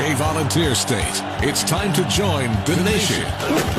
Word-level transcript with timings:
a 0.00 0.14
volunteer 0.14 0.74
state. 0.74 1.22
It's 1.42 1.64
time 1.64 1.92
to 1.94 2.04
join 2.08 2.50
the 2.64 2.80
nation 2.84 3.24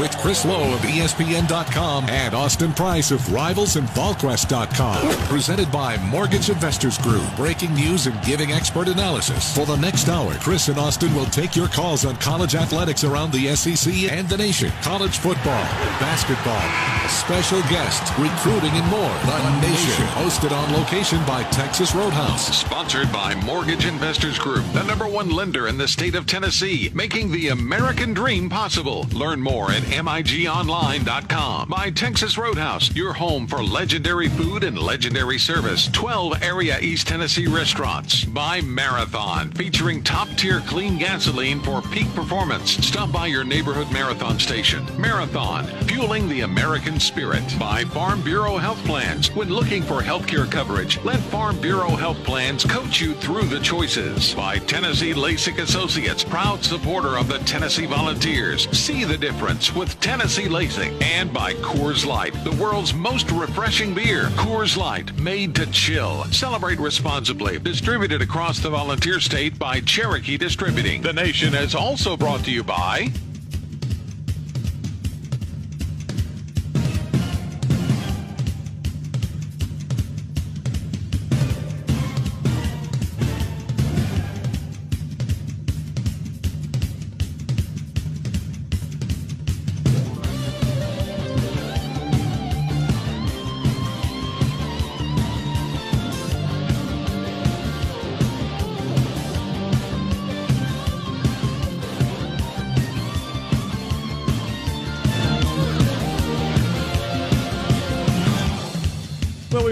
with 0.01 0.17
Chris 0.17 0.43
Lowe 0.43 0.73
of 0.73 0.81
ESPN.com 0.81 2.09
and 2.09 2.33
Austin 2.33 2.73
Price 2.73 3.11
of 3.11 3.31
Rivals 3.31 3.77
and 3.77 3.87
VolQuest.com. 3.89 5.15
Presented 5.27 5.71
by 5.71 5.97
Mortgage 5.97 6.49
Investors 6.49 6.97
Group. 6.97 7.23
Breaking 7.37 7.73
news 7.73 8.07
and 8.07 8.21
giving 8.23 8.51
expert 8.51 8.89
analysis. 8.89 9.55
For 9.55 9.65
the 9.65 9.77
next 9.77 10.09
hour, 10.09 10.33
Chris 10.35 10.67
and 10.67 10.77
Austin 10.77 11.13
will 11.15 11.25
take 11.27 11.55
your 11.55 11.67
calls 11.69 12.05
on 12.05 12.17
college 12.17 12.55
athletics 12.55 13.03
around 13.03 13.31
the 13.31 13.55
SEC 13.55 14.11
and 14.11 14.27
the 14.27 14.37
nation, 14.37 14.71
college 14.81 15.17
football, 15.19 15.63
basketball, 15.99 16.61
special 17.09 17.61
guests, 17.69 18.09
recruiting, 18.19 18.71
and 18.71 18.87
more. 18.91 18.99
The 18.99 19.61
Nation, 19.61 20.05
hosted 20.07 20.51
on 20.51 20.73
location 20.73 21.23
by 21.25 21.43
Texas 21.43 21.95
Roadhouse. 21.95 22.57
Sponsored 22.57 23.11
by 23.11 23.35
Mortgage 23.35 23.85
Investors 23.85 24.37
Group, 24.37 24.65
the 24.73 24.83
number 24.83 25.07
one 25.07 25.29
lender 25.29 25.67
in 25.67 25.77
the 25.77 25.87
state 25.87 26.08
of 26.15 26.25
Tennessee, 26.25 26.89
making 26.93 27.31
the 27.31 27.49
American 27.49 28.13
dream 28.13 28.49
possible. 28.49 29.05
Learn 29.13 29.39
more 29.39 29.71
at 29.71 29.83
MIGOnline.com. 29.83 31.69
By 31.69 31.91
Texas 31.91 32.37
Roadhouse, 32.37 32.95
your 32.95 33.13
home 33.13 33.45
for 33.45 33.63
legendary 33.63 34.29
food 34.29 34.63
and 34.63 34.77
legendary 34.77 35.37
service. 35.37 35.87
12 35.91 36.41
area 36.41 36.79
East 36.79 37.07
Tennessee 37.07 37.47
restaurants. 37.47 38.25
By 38.25 38.61
Marathon, 38.61 39.51
featuring 39.51 40.03
top 40.03 40.27
tier 40.37 40.61
clean 40.61 40.97
gasoline 40.97 41.61
for 41.61 41.81
peak 41.81 42.07
performance. 42.15 42.71
Stop 42.71 43.11
by 43.11 43.27
your 43.27 43.43
neighborhood 43.43 43.91
marathon 43.91 44.39
station. 44.39 44.85
Marathon, 44.99 45.65
fueling 45.87 46.27
the 46.29 46.41
American 46.41 46.99
spirit. 46.99 47.43
By 47.59 47.83
Farm 47.83 48.21
Bureau 48.21 48.57
Health 48.57 48.83
Plans. 48.85 49.33
When 49.35 49.49
looking 49.49 49.83
for 49.83 50.01
healthcare 50.01 50.49
coverage, 50.49 50.99
let 51.03 51.19
Farm 51.19 51.59
Bureau 51.59 51.89
Health 51.89 52.23
Plans 52.23 52.63
coach 52.65 52.99
you 53.01 53.13
through 53.15 53.45
the 53.45 53.59
choices. 53.59 54.33
By 54.33 54.57
Tennessee 54.59 55.13
LASIK 55.13 55.59
Associates, 55.59 55.98
proud 56.29 56.63
supporter 56.63 57.17
of 57.17 57.27
the 57.27 57.39
Tennessee 57.39 57.85
Volunteers. 57.85 58.69
See 58.77 59.03
the 59.03 59.17
difference 59.17 59.75
with 59.75 59.99
Tennessee 59.99 60.47
LASIK 60.47 61.01
And 61.01 61.33
by 61.33 61.53
Coors 61.55 62.05
Light, 62.05 62.33
the 62.43 62.55
world's 62.55 62.93
most 62.93 63.29
refreshing 63.31 63.93
beer. 63.93 64.25
Coors 64.37 64.77
Light, 64.77 65.13
made 65.19 65.53
to 65.55 65.65
chill. 65.71 66.23
Celebrate 66.25 66.79
responsibly. 66.79 67.59
Distributed 67.59 68.21
across 68.21 68.59
the 68.59 68.69
volunteer 68.69 69.19
state 69.19 69.59
by 69.59 69.81
Cherokee 69.81 70.37
Distributing. 70.37 71.01
The 71.01 71.13
Nation 71.13 71.53
is 71.53 71.75
also 71.75 72.15
brought 72.15 72.45
to 72.45 72.51
you 72.51 72.63
by 72.63 73.11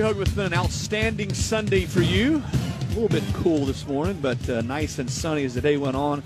hope 0.08 0.20
it's 0.20 0.32
been 0.32 0.46
an 0.46 0.54
outstanding 0.54 1.34
Sunday 1.34 1.84
for 1.84 2.00
you. 2.00 2.42
A 2.42 2.88
little 2.94 3.10
bit 3.10 3.26
cool 3.34 3.66
this 3.66 3.86
morning, 3.86 4.18
but 4.22 4.50
uh, 4.50 4.62
nice 4.62 5.00
and 5.00 5.10
sunny 5.10 5.44
as 5.44 5.54
the 5.54 5.60
day 5.60 5.76
went 5.76 5.98
on. 5.98 6.24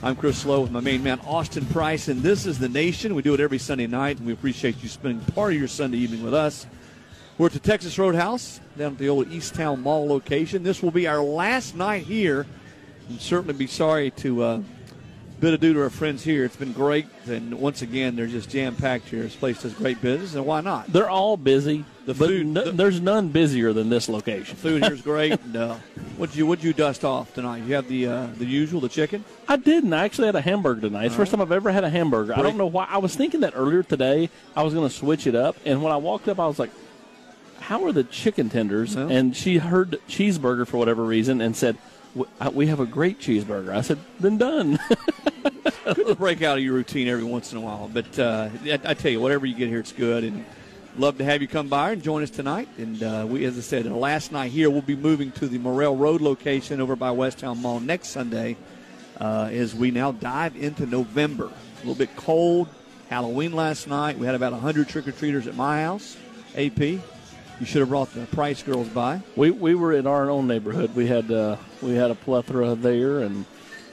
I'm 0.00 0.14
Chris 0.14 0.46
Lowe 0.46 0.60
with 0.60 0.70
my 0.70 0.78
main 0.78 1.02
man, 1.02 1.18
Austin 1.26 1.66
Price, 1.66 2.06
and 2.06 2.22
this 2.22 2.46
is 2.46 2.60
The 2.60 2.68
Nation. 2.68 3.16
We 3.16 3.22
do 3.22 3.34
it 3.34 3.40
every 3.40 3.58
Sunday 3.58 3.88
night, 3.88 4.18
and 4.18 4.28
we 4.28 4.32
appreciate 4.32 4.80
you 4.80 4.88
spending 4.88 5.18
part 5.32 5.54
of 5.54 5.58
your 5.58 5.66
Sunday 5.66 5.98
evening 5.98 6.22
with 6.22 6.34
us. 6.34 6.68
We're 7.36 7.46
at 7.46 7.52
the 7.52 7.58
Texas 7.58 7.98
Roadhouse 7.98 8.60
down 8.78 8.92
at 8.92 8.98
the 8.98 9.08
old 9.08 9.28
Easttown 9.30 9.80
Mall 9.80 10.06
location. 10.06 10.62
This 10.62 10.80
will 10.80 10.92
be 10.92 11.08
our 11.08 11.20
last 11.20 11.74
night 11.74 12.04
here. 12.04 12.46
And 13.08 13.20
certainly 13.20 13.54
be 13.54 13.66
sorry 13.66 14.12
to 14.12 14.42
uh, 14.44 14.62
bid 15.40 15.54
adieu 15.54 15.74
to 15.74 15.82
our 15.82 15.90
friends 15.90 16.22
here. 16.24 16.44
It's 16.44 16.56
been 16.56 16.72
great, 16.72 17.06
and 17.26 17.54
once 17.58 17.82
again, 17.82 18.16
they're 18.16 18.26
just 18.26 18.48
jam 18.48 18.74
packed 18.74 19.08
here. 19.08 19.22
This 19.22 19.36
place 19.36 19.62
does 19.62 19.74
great 19.74 20.00
business, 20.00 20.34
and 20.34 20.46
why 20.46 20.60
not? 20.60 20.92
They're 20.92 21.10
all 21.10 21.36
busy. 21.36 21.84
The 22.06 22.14
food- 22.14 22.46
no- 22.46 22.64
the- 22.64 22.72
there's 22.72 23.00
none 23.00 23.28
busier 23.28 23.72
than 23.72 23.88
this 23.88 24.08
location. 24.08 24.56
Food 24.56 24.84
here's 24.84 25.02
great. 25.12 25.32
And, 25.32 25.56
uh, 25.56 25.74
what'd 26.16 26.36
you 26.36 26.46
what'd 26.46 26.64
you 26.64 26.72
dust 26.72 27.04
off 27.04 27.34
tonight? 27.34 27.64
You 27.64 27.74
have 27.74 27.88
the 27.88 28.06
uh, 28.06 28.26
the 28.38 28.46
usual, 28.46 28.80
the 28.80 28.88
chicken. 28.88 29.24
I 29.48 29.56
didn't. 29.56 29.92
I 29.92 30.04
actually 30.04 30.26
had 30.26 30.36
a 30.36 30.40
hamburger 30.40 30.82
tonight. 30.82 31.06
It's 31.06 31.14
the 31.14 31.18
first 31.18 31.32
time 31.32 31.40
I've 31.40 31.52
ever 31.52 31.70
had 31.72 31.84
a 31.84 31.90
hamburger. 31.90 32.34
I 32.38 32.42
don't 32.42 32.56
know 32.56 32.66
why. 32.66 32.86
I 32.88 32.98
was 32.98 33.14
thinking 33.16 33.40
that 33.40 33.52
earlier 33.56 33.82
today. 33.82 34.30
I 34.56 34.62
was 34.62 34.72
going 34.72 34.88
to 34.88 34.94
switch 34.94 35.26
it 35.26 35.34
up, 35.34 35.56
and 35.64 35.82
when 35.82 35.92
I 35.92 35.96
walked 35.96 36.28
up, 36.28 36.38
I 36.38 36.46
was 36.46 36.58
like, 36.60 36.70
"How 37.60 37.84
are 37.84 37.92
the 37.92 38.04
chicken 38.04 38.48
tenders?" 38.50 38.94
And 38.94 39.36
she 39.36 39.58
heard 39.58 39.98
cheeseburger 40.08 40.66
for 40.66 40.76
whatever 40.78 41.04
reason 41.04 41.40
and 41.40 41.56
said, 41.56 41.76
"W- 41.76 41.82
uh, 41.82 41.95
"We 42.52 42.66
have 42.66 42.80
a 42.80 42.86
great 42.86 43.20
cheeseburger." 43.20 43.74
I 43.74 43.80
said, 43.82 43.98
"Then 44.20 44.38
done." 44.38 44.78
Good 45.84 46.06
to 46.08 46.14
break 46.16 46.42
out 46.42 46.58
of 46.58 46.64
your 46.64 46.74
routine 46.74 47.06
every 47.06 47.24
once 47.24 47.52
in 47.52 47.58
a 47.58 47.60
while, 47.60 47.88
but 47.92 48.18
uh, 48.18 48.48
I, 48.64 48.80
I 48.84 48.94
tell 48.94 49.10
you, 49.10 49.20
whatever 49.20 49.46
you 49.46 49.54
get 49.54 49.68
here, 49.68 49.78
it's 49.78 49.92
good, 49.92 50.24
and 50.24 50.44
love 50.98 51.18
to 51.18 51.24
have 51.24 51.42
you 51.42 51.48
come 51.48 51.68
by 51.68 51.92
and 51.92 52.02
join 52.02 52.24
us 52.24 52.30
tonight. 52.30 52.68
And 52.76 53.02
uh, 53.02 53.26
we, 53.28 53.44
as 53.44 53.56
I 53.56 53.60
said, 53.60 53.86
last 53.86 54.32
night 54.32 54.50
here, 54.50 54.68
we'll 54.68 54.82
be 54.82 54.96
moving 54.96 55.30
to 55.32 55.46
the 55.46 55.58
Morrell 55.58 55.96
Road 55.96 56.20
location 56.20 56.80
over 56.80 56.96
by 56.96 57.10
Westtown 57.10 57.58
Mall 57.58 57.78
next 57.78 58.08
Sunday, 58.08 58.56
uh, 59.20 59.48
as 59.52 59.74
we 59.74 59.92
now 59.92 60.10
dive 60.10 60.56
into 60.56 60.86
November. 60.86 61.46
A 61.46 61.78
little 61.78 61.94
bit 61.94 62.14
cold. 62.16 62.68
Halloween 63.08 63.52
last 63.52 63.86
night. 63.86 64.18
We 64.18 64.26
had 64.26 64.34
about 64.34 64.52
100 64.52 64.88
trick 64.88 65.06
or 65.06 65.12
treaters 65.12 65.46
at 65.46 65.54
my 65.54 65.82
house. 65.82 66.16
AP, 66.56 67.00
you 67.60 67.66
should 67.66 67.80
have 67.80 67.88
brought 67.88 68.12
the 68.12 68.26
Price 68.26 68.62
girls 68.62 68.88
by. 68.88 69.20
we 69.36 69.50
we 69.50 69.74
were 69.74 69.92
in 69.92 70.06
our 70.06 70.28
own 70.30 70.46
neighborhood. 70.46 70.94
We 70.94 71.06
had 71.06 71.30
uh, 71.30 71.56
we 71.82 71.94
had 71.94 72.10
a 72.10 72.14
plethora 72.14 72.74
there, 72.74 73.20
and 73.20 73.44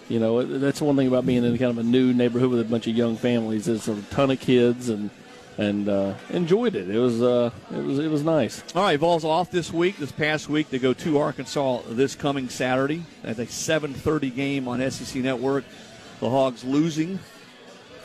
you 0.09 0.19
know 0.19 0.39
it- 0.39 0.59
that's 0.59 0.81
one 0.81 0.95
thing 0.97 1.07
about 1.07 1.25
being 1.25 1.43
in 1.43 1.57
kind 1.57 1.71
of 1.71 1.77
a 1.77 1.83
new 1.83 2.13
neighborhood 2.13 2.49
with 2.49 2.59
a 2.59 2.65
bunch 2.65 2.87
of 2.87 2.95
young 2.95 3.15
families. 3.17 3.65
There's 3.65 3.87
a 3.87 4.01
ton 4.03 4.31
of 4.31 4.39
kids, 4.39 4.89
and 4.89 5.09
and 5.57 5.87
uh, 5.87 6.15
enjoyed 6.31 6.75
it. 6.75 6.89
It 6.89 6.97
was 6.99 7.21
uh, 7.21 7.51
it 7.71 7.83
was 7.83 7.99
it 7.99 8.09
was 8.09 8.23
nice. 8.23 8.63
All 8.75 8.81
right, 8.83 8.99
Vols 8.99 9.23
off 9.23 9.51
this 9.51 9.71
week. 9.71 9.97
This 9.97 10.11
past 10.11 10.49
week, 10.49 10.69
they 10.69 10.79
go 10.79 10.93
to 10.93 11.19
Arkansas 11.19 11.81
this 11.89 12.15
coming 12.15 12.49
Saturday 12.49 13.03
at 13.23 13.37
a 13.39 13.45
7:30 13.45 14.35
game 14.35 14.67
on 14.67 14.79
SEC 14.91 15.21
Network. 15.21 15.63
The 16.19 16.29
Hogs 16.29 16.63
losing 16.63 17.19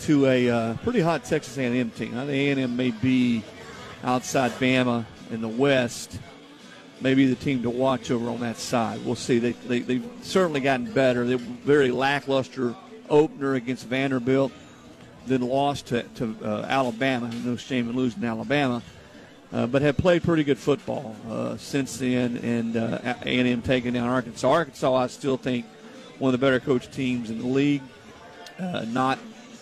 to 0.00 0.26
a 0.26 0.48
uh, 0.50 0.74
pretty 0.84 1.00
hot 1.00 1.24
Texas 1.24 1.56
A&M 1.58 1.90
team. 1.90 2.16
I 2.16 2.26
think 2.26 2.58
A&M 2.58 2.76
may 2.76 2.90
be 2.92 3.42
outside 4.04 4.52
Bama 4.52 5.04
in 5.30 5.40
the 5.40 5.48
West. 5.48 6.18
Maybe 7.00 7.26
the 7.26 7.36
team 7.36 7.62
to 7.62 7.70
watch 7.70 8.10
over 8.10 8.28
on 8.28 8.40
that 8.40 8.56
side. 8.56 9.04
We'll 9.04 9.14
see. 9.14 9.38
They, 9.38 9.52
they, 9.52 9.80
they've 9.80 10.10
certainly 10.22 10.60
gotten 10.60 10.92
better. 10.92 11.24
They 11.24 11.36
were 11.36 11.42
very 11.64 11.90
lackluster 11.90 12.74
opener 13.08 13.54
against 13.54 13.86
Vanderbilt, 13.86 14.52
then 15.26 15.42
lost 15.42 15.86
to, 15.86 16.02
to 16.02 16.36
uh, 16.42 16.66
Alabama. 16.68 17.30
No 17.44 17.56
shame 17.56 17.88
in 17.88 17.96
losing 17.96 18.24
Alabama 18.24 18.82
uh, 19.52 19.66
but 19.66 19.82
have 19.82 19.96
played 19.96 20.22
pretty 20.22 20.44
good 20.44 20.58
football 20.58 21.16
uh, 21.30 21.56
since 21.56 21.98
then, 21.98 22.36
and 22.38 22.76
uh, 22.76 22.98
A&M 23.22 23.62
taking 23.62 23.94
down 23.94 24.08
Arkansas. 24.08 24.48
Arkansas, 24.48 24.94
I 24.94 25.06
still 25.06 25.36
think 25.36 25.64
one 26.18 26.34
of 26.34 26.40
the 26.40 26.44
better 26.44 26.60
coached 26.60 26.92
teams 26.92 27.30
in 27.30 27.38
the 27.38 27.46
league. 27.46 27.82
Uh, 28.58 28.84
not 28.88 29.18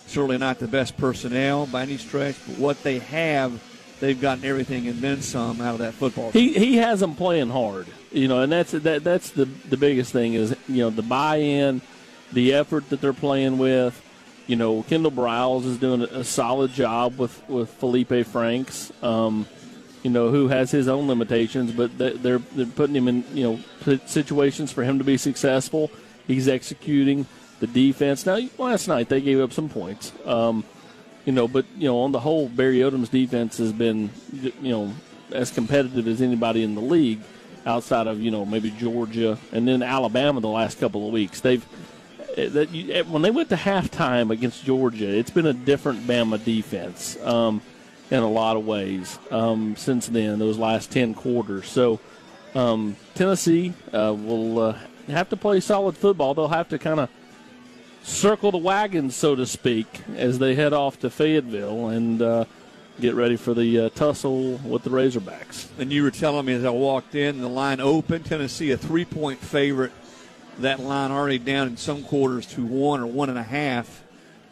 certainly 0.07 0.37
not 0.37 0.59
the 0.59 0.67
best 0.67 0.97
personnel 0.97 1.67
by 1.67 1.83
any 1.83 1.97
stretch, 1.97 2.35
but 2.47 2.57
what 2.57 2.83
they 2.83 2.99
have, 2.99 3.61
they've 3.99 4.19
gotten 4.19 4.43
everything 4.45 4.87
and 4.87 4.99
then 4.99 5.21
some 5.21 5.59
out 5.61 5.73
of 5.73 5.79
that 5.79 5.93
football. 5.93 6.31
team. 6.31 6.53
He 6.53 6.59
he 6.59 6.75
has 6.77 6.99
them 6.99 7.15
playing 7.15 7.49
hard, 7.49 7.87
you 8.11 8.27
know, 8.27 8.41
and 8.41 8.51
that's 8.51 8.71
that 8.71 9.03
that's 9.03 9.31
the 9.31 9.45
the 9.45 9.77
biggest 9.77 10.11
thing 10.11 10.33
is 10.33 10.55
you 10.67 10.77
know 10.83 10.89
the 10.89 11.01
buy-in, 11.03 11.81
the 12.33 12.53
effort 12.53 12.89
that 12.89 13.01
they're 13.01 13.13
playing 13.13 13.57
with. 13.57 14.01
You 14.47 14.55
know, 14.55 14.83
Kendall 14.83 15.11
Briles 15.11 15.65
is 15.65 15.77
doing 15.77 16.03
a 16.03 16.23
solid 16.23 16.71
job 16.71 17.17
with 17.17 17.41
with 17.49 17.69
Felipe 17.69 18.25
Franks. 18.27 18.91
Um, 19.03 19.45
you 20.03 20.11
know, 20.11 20.29
who 20.29 20.47
has 20.47 20.71
his 20.71 20.87
own 20.87 21.07
limitations, 21.07 21.71
but 21.73 21.97
they- 21.97 22.13
they're 22.13 22.37
they're 22.55 22.65
putting 22.65 22.95
him 22.95 23.07
in 23.09 23.23
you 23.33 23.43
know 23.83 23.99
situations 24.05 24.71
for 24.71 24.83
him 24.83 24.99
to 24.99 25.03
be 25.03 25.17
successful. 25.17 25.91
He's 26.27 26.47
executing 26.47 27.25
the 27.59 27.67
defense. 27.67 28.25
Now, 28.25 28.39
last 28.57 28.87
night 28.87 29.09
they 29.09 29.19
gave 29.19 29.39
up 29.41 29.51
some 29.51 29.67
points, 29.69 30.11
um, 30.25 30.63
you 31.27 31.33
know, 31.33 31.45
but 31.45 31.65
you 31.77 31.89
know 31.89 31.99
on 31.99 32.13
the 32.13 32.21
whole, 32.21 32.47
Barry 32.47 32.77
Odom's 32.77 33.09
defense 33.09 33.57
has 33.57 33.73
been 33.73 34.09
you 34.31 34.71
know 34.71 34.93
as 35.33 35.51
competitive 35.51 36.07
as 36.07 36.21
anybody 36.21 36.63
in 36.63 36.73
the 36.73 36.81
league, 36.81 37.19
outside 37.65 38.07
of 38.07 38.21
you 38.21 38.31
know 38.31 38.45
maybe 38.45 38.71
Georgia 38.71 39.37
and 39.51 39.67
then 39.67 39.83
Alabama 39.83 40.39
the 40.39 40.47
last 40.47 40.79
couple 40.79 41.05
of 41.05 41.11
weeks. 41.11 41.41
They've 41.41 41.65
eh, 42.37 42.47
that 42.47 42.71
you, 42.71 42.93
eh, 42.93 43.01
when 43.01 43.23
they 43.23 43.29
went 43.29 43.49
to 43.49 43.57
halftime 43.57 44.31
against 44.31 44.63
Georgia, 44.63 45.09
it's 45.09 45.29
been 45.29 45.45
a 45.45 45.53
different 45.53 46.07
Bama 46.07 46.41
defense 46.41 47.17
um, 47.23 47.61
in 48.09 48.23
a 48.23 48.29
lot 48.29 48.55
of 48.55 48.65
ways 48.65 49.19
um, 49.29 49.75
since 49.75 50.07
then. 50.07 50.39
Those 50.39 50.57
last 50.57 50.91
ten 50.91 51.13
quarters. 51.13 51.67
So 51.67 51.99
um, 52.55 52.95
Tennessee 53.15 53.73
uh, 53.91 54.15
will 54.17 54.59
uh, 54.59 54.77
have 55.09 55.27
to 55.27 55.35
play 55.35 55.59
solid 55.59 55.97
football. 55.97 56.33
They'll 56.33 56.47
have 56.47 56.69
to 56.69 56.79
kind 56.79 57.01
of 57.01 57.09
circle 58.07 58.51
the 58.51 58.57
wagons, 58.57 59.15
so 59.15 59.35
to 59.35 59.45
speak, 59.45 60.01
as 60.15 60.39
they 60.39 60.55
head 60.55 60.73
off 60.73 60.99
to 60.99 61.09
Fayetteville 61.09 61.89
and 61.89 62.21
uh, 62.21 62.45
get 62.99 63.13
ready 63.13 63.35
for 63.35 63.53
the 63.53 63.79
uh, 63.79 63.89
tussle 63.89 64.53
with 64.63 64.83
the 64.83 64.89
Razorbacks. 64.89 65.67
And 65.77 65.91
you 65.91 66.03
were 66.03 66.11
telling 66.11 66.45
me 66.45 66.53
as 66.53 66.65
I 66.65 66.69
walked 66.69 67.15
in, 67.15 67.41
the 67.41 67.49
line 67.49 67.79
open. 67.79 68.23
Tennessee 68.23 68.71
a 68.71 68.77
three 68.77 69.05
point 69.05 69.39
favorite. 69.39 69.91
That 70.59 70.79
line 70.79 71.11
already 71.11 71.37
down 71.37 71.67
in 71.67 71.77
some 71.77 72.03
quarters 72.03 72.47
to 72.53 72.65
one 72.65 72.99
or 72.99 73.05
one 73.05 73.29
and 73.29 73.37
a 73.37 73.43
half. 73.43 74.03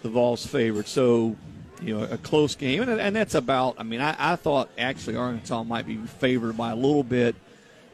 The 0.03 0.09
Vols 0.09 0.45
favorite. 0.45 0.87
So, 0.87 1.35
you 1.81 1.97
know, 1.97 2.03
a 2.03 2.17
close 2.17 2.53
game, 2.53 2.83
and, 2.83 3.01
and 3.01 3.15
that's 3.15 3.33
about. 3.33 3.75
I 3.79 3.83
mean, 3.83 4.01
I, 4.01 4.15
I 4.19 4.35
thought 4.35 4.69
actually 4.77 5.15
Arkansas 5.15 5.63
might 5.63 5.87
be 5.87 5.97
favored 5.97 6.55
by 6.55 6.71
a 6.71 6.75
little 6.75 7.03
bit. 7.03 7.35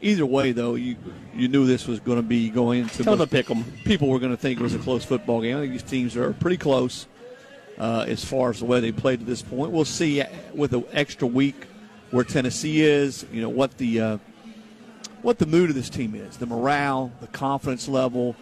Either 0.02 0.26
way, 0.26 0.50
though, 0.50 0.74
you 0.74 0.96
you 1.34 1.46
knew 1.46 1.64
this 1.64 1.86
was 1.86 2.00
going 2.00 2.18
to 2.18 2.22
be 2.22 2.50
going 2.50 2.80
into. 2.80 3.04
Tell 3.04 3.16
them 3.16 3.26
to 3.26 3.30
pick 3.30 3.46
them. 3.46 3.64
People 3.84 4.08
were 4.08 4.18
going 4.18 4.32
to 4.32 4.36
think 4.36 4.58
it 4.58 4.62
was 4.62 4.74
a 4.74 4.78
close 4.78 5.04
football 5.04 5.40
game. 5.40 5.56
I 5.56 5.60
think 5.60 5.72
these 5.72 5.82
teams 5.84 6.16
are 6.16 6.32
pretty 6.34 6.56
close 6.56 7.06
uh, 7.78 8.04
as 8.08 8.24
far 8.24 8.50
as 8.50 8.58
the 8.58 8.64
way 8.64 8.80
they 8.80 8.90
played 8.90 9.20
to 9.20 9.24
this 9.24 9.42
point. 9.42 9.70
We'll 9.70 9.84
see 9.84 10.22
with 10.52 10.72
an 10.74 10.84
extra 10.92 11.28
week 11.28 11.66
where 12.10 12.24
Tennessee 12.24 12.82
is. 12.82 13.24
You 13.32 13.42
know 13.42 13.48
what 13.48 13.78
the 13.78 14.00
uh, 14.00 14.18
what 15.22 15.38
the 15.38 15.46
mood 15.46 15.70
of 15.70 15.76
this 15.76 15.88
team 15.88 16.16
is, 16.16 16.36
the 16.36 16.46
morale, 16.46 17.12
the 17.20 17.28
confidence 17.28 17.88
level. 17.88 18.34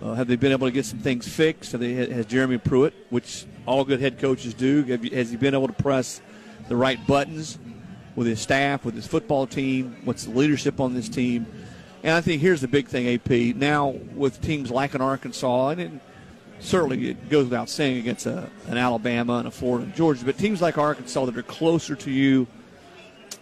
Uh, 0.00 0.14
have 0.14 0.28
they 0.28 0.36
been 0.36 0.52
able 0.52 0.68
to 0.68 0.72
get 0.72 0.86
some 0.86 1.00
things 1.00 1.26
fixed? 1.26 1.72
Have 1.72 1.80
they, 1.80 1.94
has 1.94 2.26
Jeremy 2.26 2.58
Pruitt, 2.58 2.94
which 3.10 3.44
all 3.66 3.84
good 3.84 4.00
head 4.00 4.20
coaches 4.20 4.54
do, 4.54 4.84
has 4.84 5.30
he 5.30 5.36
been 5.36 5.54
able 5.54 5.66
to 5.66 5.72
press 5.72 6.20
the 6.68 6.76
right 6.76 7.04
buttons 7.08 7.58
with 8.18 8.26
his 8.26 8.40
staff, 8.40 8.84
with 8.84 8.96
his 8.96 9.06
football 9.06 9.46
team? 9.46 9.96
What's 10.04 10.24
the 10.24 10.32
leadership 10.32 10.80
on 10.80 10.92
this 10.92 11.08
team? 11.08 11.46
And 12.02 12.16
I 12.16 12.20
think 12.20 12.42
here's 12.42 12.60
the 12.60 12.66
big 12.66 12.88
thing, 12.88 13.14
AP. 13.14 13.54
Now 13.56 13.90
with 14.14 14.40
teams 14.40 14.72
like 14.72 14.94
an 14.94 15.00
Arkansas, 15.00 15.68
and 15.68 15.80
it, 15.80 15.90
certainly 16.58 17.10
it 17.10 17.30
goes 17.30 17.44
without 17.44 17.70
saying 17.70 17.98
against 17.98 18.26
a, 18.26 18.50
an 18.66 18.76
Alabama 18.76 19.34
and 19.34 19.46
a 19.46 19.52
Florida 19.52 19.84
and 19.84 19.94
Georgia, 19.94 20.24
but 20.24 20.36
teams 20.36 20.60
like 20.60 20.78
Arkansas 20.78 21.26
that 21.26 21.36
are 21.36 21.44
closer 21.44 21.94
to 21.94 22.10
you 22.10 22.48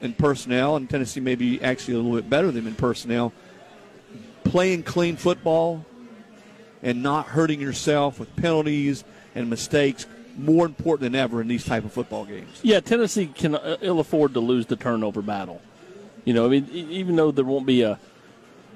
in 0.03 0.13
personnel, 0.13 0.77
and 0.77 0.91
Tennessee 0.91 1.21
may 1.21 1.37
be 1.37 1.61
actually 1.63 1.95
a 1.95 1.97
little 1.97 2.15
bit 2.15 2.29
better 2.29 2.53
than 2.53 2.67
in 2.67 2.75
personnel, 2.75 3.33
playing 4.45 4.83
clean 4.83 5.17
football 5.17 5.87
and 6.83 7.03
not 7.03 7.29
hurting 7.29 7.63
yourself 7.63 8.21
with 8.21 8.37
penalties 8.37 9.05
and 9.35 9.49
mistakes 9.49 10.05
more 10.37 10.67
important 10.67 11.13
than 11.13 11.21
ever 11.21 11.41
in 11.41 11.49
these 11.49 11.65
type 11.65 11.85
of 11.85 11.93
football 11.93 12.25
games. 12.25 12.61
Yeah, 12.63 12.81
Tennessee 12.81 13.27
can 13.27 13.55
uh, 13.55 13.77
ill 13.81 14.01
afford 14.01 14.35
to 14.35 14.41
lose 14.41 14.67
the 14.67 14.77
turnover 14.77 15.23
battle. 15.23 15.61
You 16.25 16.35
know, 16.35 16.45
I 16.47 16.49
mean, 16.49 16.69
even 16.73 17.17
though 17.17 17.31
there 17.31 17.45
won't 17.45 17.67
be 17.67 17.83
a 17.83 17.99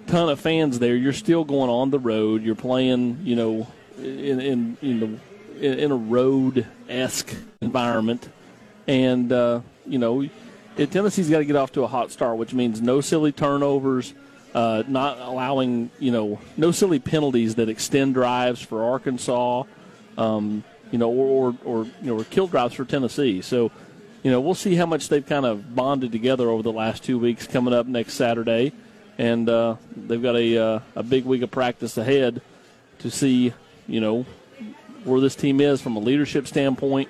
ton 0.06 0.28
of 0.28 0.40
fans 0.40 0.78
there, 0.78 0.94
you're 0.94 1.12
still 1.12 1.44
going 1.44 1.70
on 1.70 1.90
the 1.90 1.98
road. 1.98 2.42
You're 2.42 2.54
playing, 2.54 3.20
you 3.24 3.36
know, 3.36 3.66
in 3.98 4.76
in 4.82 5.20
in, 5.60 5.90
a 5.92 5.96
road 5.96 6.66
esque 6.88 7.34
environment, 7.60 8.28
and 8.86 9.32
uh, 9.32 9.60
you 9.86 9.98
know, 9.98 10.28
Tennessee's 10.76 11.28
got 11.28 11.38
to 11.38 11.44
get 11.44 11.56
off 11.56 11.72
to 11.72 11.82
a 11.82 11.86
hot 11.86 12.10
start, 12.10 12.36
which 12.36 12.54
means 12.54 12.80
no 12.80 13.00
silly 13.00 13.32
turnovers. 13.32 14.14
Uh, 14.52 14.82
not 14.88 15.16
allowing, 15.20 15.92
you 16.00 16.10
know, 16.10 16.40
no 16.56 16.72
silly 16.72 16.98
penalties 16.98 17.54
that 17.54 17.68
extend 17.68 18.14
drives 18.14 18.60
for 18.60 18.82
Arkansas, 18.82 19.62
um, 20.18 20.64
you 20.90 20.98
know, 20.98 21.10
or, 21.10 21.26
or, 21.26 21.56
or, 21.64 21.84
you 21.84 21.92
know, 22.14 22.20
or 22.20 22.24
kill 22.24 22.46
drives 22.46 22.74
for 22.74 22.84
Tennessee. 22.84 23.42
So, 23.42 23.70
you 24.22 24.30
know, 24.30 24.40
we'll 24.40 24.54
see 24.54 24.74
how 24.74 24.86
much 24.86 25.08
they've 25.08 25.24
kind 25.24 25.46
of 25.46 25.74
bonded 25.74 26.12
together 26.12 26.48
over 26.48 26.62
the 26.62 26.72
last 26.72 27.04
two 27.04 27.18
weeks 27.18 27.46
coming 27.46 27.72
up 27.72 27.86
next 27.86 28.14
Saturday. 28.14 28.72
And 29.18 29.48
uh, 29.48 29.76
they've 29.96 30.22
got 30.22 30.36
a, 30.36 30.56
uh, 30.56 30.80
a 30.96 31.02
big 31.02 31.24
week 31.24 31.42
of 31.42 31.50
practice 31.50 31.96
ahead 31.96 32.42
to 33.00 33.10
see, 33.10 33.52
you 33.86 34.00
know, 34.00 34.26
where 35.04 35.20
this 35.20 35.34
team 35.34 35.60
is 35.60 35.80
from 35.80 35.96
a 35.96 36.00
leadership 36.00 36.46
standpoint, 36.46 37.08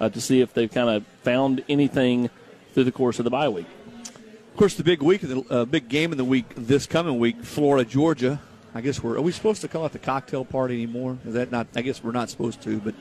uh, 0.00 0.08
to 0.08 0.20
see 0.20 0.40
if 0.40 0.52
they've 0.54 0.70
kind 0.70 0.88
of 0.88 1.06
found 1.22 1.62
anything 1.68 2.30
through 2.72 2.84
the 2.84 2.92
course 2.92 3.18
of 3.18 3.24
the 3.24 3.30
bye 3.30 3.48
week. 3.48 3.66
Of 4.06 4.56
course, 4.56 4.74
the 4.74 4.84
big 4.84 5.02
week, 5.02 5.22
the 5.22 5.42
uh, 5.50 5.64
big 5.64 5.88
game 5.88 6.12
in 6.12 6.18
the 6.18 6.24
week 6.24 6.46
this 6.56 6.86
coming 6.86 7.18
week, 7.18 7.42
Florida 7.42 7.88
Georgia. 7.88 8.40
I 8.74 8.80
guess 8.80 9.02
we're 9.02 9.16
are 9.16 9.22
we 9.22 9.32
supposed 9.32 9.62
to 9.62 9.68
call 9.68 9.86
it 9.86 9.92
the 9.92 9.98
cocktail 9.98 10.44
party 10.44 10.74
anymore? 10.74 11.18
Is 11.24 11.34
that 11.34 11.50
not? 11.50 11.66
I 11.74 11.82
guess 11.82 12.02
we're 12.04 12.12
not 12.12 12.30
supposed 12.30 12.62
to, 12.62 12.78
but 12.78 12.94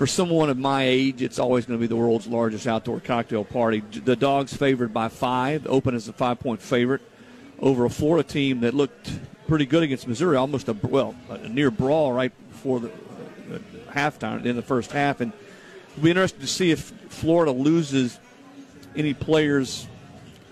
for 0.00 0.06
someone 0.06 0.48
of 0.48 0.56
my 0.56 0.84
age, 0.84 1.20
it's 1.20 1.38
always 1.38 1.66
going 1.66 1.78
to 1.78 1.80
be 1.82 1.86
the 1.86 1.94
world's 1.94 2.26
largest 2.26 2.66
outdoor 2.66 3.00
cocktail 3.00 3.44
party. 3.44 3.80
The 3.80 4.16
dogs 4.16 4.56
favored 4.56 4.94
by 4.94 5.10
five, 5.10 5.66
open 5.66 5.94
as 5.94 6.08
a 6.08 6.14
five 6.14 6.40
point 6.40 6.62
favorite 6.62 7.02
over 7.58 7.84
a 7.84 7.90
Florida 7.90 8.26
team 8.26 8.60
that 8.60 8.72
looked 8.72 9.12
pretty 9.46 9.66
good 9.66 9.82
against 9.82 10.08
Missouri, 10.08 10.38
almost 10.38 10.70
a 10.70 10.72
well 10.72 11.14
a 11.28 11.46
near 11.50 11.70
brawl 11.70 12.14
right 12.14 12.32
before 12.48 12.80
the 12.80 12.88
uh, 12.88 13.58
halftime 13.90 14.42
in 14.46 14.56
the 14.56 14.62
first 14.62 14.90
half, 14.90 15.20
and 15.20 15.34
it'll 15.90 16.04
be 16.04 16.08
interesting 16.08 16.40
to 16.40 16.46
see 16.46 16.70
if 16.70 16.80
Florida 17.10 17.52
loses 17.52 18.18
any 18.96 19.12
players 19.12 19.86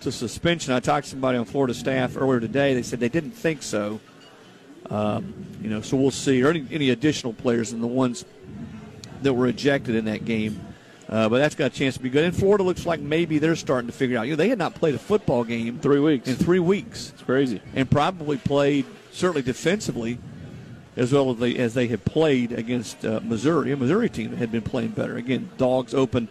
to 0.02 0.12
suspension. 0.12 0.74
I 0.74 0.80
talked 0.80 1.04
to 1.04 1.10
somebody 1.12 1.38
on 1.38 1.46
Florida 1.46 1.72
staff 1.72 2.18
earlier 2.18 2.38
today. 2.38 2.74
They 2.74 2.82
said 2.82 3.00
they 3.00 3.08
didn't 3.08 3.30
think 3.30 3.62
so. 3.62 3.98
Um, 4.90 5.46
you 5.62 5.70
know, 5.70 5.80
so 5.80 5.96
we'll 5.96 6.10
see. 6.10 6.42
Or 6.42 6.50
any, 6.50 6.66
any, 6.70 6.90
additional 6.90 7.32
players 7.32 7.72
than 7.72 7.80
the 7.80 7.86
ones 7.86 8.26
that 9.22 9.32
were 9.32 9.46
ejected 9.46 9.94
in 9.94 10.04
that 10.06 10.24
game. 10.24 10.60
Uh, 11.08 11.28
but 11.28 11.38
that's 11.38 11.54
got 11.54 11.72
a 11.72 11.74
chance 11.74 11.94
to 11.96 12.02
be 12.02 12.10
good. 12.10 12.24
And 12.24 12.36
Florida 12.36 12.62
looks 12.62 12.84
like 12.84 13.00
maybe 13.00 13.38
they're 13.38 13.56
starting 13.56 13.88
to 13.88 13.96
figure 13.96 14.18
out. 14.18 14.26
You 14.26 14.32
know, 14.32 14.36
they 14.36 14.50
had 14.50 14.58
not 14.58 14.74
played 14.74 14.94
a 14.94 14.98
football 14.98 15.42
game 15.42 15.78
three 15.78 16.00
weeks 16.00 16.28
in 16.28 16.36
three 16.36 16.58
weeks. 16.58 17.12
It's 17.14 17.22
crazy, 17.22 17.62
and 17.74 17.90
probably 17.90 18.36
played 18.36 18.84
certainly 19.10 19.42
defensively 19.42 20.18
as 20.96 21.12
well 21.12 21.30
as 21.30 21.38
they 21.38 21.56
as 21.56 21.74
they 21.74 21.86
had 21.86 22.04
played 22.04 22.52
against 22.52 23.04
uh, 23.06 23.20
Missouri. 23.22 23.72
A 23.72 23.76
Missouri 23.76 24.10
team 24.10 24.30
that 24.30 24.36
had 24.36 24.52
been 24.52 24.62
playing 24.62 24.90
better. 24.90 25.16
Again, 25.16 25.48
dogs 25.56 25.94
open 25.94 26.28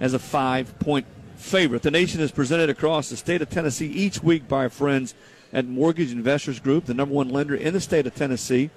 as 0.00 0.14
a 0.14 0.18
five 0.18 0.78
point 0.78 1.06
favorite. 1.36 1.82
The 1.82 1.90
nation 1.90 2.20
is 2.20 2.30
presented 2.30 2.70
across 2.70 3.10
the 3.10 3.16
state 3.16 3.42
of 3.42 3.50
Tennessee 3.50 3.88
each 3.88 4.22
week 4.22 4.48
by 4.48 4.64
our 4.64 4.70
friends 4.70 5.14
at 5.52 5.66
Mortgage 5.66 6.12
Investors 6.12 6.58
Group, 6.58 6.86
the 6.86 6.94
number 6.94 7.14
one 7.14 7.28
lender 7.28 7.54
in 7.54 7.74
the 7.74 7.80
state 7.80 8.06
of 8.06 8.14
Tennessee. 8.14 8.70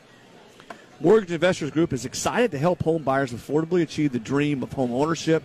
Mortgage 1.01 1.31
Investors 1.31 1.71
Group 1.71 1.93
is 1.93 2.03
excited 2.03 2.51
to 2.51 2.57
help 2.57 2.83
home 2.83 3.03
buyers 3.03 3.31
affordably 3.31 3.81
achieve 3.81 4.11
the 4.11 4.19
dream 4.19 4.61
of 4.61 4.73
home 4.73 4.91
ownership 4.91 5.43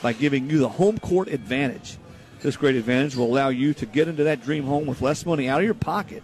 by 0.00 0.14
giving 0.14 0.48
you 0.48 0.58
the 0.58 0.70
home 0.70 0.96
court 0.98 1.28
advantage. 1.28 1.98
This 2.40 2.56
great 2.56 2.76
advantage 2.76 3.14
will 3.14 3.26
allow 3.26 3.50
you 3.50 3.74
to 3.74 3.84
get 3.84 4.08
into 4.08 4.24
that 4.24 4.42
dream 4.42 4.64
home 4.64 4.86
with 4.86 5.02
less 5.02 5.26
money 5.26 5.50
out 5.50 5.58
of 5.58 5.66
your 5.66 5.74
pocket. 5.74 6.22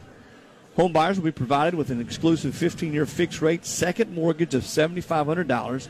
Home 0.76 0.90
buyers 0.90 1.18
will 1.18 1.26
be 1.26 1.32
provided 1.32 1.74
with 1.74 1.90
an 1.90 2.00
exclusive 2.00 2.54
15 2.54 2.94
year 2.94 3.04
fixed 3.04 3.42
rate 3.42 3.66
second 3.66 4.14
mortgage 4.14 4.54
of 4.54 4.62
$7,500, 4.62 5.88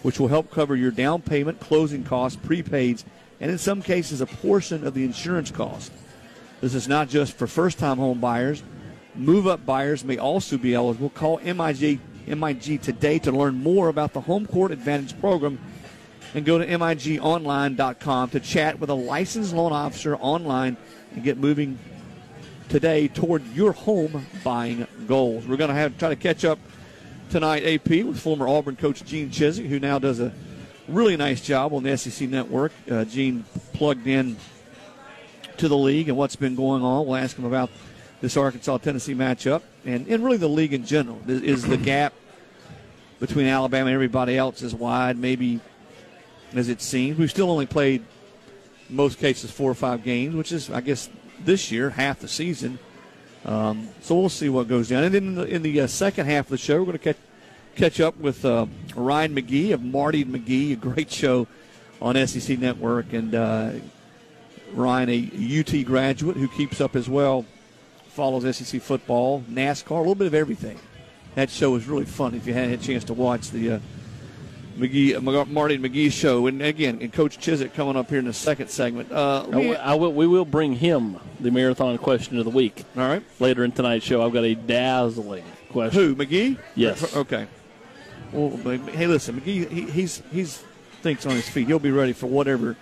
which 0.00 0.18
will 0.18 0.28
help 0.28 0.50
cover 0.50 0.74
your 0.74 0.90
down 0.90 1.20
payment, 1.20 1.60
closing 1.60 2.04
costs, 2.04 2.40
prepaids, 2.42 3.04
and 3.38 3.50
in 3.50 3.58
some 3.58 3.82
cases, 3.82 4.22
a 4.22 4.26
portion 4.26 4.86
of 4.86 4.94
the 4.94 5.04
insurance 5.04 5.50
cost. 5.50 5.92
This 6.62 6.74
is 6.74 6.88
not 6.88 7.10
just 7.10 7.36
for 7.36 7.46
first 7.46 7.78
time 7.78 7.98
home 7.98 8.20
buyers. 8.20 8.62
Move 9.14 9.46
up 9.46 9.66
buyers 9.66 10.04
may 10.04 10.16
also 10.16 10.56
be 10.56 10.74
eligible. 10.74 11.10
Call 11.10 11.38
MIG, 11.38 12.00
MIG 12.26 12.82
today 12.82 13.18
to 13.20 13.32
learn 13.32 13.62
more 13.62 13.88
about 13.88 14.12
the 14.12 14.20
Home 14.22 14.46
Court 14.46 14.70
Advantage 14.70 15.18
program 15.20 15.58
and 16.34 16.44
go 16.44 16.58
to 16.58 16.66
MIGOnline.com 16.66 18.30
to 18.30 18.40
chat 18.40 18.80
with 18.80 18.90
a 18.90 18.94
licensed 18.94 19.54
loan 19.54 19.72
officer 19.72 20.16
online 20.16 20.76
and 21.12 21.22
get 21.22 21.38
moving 21.38 21.78
today 22.68 23.08
toward 23.08 23.46
your 23.54 23.72
home 23.72 24.26
buying 24.42 24.86
goals. 25.06 25.46
We're 25.46 25.56
going 25.56 25.68
to 25.68 25.74
have 25.74 25.96
try 25.98 26.08
to 26.08 26.16
catch 26.16 26.44
up 26.44 26.58
tonight, 27.30 27.64
AP, 27.64 28.04
with 28.04 28.18
former 28.18 28.48
Auburn 28.48 28.76
coach 28.76 29.04
Gene 29.04 29.30
Chizik, 29.30 29.68
who 29.68 29.78
now 29.78 29.98
does 29.98 30.20
a 30.20 30.32
really 30.88 31.16
nice 31.16 31.40
job 31.40 31.72
on 31.72 31.82
the 31.82 31.96
SEC 31.96 32.28
network. 32.28 32.72
Uh, 32.90 33.04
Gene 33.04 33.44
plugged 33.72 34.06
in 34.06 34.36
to 35.56 35.68
the 35.68 35.76
league 35.76 36.08
and 36.08 36.16
what's 36.16 36.36
been 36.36 36.56
going 36.56 36.82
on. 36.82 37.06
We'll 37.06 37.16
ask 37.16 37.36
him 37.36 37.44
about 37.44 37.70
this 38.24 38.38
Arkansas 38.38 38.78
Tennessee 38.78 39.14
matchup 39.14 39.60
and, 39.84 40.06
and 40.08 40.24
really 40.24 40.38
the 40.38 40.48
league 40.48 40.72
in 40.72 40.86
general. 40.86 41.20
Is, 41.28 41.42
is 41.42 41.62
the 41.62 41.76
gap 41.92 42.14
between 43.20 43.46
Alabama 43.46 43.88
and 43.88 43.94
everybody 43.94 44.38
else 44.38 44.62
as 44.62 44.74
wide, 44.74 45.18
maybe 45.18 45.60
as 46.54 46.70
it 46.70 46.80
seems? 46.80 47.18
We've 47.18 47.30
still 47.30 47.50
only 47.50 47.66
played, 47.66 48.02
most 48.88 49.18
cases, 49.18 49.50
four 49.50 49.70
or 49.70 49.74
five 49.74 50.02
games, 50.04 50.34
which 50.34 50.52
is, 50.52 50.70
I 50.70 50.80
guess, 50.80 51.10
this 51.38 51.70
year, 51.70 51.90
half 51.90 52.20
the 52.20 52.28
season. 52.28 52.78
Um, 53.44 53.90
so 54.00 54.18
we'll 54.18 54.30
see 54.30 54.48
what 54.48 54.68
goes 54.68 54.88
down. 54.88 55.04
And 55.04 55.14
then 55.14 55.24
in 55.24 55.34
the, 55.34 55.44
in 55.44 55.62
the 55.62 55.82
uh, 55.82 55.86
second 55.86 56.24
half 56.24 56.46
of 56.46 56.50
the 56.50 56.56
show, 56.56 56.78
we're 56.78 56.86
going 56.86 56.98
to 56.98 57.04
catch 57.04 57.18
catch 57.76 58.00
up 58.00 58.16
with 58.16 58.44
uh, 58.44 58.66
Ryan 58.94 59.34
McGee 59.34 59.74
of 59.74 59.82
Marty 59.82 60.24
McGee, 60.24 60.72
a 60.72 60.76
great 60.76 61.10
show 61.10 61.46
on 62.00 62.14
SEC 62.26 62.56
Network, 62.58 63.12
and 63.12 63.34
uh, 63.34 63.72
Ryan, 64.72 65.10
a 65.10 65.60
UT 65.60 65.84
graduate 65.84 66.36
who 66.36 66.48
keeps 66.48 66.80
up 66.80 66.94
as 66.94 67.08
well, 67.08 67.44
follows 68.14 68.56
SEC 68.56 68.80
football, 68.80 69.42
NASCAR, 69.50 69.90
a 69.90 69.98
little 69.98 70.14
bit 70.14 70.28
of 70.28 70.34
everything. 70.34 70.78
That 71.34 71.50
show 71.50 71.72
was 71.72 71.86
really 71.86 72.04
fun 72.04 72.34
if 72.34 72.46
you 72.46 72.54
hadn't 72.54 72.70
had 72.70 72.80
a 72.80 72.82
chance 72.82 73.04
to 73.04 73.12
watch 73.12 73.50
the 73.50 73.72
uh, 73.72 73.78
McGee, 74.78 75.16
uh, 75.16 75.44
Marty 75.46 75.74
and 75.74 75.84
McGee 75.84 76.12
show. 76.12 76.46
And 76.46 76.62
again, 76.62 76.98
and 77.00 77.12
Coach 77.12 77.38
Chizik 77.38 77.74
coming 77.74 77.96
up 77.96 78.08
here 78.08 78.20
in 78.20 78.24
the 78.24 78.32
second 78.32 78.68
segment. 78.68 79.10
Uh, 79.10 79.46
we, 79.50 79.74
I 79.74 79.94
will, 79.94 80.12
we 80.12 80.28
will 80.28 80.44
bring 80.44 80.74
him 80.74 81.18
the 81.40 81.50
marathon 81.50 81.98
question 81.98 82.38
of 82.38 82.44
the 82.44 82.50
week. 82.50 82.84
All 82.96 83.02
right. 83.08 83.22
Later 83.40 83.64
in 83.64 83.72
tonight's 83.72 84.04
show, 84.04 84.24
I've 84.24 84.32
got 84.32 84.44
a 84.44 84.54
dazzling 84.54 85.44
question. 85.70 86.00
Who, 86.00 86.14
McGee? 86.14 86.58
Yes. 86.76 87.16
Okay. 87.16 87.48
Well, 88.32 88.50
hey, 88.76 89.06
listen, 89.08 89.40
McGee, 89.40 89.68
he, 89.70 89.90
he's 89.90 90.22
he's 90.32 90.62
thinks 91.02 91.26
on 91.26 91.32
his 91.32 91.48
feet. 91.48 91.66
He'll 91.66 91.78
be 91.78 91.90
ready 91.90 92.12
for 92.12 92.26
whatever 92.26 92.76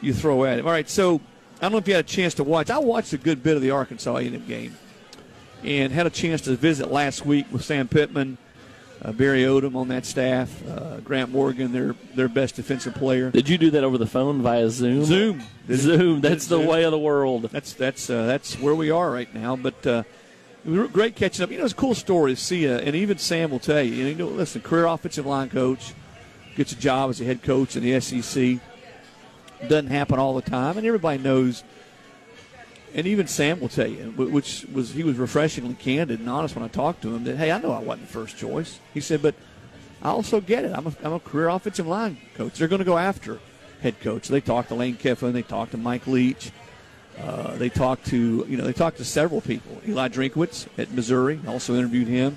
you 0.00 0.12
throw 0.12 0.44
at 0.44 0.58
him. 0.58 0.66
All 0.66 0.72
right, 0.72 0.88
so 0.88 1.20
I 1.64 1.66
don't 1.68 1.72
know 1.72 1.78
if 1.78 1.88
you 1.88 1.94
had 1.94 2.04
a 2.04 2.06
chance 2.06 2.34
to 2.34 2.44
watch. 2.44 2.68
I 2.68 2.76
watched 2.76 3.14
a 3.14 3.16
good 3.16 3.42
bit 3.42 3.56
of 3.56 3.62
the 3.62 3.70
Arkansas 3.70 4.16
A&M 4.16 4.44
game, 4.46 4.76
and 5.62 5.90
had 5.94 6.06
a 6.06 6.10
chance 6.10 6.42
to 6.42 6.56
visit 6.56 6.92
last 6.92 7.24
week 7.24 7.46
with 7.50 7.64
Sam 7.64 7.88
Pittman, 7.88 8.36
uh, 9.00 9.12
Barry 9.12 9.44
Odom 9.44 9.74
on 9.74 9.88
that 9.88 10.04
staff, 10.04 10.62
uh, 10.68 10.98
Grant 10.98 11.30
Morgan, 11.30 11.72
their 11.72 11.94
their 12.14 12.28
best 12.28 12.56
defensive 12.56 12.92
player. 12.92 13.30
Did 13.30 13.48
you 13.48 13.56
do 13.56 13.70
that 13.70 13.82
over 13.82 13.96
the 13.96 14.06
phone 14.06 14.42
via 14.42 14.68
Zoom? 14.68 15.04
Zoom, 15.04 15.42
Zoom. 15.72 16.20
That's 16.20 16.48
the 16.48 16.58
Zoom. 16.58 16.66
way 16.66 16.84
of 16.84 16.90
the 16.90 16.98
world. 16.98 17.44
That's 17.44 17.72
that's 17.72 18.10
uh, 18.10 18.26
that's 18.26 18.58
where 18.58 18.74
we 18.74 18.90
are 18.90 19.10
right 19.10 19.34
now. 19.34 19.56
But 19.56 19.86
uh, 19.86 20.02
great 20.66 21.16
catching 21.16 21.44
up. 21.44 21.50
You 21.50 21.56
know, 21.56 21.64
it's 21.64 21.72
a 21.72 21.76
cool 21.76 21.94
story 21.94 22.34
to 22.34 22.38
see. 22.38 22.68
Uh, 22.68 22.76
and 22.80 22.94
even 22.94 23.16
Sam 23.16 23.50
will 23.50 23.58
tell 23.58 23.82
you. 23.82 24.04
You 24.04 24.14
know, 24.14 24.26
listen, 24.26 24.60
career 24.60 24.84
offensive 24.84 25.24
line 25.24 25.48
coach 25.48 25.94
gets 26.56 26.72
a 26.72 26.76
job 26.76 27.08
as 27.08 27.22
a 27.22 27.24
head 27.24 27.42
coach 27.42 27.74
in 27.74 27.82
the 27.82 27.98
SEC. 28.00 28.60
Doesn't 29.68 29.90
happen 29.90 30.18
all 30.18 30.34
the 30.34 30.42
time, 30.42 30.76
and 30.78 30.86
everybody 30.86 31.22
knows. 31.22 31.64
And 32.94 33.06
even 33.06 33.26
Sam 33.26 33.58
will 33.58 33.68
tell 33.68 33.88
you, 33.88 34.12
which 34.12 34.66
was 34.72 34.92
he 34.92 35.02
was 35.02 35.16
refreshingly 35.16 35.74
candid 35.74 36.20
and 36.20 36.30
honest 36.30 36.54
when 36.54 36.64
I 36.64 36.68
talked 36.68 37.02
to 37.02 37.14
him 37.14 37.24
that 37.24 37.36
hey, 37.36 37.50
I 37.50 37.58
know 37.58 37.72
I 37.72 37.80
wasn't 37.80 38.06
the 38.06 38.12
first 38.12 38.36
choice. 38.36 38.78
He 38.92 39.00
said, 39.00 39.20
but 39.20 39.34
I 40.02 40.10
also 40.10 40.40
get 40.40 40.64
it. 40.64 40.72
I'm 40.76 40.86
a, 40.86 40.94
I'm 41.02 41.14
a 41.14 41.20
career 41.20 41.48
offensive 41.48 41.86
line 41.86 42.18
coach. 42.34 42.58
They're 42.58 42.68
going 42.68 42.80
to 42.80 42.84
go 42.84 42.98
after 42.98 43.40
head 43.80 44.00
coach. 44.00 44.28
They 44.28 44.40
talked 44.40 44.68
to 44.68 44.74
Lane 44.74 44.96
Kiffin. 44.96 45.32
They 45.32 45.42
talked 45.42 45.72
to 45.72 45.76
Mike 45.76 46.06
Leach. 46.06 46.52
Uh, 47.20 47.56
they 47.56 47.68
talked 47.68 48.06
to 48.06 48.44
you 48.48 48.56
know 48.56 48.64
they 48.64 48.72
talked 48.72 48.98
to 48.98 49.04
several 49.04 49.40
people. 49.40 49.80
Eli 49.86 50.08
Drinkwitz 50.08 50.66
at 50.78 50.90
Missouri 50.90 51.40
also 51.46 51.74
interviewed 51.74 52.08
him. 52.08 52.36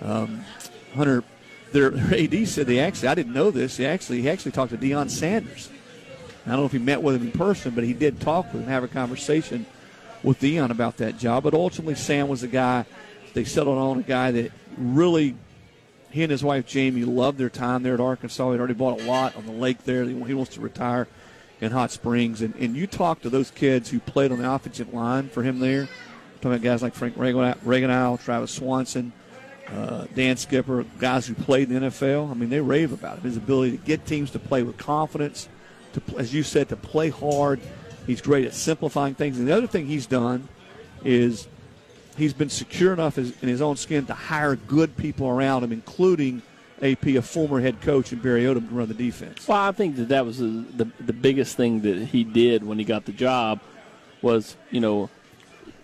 Um, 0.00 0.44
Hunter, 0.94 1.24
their, 1.72 1.90
their 1.90 2.20
AD 2.20 2.48
said 2.48 2.66
they 2.66 2.78
actually 2.78 3.08
I 3.08 3.14
didn't 3.14 3.34
know 3.34 3.50
this. 3.50 3.76
He 3.76 3.86
actually 3.86 4.22
he 4.22 4.30
actually 4.30 4.52
talked 4.52 4.70
to 4.72 4.78
Deion 4.78 5.10
Sanders. 5.10 5.70
I 6.46 6.50
don't 6.50 6.60
know 6.60 6.66
if 6.66 6.72
he 6.72 6.78
met 6.78 7.02
with 7.02 7.16
him 7.16 7.22
in 7.22 7.32
person, 7.32 7.74
but 7.74 7.84
he 7.84 7.92
did 7.92 8.20
talk 8.20 8.52
with 8.52 8.62
him, 8.62 8.68
have 8.68 8.84
a 8.84 8.88
conversation 8.88 9.66
with 10.22 10.40
Deion 10.40 10.70
about 10.70 10.98
that 10.98 11.18
job. 11.18 11.42
But 11.42 11.54
ultimately, 11.54 11.96
Sam 11.96 12.28
was 12.28 12.42
the 12.42 12.48
guy. 12.48 12.84
They 13.34 13.44
settled 13.44 13.78
on 13.78 13.98
a 13.98 14.02
guy 14.02 14.30
that 14.30 14.52
really 14.78 15.34
he 16.10 16.22
and 16.22 16.30
his 16.30 16.44
wife 16.44 16.66
Jamie 16.66 17.04
loved 17.04 17.36
their 17.36 17.50
time 17.50 17.82
there 17.82 17.94
at 17.94 18.00
Arkansas. 18.00 18.52
He'd 18.52 18.58
already 18.58 18.74
bought 18.74 19.00
a 19.00 19.04
lot 19.04 19.36
on 19.36 19.44
the 19.44 19.52
lake 19.52 19.84
there. 19.84 20.04
He 20.04 20.34
wants 20.34 20.54
to 20.54 20.60
retire 20.60 21.08
in 21.60 21.72
Hot 21.72 21.90
Springs. 21.90 22.42
And, 22.42 22.54
and 22.56 22.76
you 22.76 22.86
talk 22.86 23.20
to 23.22 23.30
those 23.30 23.50
kids 23.50 23.90
who 23.90 24.00
played 24.00 24.32
on 24.32 24.38
the 24.38 24.50
offensive 24.50 24.92
line 24.94 25.28
for 25.28 25.42
him 25.42 25.58
there. 25.58 25.88
Talking 26.36 26.52
about 26.52 26.62
guys 26.62 26.82
like 26.82 26.94
Frank 26.94 27.16
Ragnow, 27.16 28.22
Travis 28.22 28.50
Swanson, 28.50 29.12
uh, 29.68 30.06
Dan 30.14 30.36
Skipper, 30.36 30.84
guys 30.98 31.26
who 31.26 31.34
played 31.34 31.70
in 31.70 31.82
the 31.82 31.88
NFL. 31.88 32.30
I 32.30 32.34
mean, 32.34 32.50
they 32.50 32.60
rave 32.60 32.92
about 32.92 33.18
him. 33.18 33.24
His 33.24 33.36
ability 33.36 33.76
to 33.76 33.84
get 33.84 34.06
teams 34.06 34.30
to 34.32 34.38
play 34.38 34.62
with 34.62 34.76
confidence, 34.76 35.48
to 35.96 36.18
as 36.18 36.32
you 36.32 36.42
said, 36.42 36.68
to 36.70 36.76
play 36.76 37.10
hard. 37.10 37.60
He's 38.06 38.20
great 38.20 38.46
at 38.46 38.54
simplifying 38.54 39.14
things. 39.14 39.38
And 39.38 39.48
the 39.48 39.56
other 39.56 39.66
thing 39.66 39.86
he's 39.86 40.06
done 40.06 40.48
is 41.04 41.48
he's 42.16 42.32
been 42.32 42.48
secure 42.48 42.92
enough 42.92 43.18
in 43.18 43.48
his 43.48 43.60
own 43.60 43.76
skin 43.76 44.06
to 44.06 44.14
hire 44.14 44.56
good 44.56 44.96
people 44.96 45.28
around 45.28 45.64
him, 45.64 45.72
including 45.72 46.42
AP, 46.82 47.06
a 47.06 47.22
former 47.22 47.60
head 47.60 47.80
coach, 47.80 48.12
and 48.12 48.22
Barry 48.22 48.44
Odom 48.44 48.68
to 48.68 48.74
run 48.74 48.88
the 48.88 48.94
defense. 48.94 49.48
Well, 49.48 49.58
I 49.58 49.72
think 49.72 49.96
that 49.96 50.08
that 50.08 50.24
was 50.24 50.38
the, 50.38 50.64
the 50.76 50.88
the 51.00 51.12
biggest 51.12 51.56
thing 51.56 51.80
that 51.82 51.96
he 51.96 52.22
did 52.22 52.64
when 52.64 52.78
he 52.78 52.84
got 52.84 53.06
the 53.06 53.12
job 53.12 53.60
was 54.22 54.56
you 54.70 54.80
know 54.80 55.10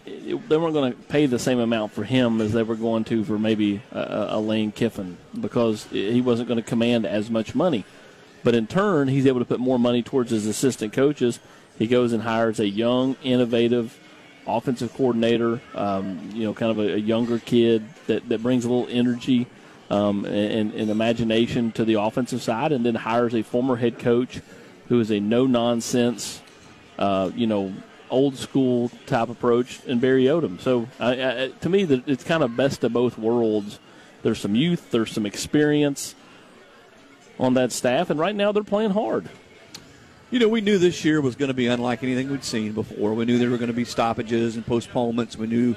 it, 0.05 0.49
they 0.49 0.57
weren't 0.57 0.75
going 0.75 0.93
to 0.93 0.99
pay 0.99 1.27
the 1.27 1.39
same 1.39 1.59
amount 1.59 1.93
for 1.93 2.05
him 2.05 2.41
as 2.41 2.53
they 2.53 2.63
were 2.63 2.75
going 2.75 3.05
to 3.05 3.25
for 3.25 3.39
maybe 3.39 3.83
a, 3.93 4.27
a 4.31 4.41
Lane 4.41 4.73
Kiffin 4.73 5.17
because 5.41 5.85
he 5.85 6.21
wasn't 6.21 6.49
going 6.49 6.63
to 6.63 6.69
command 6.69 7.07
as 7.07 7.31
much 7.31 7.55
money. 7.55 7.85
But 8.45 8.55
in 8.55 8.67
turn, 8.67 9.09
he's 9.09 9.27
able 9.27 9.41
to 9.41 9.45
put 9.45 9.61
more 9.61 9.79
money 9.79 10.03
towards 10.03 10.31
his 10.31 10.47
assistant 10.47 10.93
coaches. 10.93 11.39
He 11.79 11.87
goes 11.87 12.13
and 12.13 12.23
hires 12.23 12.61
a 12.61 12.69
young, 12.69 13.17
innovative 13.23 13.99
offensive 14.47 14.93
coordinator, 14.95 15.61
um, 15.75 16.31
you 16.35 16.45
know, 16.45 16.55
kind 16.55 16.71
of 16.71 16.79
a, 16.79 16.95
a, 16.95 16.97
younger 16.97 17.39
kid 17.39 17.85
that, 18.07 18.29
that 18.29 18.43
brings 18.43 18.65
a 18.65 18.69
little 18.71 18.89
energy 18.91 19.47
um, 19.91 20.25
and, 20.25 20.75
and 20.75 20.91
imagination 20.91 21.71
to 21.73 21.85
the 21.85 21.95
offensive 21.95 22.43
side, 22.43 22.73
and 22.73 22.85
then 22.85 22.95
hires 22.95 23.35
a 23.35 23.43
former 23.43 23.77
head 23.77 23.99
coach 23.99 24.41
who 24.89 24.99
is 25.01 25.11
a 25.11 25.21
no 25.21 25.47
nonsense, 25.47 26.43
uh, 26.99 27.31
you 27.35 27.47
know, 27.47 27.73
old 28.11 28.37
school 28.37 28.91
type 29.07 29.29
approach, 29.29 29.81
and 29.87 30.01
Barry 30.01 30.25
Odom. 30.25 30.61
So 30.61 30.89
uh, 30.99 31.49
to 31.61 31.69
me, 31.69 31.83
it's 32.07 32.25
kind 32.25 32.43
of 32.43 32.57
best 32.57 32.85
of 32.85 32.93
both 32.93 33.17
worlds. 33.19 33.79
There's 34.23 34.39
some 34.39 34.55
youth, 34.55 34.91
there's 34.91 35.13
some 35.13 35.27
experience 35.27 36.15
on 37.43 37.55
that 37.55 37.73
staff, 37.73 38.09
and 38.09 38.19
right 38.19 38.35
now 38.35 38.53
they're 38.53 38.63
playing 38.63 38.93
hard. 38.93 39.29
You 40.31 40.39
know, 40.39 40.49
we 40.49 40.63
knew 40.63 40.79
this 40.79 41.05
year 41.05 41.21
was 41.21 41.37
going 41.37 41.49
to 41.49 41.55
be 41.55 41.67
unlike 41.67 42.03
anything 42.03 42.31
we'd 42.31 42.45
seen 42.45 42.73
before. 42.73 43.13
We 43.13 43.27
knew 43.27 43.37
there 43.37 43.51
were 43.51 43.59
going 43.59 43.69
to 43.69 43.75
be 43.75 43.85
stoppages 43.85 44.57
and 44.57 44.65
postponements. 44.65 45.37
We 45.37 45.47
knew 45.47 45.75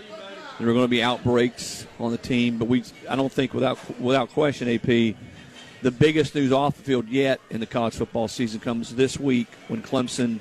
there 0.58 0.68
were 0.68 0.74
going 0.74 0.86
to 0.86 0.90
be 0.90 1.04
outbreaks 1.04 1.86
on 2.00 2.12
the 2.12 2.18
team, 2.18 2.58
but 2.58 2.70
we 2.70 2.84
I 3.10 3.18
don't 3.18 3.32
think 3.32 3.54
without 3.54 4.00
without 4.00 4.30
question, 4.30 4.70
AP, 4.70 5.16
the 5.82 5.92
biggest 5.92 6.36
news 6.36 6.54
off 6.54 6.78
the 6.78 6.84
field 6.84 7.10
yet 7.10 7.42
in 7.50 7.60
the 7.60 7.66
college 7.66 7.96
football 7.96 8.28
season 8.28 8.62
comes 8.62 8.96
this 8.96 9.20
week 9.20 9.48
when 9.68 9.82
Clemson 9.82 10.40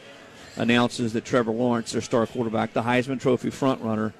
announces 0.56 1.12
that 1.14 1.24
Trevor 1.24 1.50
Lawrence, 1.50 1.92
their 1.92 2.00
star 2.00 2.26
quarterback, 2.26 2.72
the 2.72 2.82
Heisman 2.82 3.20
Trophy 3.20 3.50
frontrunner, 3.50 4.12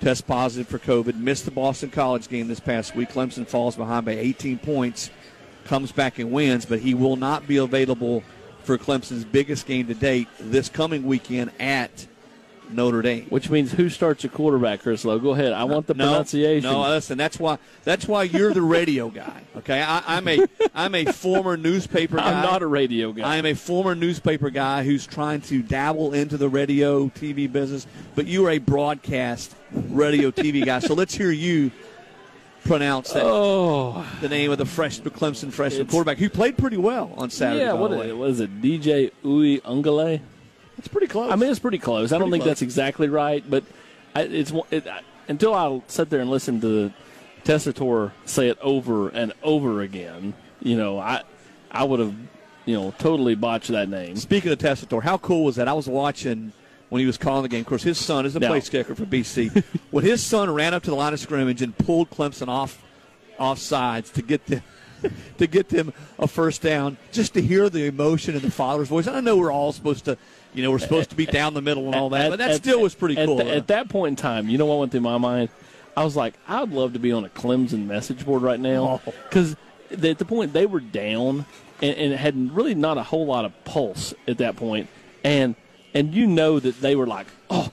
tests 0.00 0.20
positive 0.20 0.68
for 0.68 0.78
COVID, 0.78 1.16
missed 1.16 1.46
the 1.46 1.50
Boston 1.50 1.90
College 1.90 2.28
game 2.28 2.48
this 2.48 2.60
past 2.60 2.94
week. 2.94 3.10
Clemson 3.10 3.46
falls 3.46 3.76
behind 3.76 4.04
by 4.04 4.12
18 4.12 4.58
points, 4.58 5.10
comes 5.64 5.92
back 5.92 6.18
and 6.18 6.32
wins, 6.32 6.66
but 6.66 6.80
he 6.80 6.94
will 6.94 7.16
not 7.16 7.46
be 7.46 7.56
available 7.56 8.22
for 8.62 8.78
Clemson's 8.78 9.24
biggest 9.24 9.66
game 9.66 9.86
to 9.86 9.94
date 9.94 10.28
this 10.38 10.68
coming 10.68 11.04
weekend 11.04 11.50
at 11.58 12.06
Notre 12.72 13.02
Dame. 13.02 13.26
Which 13.28 13.50
means 13.50 13.72
who 13.72 13.88
starts 13.88 14.24
a 14.24 14.28
quarterback, 14.28 14.82
Chris 14.82 15.04
Lowe? 15.04 15.18
Go 15.18 15.30
ahead. 15.30 15.52
I 15.52 15.64
want 15.64 15.86
the 15.86 15.94
no, 15.94 16.06
pronunciation. 16.06 16.70
No, 16.70 16.82
listen. 16.82 17.18
That's 17.18 17.38
why. 17.38 17.58
That's 17.84 18.06
why 18.06 18.24
you're 18.24 18.54
the 18.54 18.62
radio 18.62 19.08
guy. 19.08 19.42
Okay, 19.56 19.80
I, 19.80 20.18
am 20.18 20.28
a 20.28 20.46
I'm 20.74 20.94
a 20.94 21.06
former 21.06 21.56
newspaper 21.56 22.16
guy. 22.18 22.32
I'm 22.32 22.42
not 22.42 22.62
a 22.62 22.66
radio 22.66 23.12
guy. 23.12 23.28
I 23.28 23.36
am 23.36 23.46
a 23.46 23.54
former 23.54 23.94
newspaper 23.94 24.50
guy 24.50 24.84
who's 24.84 25.06
trying 25.06 25.40
to 25.42 25.62
dabble 25.62 26.12
into 26.12 26.36
the 26.36 26.48
radio 26.48 27.08
TV 27.08 27.50
business. 27.50 27.86
But 28.14 28.26
you 28.26 28.46
are 28.46 28.50
a 28.50 28.58
broadcast 28.58 29.54
radio 29.72 30.30
TV 30.30 30.64
guy. 30.64 30.78
So 30.80 30.94
let's 30.94 31.14
hear 31.14 31.30
you 31.30 31.70
pronounce 32.64 33.12
that. 33.12 33.22
Oh, 33.24 34.06
the 34.20 34.28
name 34.28 34.50
of 34.50 34.58
the 34.58 34.66
fresh 34.66 35.00
Clemson 35.00 35.52
freshman 35.52 35.86
quarterback 35.86 36.18
who 36.18 36.28
played 36.28 36.56
pretty 36.58 36.76
well 36.76 37.12
on 37.16 37.30
Saturday. 37.30 37.64
Yeah, 37.64 37.72
what, 37.72 37.92
is, 37.92 38.12
what 38.12 38.30
is 38.30 38.40
it? 38.40 38.62
DJ 38.62 39.12
Uiagalelei. 39.24 40.20
It's 40.78 40.88
pretty 40.88 41.08
close. 41.08 41.30
I 41.30 41.36
mean, 41.36 41.50
it's 41.50 41.58
pretty 41.58 41.78
close. 41.78 42.04
It's 42.04 42.12
I 42.12 42.18
don't 42.18 42.28
pretty 42.28 42.32
think 42.32 42.42
close. 42.44 42.50
that's 42.50 42.62
exactly 42.62 43.08
right, 43.08 43.44
but 43.48 43.64
I, 44.14 44.22
it's 44.22 44.52
it, 44.70 44.86
I, 44.86 45.02
until 45.28 45.54
I 45.54 45.82
sit 45.88 46.10
there 46.10 46.20
and 46.20 46.30
listen 46.30 46.60
to 46.62 46.92
Tessitore 47.44 48.12
say 48.24 48.48
it 48.48 48.58
over 48.60 49.08
and 49.08 49.32
over 49.42 49.82
again. 49.82 50.34
You 50.60 50.76
know, 50.76 50.98
I 50.98 51.22
I 51.70 51.84
would 51.84 52.00
have 52.00 52.14
you 52.64 52.74
know 52.74 52.94
totally 52.98 53.34
botched 53.34 53.68
that 53.68 53.88
name. 53.88 54.16
Speaking 54.16 54.52
of 54.52 54.58
Tessitore, 54.58 55.02
how 55.02 55.18
cool 55.18 55.44
was 55.44 55.56
that? 55.56 55.68
I 55.68 55.72
was 55.72 55.86
watching 55.86 56.52
when 56.90 57.00
he 57.00 57.06
was 57.06 57.16
calling 57.16 57.42
the 57.42 57.48
game. 57.48 57.60
Of 57.60 57.66
course, 57.66 57.82
his 57.82 57.98
son 57.98 58.26
is 58.26 58.36
a 58.36 58.40
No. 58.40 58.48
place 58.48 58.68
kicker 58.68 58.94
for 58.94 59.06
BC. 59.06 59.64
when 59.90 60.04
his 60.04 60.22
son 60.22 60.50
ran 60.50 60.74
up 60.74 60.82
to 60.84 60.90
the 60.90 60.96
line 60.96 61.12
of 61.14 61.20
scrimmage 61.20 61.62
and 61.62 61.76
pulled 61.78 62.10
Clemson 62.10 62.48
off 62.48 62.82
off 63.38 63.58
sides 63.58 64.10
to 64.10 64.20
get 64.22 64.44
them 64.46 64.62
to 65.38 65.46
get 65.46 65.70
them 65.70 65.94
a 66.18 66.28
first 66.28 66.60
down, 66.60 66.98
just 67.10 67.32
to 67.32 67.40
hear 67.40 67.70
the 67.70 67.86
emotion 67.86 68.34
in 68.34 68.42
the 68.42 68.50
father's 68.50 68.88
voice. 68.88 69.06
And 69.06 69.16
I 69.16 69.20
know 69.20 69.38
we're 69.38 69.50
all 69.52 69.72
supposed 69.72 70.04
to, 70.04 70.18
you 70.52 70.62
know, 70.62 70.70
we're 70.70 70.78
supposed 70.78 71.08
to 71.10 71.16
be 71.16 71.24
down 71.24 71.54
the 71.54 71.62
middle 71.62 71.86
and 71.86 71.94
all 71.94 72.10
that, 72.10 72.26
At- 72.26 72.30
but 72.30 72.38
that 72.40 72.50
at- 72.50 72.56
still 72.56 72.82
was 72.82 72.94
pretty 72.94 73.16
at 73.16 73.26
cool. 73.26 73.40
at 73.40 73.68
that 73.68 73.88
point 73.88 74.10
in 74.12 74.16
time, 74.16 74.50
you 74.50 74.58
know 74.58 74.66
what 74.66 74.78
went 74.78 74.92
through 74.92 75.00
my 75.00 75.16
mind? 75.16 75.48
I 75.96 76.04
was 76.04 76.16
like, 76.16 76.34
I'd 76.46 76.70
love 76.70 76.92
to 76.92 76.98
be 76.98 77.12
on 77.12 77.24
a 77.24 77.28
Clemson 77.30 77.86
message 77.86 78.26
board 78.26 78.42
right 78.42 78.60
now 78.60 79.00
Oh. 79.06 79.12
because 79.28 79.56
at 79.90 80.18
the 80.18 80.24
point 80.26 80.52
they 80.52 80.66
were 80.66 80.80
down 80.80 81.46
and, 81.80 81.96
and 81.96 82.12
had 82.14 82.54
really 82.54 82.74
not 82.74 82.98
a 82.98 83.02
whole 83.02 83.24
lot 83.26 83.46
of 83.46 83.52
pulse 83.64 84.12
at 84.28 84.36
that 84.38 84.56
point, 84.56 84.88
and 85.24 85.54
and 85.94 86.14
you 86.14 86.26
know 86.26 86.58
that 86.60 86.80
they 86.80 86.94
were 86.96 87.06
like, 87.06 87.26
oh, 87.50 87.70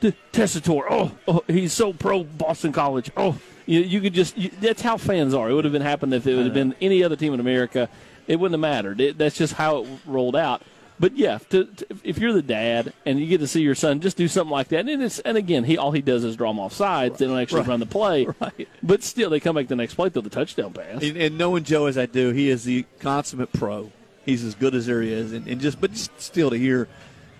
T- 0.00 0.14
Tessitore, 0.32 0.84
oh, 0.88 1.10
oh, 1.26 1.42
he's 1.48 1.72
so 1.72 1.92
pro 1.92 2.22
Boston 2.24 2.72
College, 2.72 3.10
oh, 3.16 3.38
you, 3.66 3.80
you 3.80 4.00
could 4.00 4.14
just 4.14 4.36
you, 4.38 4.50
that's 4.60 4.80
how 4.82 4.96
fans 4.96 5.34
are. 5.34 5.50
It 5.50 5.54
would 5.54 5.64
have 5.64 5.72
been 5.72 5.82
happened 5.82 6.14
if 6.14 6.26
it 6.26 6.34
would 6.36 6.44
have 6.44 6.54
been 6.54 6.74
any 6.80 7.02
other 7.02 7.16
team 7.16 7.34
in 7.34 7.40
America. 7.40 7.88
It 8.26 8.36
wouldn't 8.38 8.54
have 8.54 8.60
mattered. 8.60 9.00
It, 9.00 9.18
that's 9.18 9.36
just 9.36 9.54
how 9.54 9.78
it 9.84 9.88
rolled 10.06 10.36
out. 10.36 10.62
But 11.00 11.16
yeah, 11.16 11.38
to, 11.50 11.64
to, 11.64 11.86
if 12.02 12.18
you're 12.18 12.32
the 12.32 12.42
dad 12.42 12.92
and 13.06 13.20
you 13.20 13.26
get 13.26 13.38
to 13.38 13.46
see 13.46 13.62
your 13.62 13.74
son 13.76 14.00
just 14.00 14.16
do 14.16 14.26
something 14.28 14.50
like 14.50 14.68
that, 14.68 14.88
and 14.88 15.02
it's 15.02 15.18
and 15.20 15.36
again, 15.36 15.64
he 15.64 15.78
all 15.78 15.92
he 15.92 16.00
does 16.02 16.24
is 16.24 16.36
draw 16.36 16.50
them 16.50 16.58
off 16.60 16.72
sides. 16.72 17.18
They 17.18 17.26
don't 17.26 17.38
actually 17.38 17.60
Right. 17.60 17.68
run 17.68 17.80
the 17.80 17.86
play. 17.86 18.26
Right. 18.40 18.68
But 18.82 19.02
still, 19.02 19.30
they 19.30 19.40
come 19.40 19.56
back 19.56 19.68
the 19.68 19.76
next 19.76 19.94
play 19.94 20.08
through 20.10 20.22
the 20.22 20.30
touchdown 20.30 20.72
pass. 20.72 21.02
and, 21.02 21.16
and 21.16 21.38
knowing 21.38 21.64
Joe 21.64 21.86
as 21.86 21.96
I 21.98 22.06
do, 22.06 22.30
he 22.30 22.50
is 22.50 22.64
the 22.64 22.84
consummate 23.00 23.52
pro. 23.52 23.90
He's 24.24 24.44
as 24.44 24.54
good 24.54 24.74
as 24.74 24.86
there 24.86 25.02
is, 25.02 25.32
and, 25.32 25.46
and 25.46 25.60
just 25.60 25.80
but 25.80 25.92
just 25.92 26.20
still 26.20 26.50
to 26.50 26.56
hear 26.58 26.88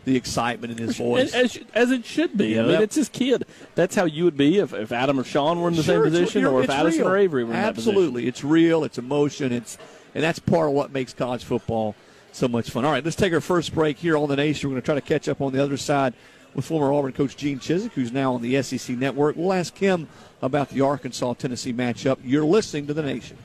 the 0.09 0.17
excitement 0.17 0.73
in 0.73 0.87
his 0.87 0.97
voice. 0.97 1.35
As, 1.35 1.59
as, 1.75 1.91
it 1.91 2.05
should 2.05 2.37
be. 2.37 2.49
Yeah, 2.49 2.61
I 2.61 2.63
mean, 2.63 2.73
that, 2.73 2.83
it's 2.83 2.97
his 2.97 3.09
kid. 3.09 3.45
That's 3.75 3.95
how 3.95 4.05
you 4.05 4.25
would 4.25 4.37
be 4.37 4.59
if, 4.59 4.73
if 4.73 4.91
Adam 4.91 5.21
or 5.21 5.25
Sean 5.25 5.61
were 5.61 5.69
in 5.69 5.75
the 5.75 5.83
sure, 5.83 6.05
same 6.05 6.13
position, 6.13 6.45
or 6.45 6.63
if 6.63 6.71
Addison 6.71 7.03
real. 7.03 7.09
or 7.09 7.17
Avery 7.17 7.45
were 7.45 7.53
in 7.53 7.57
the 7.57 7.63
same 7.63 7.75
position. 7.75 7.91
Absolutely, 7.91 8.27
it's 8.27 8.43
real. 8.43 8.85
It's 8.85 8.99
emotion. 8.99 9.53
It's 9.53 9.79
and 10.15 10.25
that's 10.25 10.39
part 10.39 10.69
of 10.69 10.75
what 10.75 10.91
makes 10.91 11.13
college 11.13 11.45
football 11.45 11.95
so 12.33 12.49
much 12.49 12.71
fun. 12.71 12.85
All 12.85 12.93
right, 12.93 13.05
let's 13.05 13.17
take 13.17 13.33
our 13.33 13.41
first 13.41 13.75
break 13.75 13.99
here 13.99 14.17
on 14.17 14.29
the 14.29 14.37
nation. 14.37 14.69
We're 14.69 14.75
going 14.75 14.83
to 14.83 14.87
try 14.87 14.95
to 14.95 15.01
catch 15.01 15.29
up 15.29 15.41
on 15.41 15.53
the 15.53 15.63
other 15.63 15.77
side 15.77 16.15
with 16.55 16.65
former 16.65 16.93
Auburn 16.93 17.13
coach 17.13 17.37
Gene 17.37 17.59
Chizik, 17.59 17.93
who's 17.93 18.13
now 18.13 18.35
on 18.35 18.43
the 18.43 18.61
SEC 18.63 18.97
network. 18.97 19.37
We'll 19.37 19.53
ask 19.53 19.77
him 19.77 20.09
about 20.41 20.71
the 20.71 20.81
Arkansas 20.81 21.35
Tennessee 21.35 21.73
matchup. 21.73 22.19
You're 22.25 22.45
listening 22.45 22.87
to 22.87 22.95
the 22.95 23.03
nation. 23.03 23.37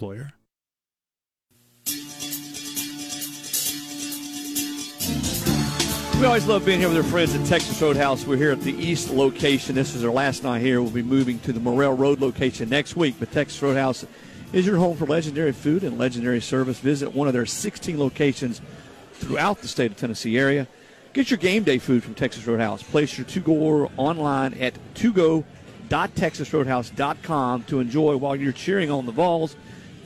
Lawyer. 0.00 0.32
We 6.18 6.24
always 6.24 6.46
love 6.46 6.64
being 6.64 6.80
here 6.80 6.88
with 6.88 6.96
our 6.96 7.02
friends 7.02 7.34
at 7.34 7.44
Texas 7.44 7.82
Roadhouse. 7.82 8.26
We're 8.26 8.38
here 8.38 8.50
at 8.50 8.62
the 8.62 8.72
East 8.72 9.10
location. 9.10 9.74
This 9.74 9.94
is 9.94 10.02
our 10.02 10.10
last 10.10 10.44
night 10.44 10.62
here. 10.62 10.80
We'll 10.80 10.90
be 10.90 11.02
moving 11.02 11.38
to 11.40 11.52
the 11.52 11.60
Morrell 11.60 11.92
Road 11.92 12.20
location 12.20 12.70
next 12.70 12.96
week. 12.96 13.16
But 13.18 13.32
Texas 13.32 13.60
Roadhouse 13.60 14.06
is 14.50 14.64
your 14.64 14.78
home 14.78 14.96
for 14.96 15.04
legendary 15.04 15.52
food 15.52 15.84
and 15.84 15.98
legendary 15.98 16.40
service. 16.40 16.78
Visit 16.78 17.14
one 17.14 17.28
of 17.28 17.34
their 17.34 17.44
16 17.44 17.98
locations 17.98 18.62
throughout 19.12 19.60
the 19.60 19.68
state 19.68 19.90
of 19.90 19.98
Tennessee 19.98 20.38
area. 20.38 20.66
Get 21.12 21.30
your 21.30 21.36
game 21.36 21.64
day 21.64 21.76
food 21.76 22.02
from 22.02 22.14
Texas 22.14 22.46
Roadhouse. 22.46 22.82
Place 22.82 23.18
your 23.18 23.26
to-go 23.26 23.90
online 23.98 24.54
at 24.54 24.72
togo.texasroadhouse.com 24.94 27.64
to 27.64 27.80
enjoy 27.80 28.16
while 28.16 28.36
you're 28.36 28.52
cheering 28.52 28.90
on 28.90 29.04
the 29.04 29.12
Vols. 29.12 29.54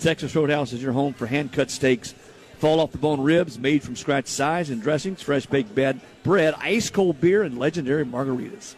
Texas 0.00 0.34
Roadhouse 0.34 0.72
is 0.72 0.82
your 0.82 0.92
home 0.92 1.12
for 1.12 1.26
hand-cut 1.26 1.70
steaks 1.70 2.16
Fall 2.60 2.78
off 2.78 2.92
the 2.92 2.98
bone 2.98 3.22
ribs 3.22 3.58
made 3.58 3.82
from 3.82 3.96
scratch 3.96 4.26
sides 4.26 4.68
and 4.68 4.82
dressings, 4.82 5.22
fresh 5.22 5.46
baked 5.46 5.74
bed, 5.74 5.98
bread, 6.22 6.52
ice 6.58 6.90
cold 6.90 7.18
beer, 7.18 7.42
and 7.42 7.58
legendary 7.58 8.04
margaritas. 8.04 8.74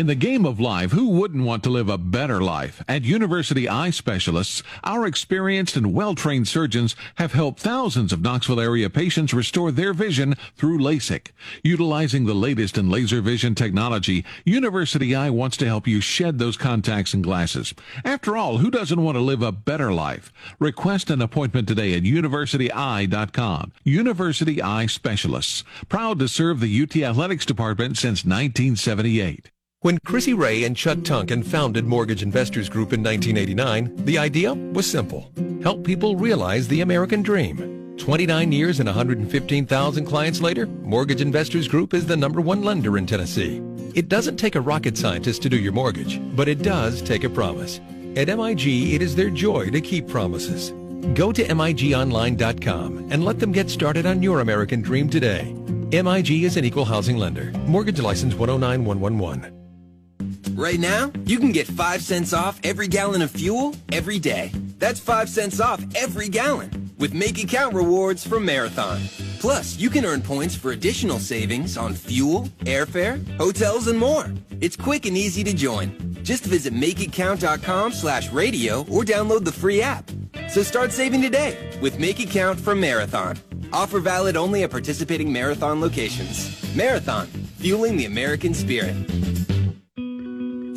In 0.00 0.06
the 0.06 0.14
game 0.14 0.46
of 0.46 0.58
life, 0.58 0.92
who 0.92 1.10
wouldn't 1.10 1.44
want 1.44 1.62
to 1.64 1.68
live 1.68 1.90
a 1.90 1.98
better 1.98 2.40
life? 2.40 2.82
At 2.88 3.04
University 3.04 3.68
Eye 3.68 3.90
Specialists, 3.90 4.62
our 4.82 5.04
experienced 5.04 5.76
and 5.76 5.92
well-trained 5.92 6.48
surgeons 6.48 6.96
have 7.16 7.34
helped 7.34 7.60
thousands 7.60 8.10
of 8.10 8.22
Knoxville 8.22 8.60
area 8.60 8.88
patients 8.88 9.34
restore 9.34 9.70
their 9.70 9.92
vision 9.92 10.36
through 10.56 10.78
LASIK. 10.78 11.32
Utilizing 11.62 12.24
the 12.24 12.32
latest 12.32 12.78
in 12.78 12.88
laser 12.88 13.20
vision 13.20 13.54
technology, 13.54 14.24
University 14.46 15.14
Eye 15.14 15.28
wants 15.28 15.58
to 15.58 15.66
help 15.66 15.86
you 15.86 16.00
shed 16.00 16.38
those 16.38 16.56
contacts 16.56 17.12
and 17.12 17.22
glasses. 17.22 17.74
After 18.02 18.38
all, 18.38 18.56
who 18.56 18.70
doesn't 18.70 19.04
want 19.04 19.16
to 19.16 19.20
live 19.20 19.42
a 19.42 19.52
better 19.52 19.92
life? 19.92 20.32
Request 20.58 21.10
an 21.10 21.20
appointment 21.20 21.68
today 21.68 21.92
at 21.92 22.04
universityeye.com. 22.04 23.72
University 23.84 24.62
Eye 24.62 24.86
Specialists, 24.86 25.62
proud 25.90 26.18
to 26.20 26.26
serve 26.26 26.60
the 26.60 26.82
UT 26.82 26.96
Athletics 26.96 27.44
Department 27.44 27.98
since 27.98 28.24
1978. 28.24 29.50
When 29.82 29.96
Chrissy 30.04 30.34
Ray 30.34 30.64
and 30.64 30.76
Chuck 30.76 30.98
Tunkin 30.98 31.42
founded 31.42 31.86
Mortgage 31.86 32.22
Investors 32.22 32.68
Group 32.68 32.92
in 32.92 33.02
1989, 33.02 34.04
the 34.04 34.18
idea 34.18 34.52
was 34.52 34.84
simple. 34.84 35.32
Help 35.62 35.84
people 35.84 36.16
realize 36.16 36.68
the 36.68 36.82
American 36.82 37.22
dream. 37.22 37.96
29 37.96 38.52
years 38.52 38.78
and 38.80 38.86
115,000 38.88 40.04
clients 40.04 40.42
later, 40.42 40.66
Mortgage 40.66 41.22
Investors 41.22 41.66
Group 41.66 41.94
is 41.94 42.04
the 42.04 42.14
number 42.14 42.42
one 42.42 42.62
lender 42.62 42.98
in 42.98 43.06
Tennessee. 43.06 43.62
It 43.94 44.10
doesn't 44.10 44.36
take 44.36 44.54
a 44.54 44.60
rocket 44.60 44.98
scientist 44.98 45.40
to 45.42 45.48
do 45.48 45.58
your 45.58 45.72
mortgage, 45.72 46.20
but 46.36 46.46
it 46.46 46.60
does 46.60 47.00
take 47.00 47.24
a 47.24 47.30
promise. 47.30 47.80
At 48.16 48.28
MIG, 48.28 48.92
it 48.92 49.00
is 49.00 49.16
their 49.16 49.30
joy 49.30 49.70
to 49.70 49.80
keep 49.80 50.06
promises. 50.06 50.72
Go 51.14 51.32
to 51.32 51.42
MIGOnline.com 51.42 53.08
and 53.10 53.24
let 53.24 53.38
them 53.38 53.50
get 53.50 53.70
started 53.70 54.04
on 54.04 54.22
your 54.22 54.40
American 54.40 54.82
dream 54.82 55.08
today. 55.08 55.54
MIG 55.90 56.44
is 56.44 56.58
an 56.58 56.66
equal 56.66 56.84
housing 56.84 57.16
lender. 57.16 57.50
Mortgage 57.66 58.00
license 58.00 58.34
109111. 58.34 59.59
Right 60.60 60.78
now, 60.78 61.10
you 61.24 61.38
can 61.38 61.52
get 61.52 61.66
5 61.66 62.02
cents 62.02 62.34
off 62.34 62.60
every 62.64 62.86
gallon 62.86 63.22
of 63.22 63.30
fuel 63.30 63.74
every 63.92 64.18
day. 64.18 64.52
That's 64.78 65.00
5 65.00 65.26
cents 65.26 65.58
off 65.58 65.82
every 65.96 66.28
gallon 66.28 66.90
with 66.98 67.14
Make 67.14 67.42
It 67.42 67.48
Count 67.48 67.74
rewards 67.74 68.26
from 68.26 68.44
Marathon. 68.44 69.00
Plus, 69.38 69.78
you 69.78 69.88
can 69.88 70.04
earn 70.04 70.20
points 70.20 70.54
for 70.54 70.72
additional 70.72 71.18
savings 71.18 71.78
on 71.78 71.94
fuel, 71.94 72.50
airfare, 72.66 73.26
hotels, 73.38 73.86
and 73.86 73.98
more. 73.98 74.30
It's 74.60 74.76
quick 74.76 75.06
and 75.06 75.16
easy 75.16 75.42
to 75.44 75.54
join. 75.54 75.96
Just 76.22 76.44
visit 76.44 76.74
makeitcount.com 76.74 77.92
slash 77.92 78.30
radio 78.30 78.80
or 78.80 79.02
download 79.02 79.46
the 79.46 79.52
free 79.52 79.80
app. 79.80 80.10
So 80.50 80.62
start 80.62 80.92
saving 80.92 81.22
today 81.22 81.56
with 81.80 81.98
Make 81.98 82.20
It 82.20 82.28
Count 82.28 82.60
from 82.60 82.80
Marathon. 82.80 83.38
Offer 83.72 84.00
valid 84.00 84.36
only 84.36 84.62
at 84.64 84.70
participating 84.70 85.32
Marathon 85.32 85.80
locations. 85.80 86.76
Marathon, 86.76 87.28
fueling 87.56 87.96
the 87.96 88.04
American 88.04 88.52
spirit. 88.52 88.94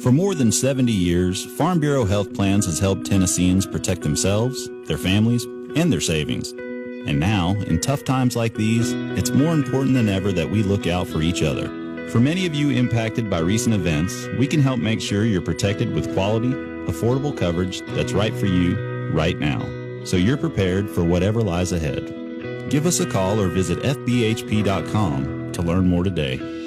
For 0.04 0.12
more 0.12 0.36
than 0.36 0.52
70 0.52 0.92
years, 0.92 1.46
Farm 1.56 1.80
Bureau 1.80 2.04
Health 2.04 2.34
Plans 2.34 2.66
has 2.66 2.78
helped 2.78 3.06
Tennesseans 3.06 3.66
protect 3.66 4.02
themselves, 4.02 4.70
their 4.86 4.98
families, 4.98 5.46
and 5.78 5.90
their 5.90 6.02
savings. 6.02 6.52
And 6.52 7.22
now, 7.22 7.52
in 7.68 7.80
tough 7.80 8.04
times 8.04 8.36
like 8.36 8.54
these, 8.54 8.92
it's 9.18 9.30
more 9.30 9.54
important 9.54 9.94
than 9.94 10.10
ever 10.10 10.34
that 10.34 10.50
we 10.50 10.62
look 10.62 10.88
out 10.88 11.08
for 11.08 11.22
each 11.22 11.42
other. 11.42 11.70
For 12.10 12.20
many 12.20 12.46
of 12.46 12.54
you 12.54 12.72
impacted 12.72 13.30
by 13.30 13.40
recent 13.40 13.76
events, 13.76 14.28
we 14.38 14.46
can 14.46 14.62
help 14.62 14.82
make 14.82 15.00
sure 15.00 15.24
you're 15.24 15.42
protected 15.42 15.94
with 15.94 16.14
quality, 16.14 16.52
affordable 16.52 17.36
coverage 17.36 17.80
that's 17.92 18.12
right 18.12 18.34
for 18.34 18.48
you 18.48 19.10
right 19.14 19.40
now, 19.40 19.62
so 20.04 20.18
you're 20.18 20.36
prepared 20.36 20.90
for 20.90 21.06
whatever 21.06 21.42
lies 21.42 21.72
ahead. 21.72 22.70
Give 22.70 22.88
us 22.88 23.00
a 23.00 23.10
call 23.10 23.40
or 23.40 23.48
visit 23.48 23.80
fbhp.com 23.80 25.54
to 25.54 25.62
learn 25.62 25.88
more 25.88 26.04
today. 26.04 26.63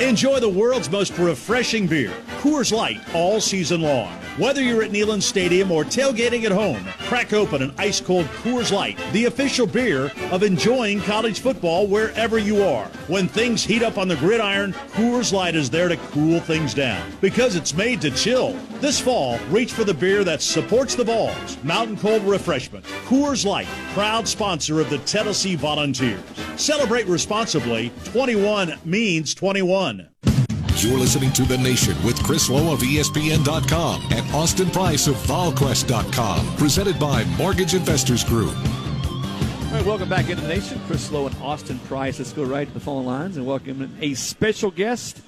Enjoy 0.00 0.40
the 0.40 0.48
world's 0.48 0.90
most 0.90 1.18
refreshing 1.18 1.86
beer, 1.86 2.10
Coors 2.38 2.72
Light, 2.72 2.98
all 3.14 3.38
season 3.38 3.82
long. 3.82 4.10
Whether 4.38 4.62
you're 4.62 4.82
at 4.82 4.92
Neyland 4.92 5.20
Stadium 5.20 5.70
or 5.70 5.84
tailgating 5.84 6.44
at 6.44 6.52
home, 6.52 6.82
crack 7.00 7.34
open 7.34 7.60
an 7.60 7.74
ice 7.76 8.00
cold 8.00 8.24
Coors 8.42 8.72
Light, 8.72 8.98
the 9.12 9.26
official 9.26 9.66
beer 9.66 10.10
of 10.30 10.42
enjoying 10.42 11.02
college 11.02 11.40
football 11.40 11.86
wherever 11.86 12.38
you 12.38 12.62
are. 12.62 12.86
When 13.08 13.28
things 13.28 13.62
heat 13.62 13.82
up 13.82 13.98
on 13.98 14.08
the 14.08 14.16
gridiron, 14.16 14.72
Coors 14.92 15.34
Light 15.34 15.54
is 15.54 15.68
there 15.68 15.88
to 15.88 15.98
cool 16.12 16.40
things 16.40 16.72
down 16.72 17.12
because 17.20 17.54
it's 17.54 17.74
made 17.74 18.00
to 18.00 18.10
chill. 18.12 18.54
This 18.80 18.98
fall, 18.98 19.38
reach 19.50 19.74
for 19.74 19.84
the 19.84 19.92
beer 19.92 20.24
that 20.24 20.40
supports 20.40 20.94
the 20.94 21.04
Vols. 21.04 21.62
Mountain 21.62 21.98
Cold 21.98 22.22
Refreshment. 22.22 22.86
Coors 23.04 23.44
Light, 23.44 23.68
proud 23.92 24.26
sponsor 24.26 24.80
of 24.80 24.88
the 24.88 24.98
Tennessee 24.98 25.56
Volunteers. 25.56 26.22
Celebrate 26.56 27.06
responsibly. 27.06 27.92
21 28.04 28.78
means 28.84 29.34
21. 29.34 29.89
You're 29.98 30.98
listening 30.98 31.32
to 31.32 31.42
The 31.42 31.58
Nation 31.58 31.94
with 32.04 32.22
Chris 32.22 32.48
Lowe 32.48 32.72
of 32.72 32.80
ESPN.com 32.80 34.08
and 34.12 34.34
Austin 34.34 34.70
Price 34.70 35.06
of 35.06 35.16
VolQuest.com. 35.16 36.56
Presented 36.56 36.98
by 36.98 37.24
Mortgage 37.36 37.74
Investors 37.74 38.24
Group. 38.24 38.54
All 38.56 39.76
right, 39.76 39.84
welcome 39.84 40.08
back 40.08 40.30
into 40.30 40.42
the 40.42 40.48
nation. 40.48 40.80
Chris 40.86 41.10
Lowe 41.12 41.26
and 41.26 41.36
Austin 41.42 41.78
Price. 41.80 42.18
Let's 42.18 42.32
go 42.32 42.44
right 42.44 42.66
to 42.66 42.72
the 42.72 42.80
phone 42.80 43.04
lines 43.04 43.36
and 43.36 43.46
welcome 43.46 43.94
a 44.00 44.14
special 44.14 44.70
guest, 44.70 45.20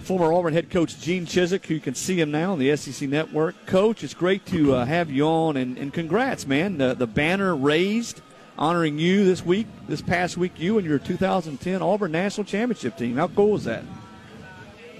former 0.00 0.32
Auburn 0.32 0.52
head 0.52 0.68
coach 0.68 1.00
Gene 1.00 1.24
Chizik, 1.24 1.64
who 1.64 1.74
you 1.74 1.80
can 1.80 1.94
see 1.94 2.20
him 2.20 2.30
now 2.30 2.52
on 2.52 2.58
the 2.58 2.76
SEC 2.76 3.08
Network. 3.08 3.66
Coach, 3.66 4.04
it's 4.04 4.14
great 4.14 4.44
to 4.46 4.74
uh, 4.74 4.84
have 4.84 5.10
you 5.10 5.26
on, 5.26 5.56
and, 5.56 5.78
and 5.78 5.92
congrats, 5.92 6.46
man. 6.46 6.78
The, 6.78 6.94
the 6.94 7.06
banner 7.06 7.56
raised 7.56 8.20
honoring 8.60 8.98
you 8.98 9.24
this 9.24 9.44
week, 9.44 9.66
this 9.88 10.02
past 10.02 10.36
week, 10.36 10.52
you 10.58 10.76
and 10.76 10.86
your 10.86 10.98
2010 10.98 11.80
Auburn 11.80 12.12
National 12.12 12.44
Championship 12.44 12.96
team. 12.96 13.16
How 13.16 13.28
cool 13.28 13.52
was 13.52 13.64
that? 13.64 13.82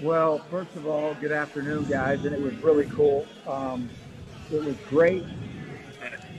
Well, 0.01 0.39
first 0.49 0.75
of 0.75 0.87
all, 0.87 1.13
good 1.21 1.31
afternoon, 1.31 1.85
guys, 1.85 2.25
and 2.25 2.33
it 2.33 2.41
was 2.41 2.55
really 2.63 2.87
cool. 2.87 3.27
Um, 3.47 3.87
it 4.51 4.63
was 4.63 4.75
great. 4.89 5.23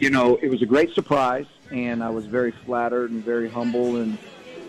You 0.01 0.11
know, 0.11 0.37
it 0.43 0.49
was 0.49 0.63
a 0.63 0.67
great 0.67 0.93
surprise, 0.95 1.47
and 1.71 2.03
I 2.03 2.11
was 2.11 2.27
very 2.27 2.51
flattered 2.51 3.13
and 3.13 3.25
very 3.25 3.49
humble, 3.49 3.99
and 3.99 4.19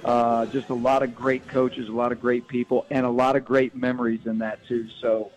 uh, 0.06 0.46
just 0.46 0.70
a 0.70 0.76
lot 0.76 1.02
of 1.02 1.16
great 1.16 1.48
coaches, 1.48 1.89
a 1.89 1.92
lot 1.92 2.12
of 2.12 2.22
great 2.22 2.48
people, 2.48 2.86
and 2.92 3.04
a 3.04 3.10
lot 3.10 3.36
of 3.36 3.44
great 3.44 3.76
memories 3.76 4.28
in 4.28 4.38
that 4.39 4.60
too. 4.68 4.88
So, 5.02 5.32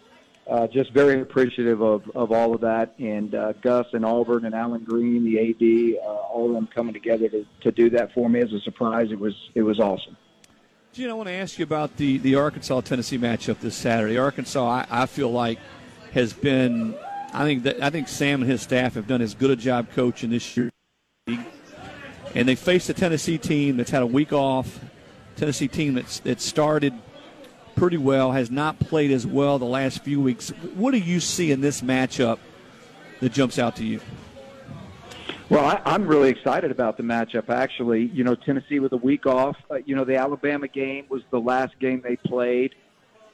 uh, 0.48 0.66
just 0.68 0.92
very 0.92 1.20
appreciative 1.20 1.82
of, 1.82 2.09
of 2.14 2.30
all 2.30 2.54
of 2.54 2.61
that, 2.61 2.94
and 2.98 3.35
uh, 3.35 3.52
Gus 3.54 3.87
and 3.92 4.04
Auburn 4.04 4.44
and 4.44 4.54
Allen 4.54 4.85
Greene, 4.85 5.24
the 5.24 5.38
AD, 5.40 6.04
uh, 6.04 6.09
all 6.09 6.46
of 6.46 6.54
them 6.54 6.68
coming 6.68 6.94
together 6.94 7.28
to, 7.28 7.44
to 7.62 7.72
do 7.72 7.90
that 7.90 8.12
for 8.14 8.28
me 8.30 8.40
as 8.40 8.52
a 8.52 8.61
surprise. 8.61 9.11
It 9.11 9.18
was 9.18 9.35
it 9.54 9.62
was 9.62 9.80
awesome. 9.80 10.16
Gene, 10.92 11.11
I 11.11 11.14
want 11.14 11.28
to 11.28 11.35
ask 11.35 11.59
you 11.59 11.64
about 11.64 11.96
the, 11.96 12.18
the 12.18 12.37
Arkansas 12.37 12.80
Tennessee 12.82 13.18
matchup 13.18 13.61
this 13.61 13.76
Saturday. 13.76 14.16
Arkansas, 14.16 14.66
I, 14.66 14.87
I 14.88 15.06
feel 15.06 15.30
like, 15.30 15.59
has 16.12 16.32
been. 16.32 16.94
I 17.35 17.42
think 17.42 17.64
that 17.64 17.82
I 17.82 17.90
think 17.90 18.09
Sam 18.09 18.40
and 18.42 18.50
his 18.50 18.62
staff 18.62 18.94
have 18.94 19.06
done 19.09 19.20
as 19.20 19.35
good 19.35 19.50
a 19.50 19.56
job 19.56 19.88
coaching 19.92 20.30
this 20.30 20.56
year. 20.56 20.70
And 21.26 22.48
they 22.48 22.54
faced 22.54 22.88
a 22.88 22.94
Tennessee 22.94 23.37
team 23.37 23.78
that's 23.78 23.90
had 23.90 24.02
a 24.02 24.06
week 24.06 24.32
off. 24.32 24.80
Tennessee 25.35 25.68
team 25.68 25.94
that's 25.94 26.20
that 26.20 26.40
started 26.40 26.94
pretty 27.76 27.98
well, 27.98 28.32
has 28.32 28.50
not 28.50 28.80
played 28.80 29.10
as 29.10 29.26
well 29.26 29.58
the 29.58 29.64
last 29.64 30.02
few 30.02 30.20
weeks. 30.20 30.50
What 30.74 30.90
do 30.90 30.98
you 30.98 31.20
see 31.20 31.52
in 31.52 31.60
this 31.60 31.82
matchup 31.82 32.38
that 33.20 33.32
jumps 33.32 33.58
out 33.58 33.76
to 33.76 33.84
you? 33.84 34.00
Well, 35.48 35.64
I, 35.64 35.80
I'm 35.84 36.06
really 36.06 36.30
excited 36.30 36.72
about 36.72 36.96
the 36.96 37.04
matchup. 37.04 37.48
Actually, 37.50 38.06
you 38.06 38.24
know, 38.24 38.34
Tennessee 38.34 38.80
with 38.80 38.92
a 38.92 38.96
week 38.96 39.26
off. 39.26 39.56
Uh, 39.70 39.76
you 39.84 39.94
know, 39.94 40.04
the 40.04 40.16
Alabama 40.16 40.66
game 40.66 41.06
was 41.08 41.22
the 41.30 41.38
last 41.38 41.78
game 41.78 42.02
they 42.02 42.16
played. 42.16 42.74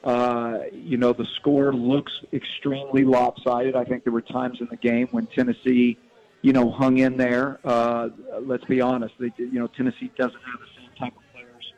Uh, 0.03 0.59
you 0.71 0.97
know, 0.97 1.13
the 1.13 1.25
score 1.37 1.73
looks 1.73 2.11
extremely 2.31 3.03
lopsided. 3.03 3.75
I 3.75 3.85
think 3.85 4.03
there 4.03 4.13
were 4.13 4.21
times 4.21 4.59
in 4.59 4.67
the 4.69 4.75
game 4.75 5.07
when 5.11 5.25
Tennessee, 5.27 5.97
you 6.41 6.53
know, 6.53 6.69
hung 6.69 6.97
in 6.97 7.17
there. 7.17 7.59
Uh, 7.63 8.09
let's 8.41 8.65
be 8.65 8.81
honest. 8.81 9.15
They, 9.17 9.31
you 9.37 9.59
know, 9.59 9.67
Tennessee 9.67 10.11
doesn't 10.15 10.41
have 10.41 10.59
the 10.59 10.81
same 10.81 10.89
type 10.99 11.13
of 11.15 11.23
players 11.33 11.73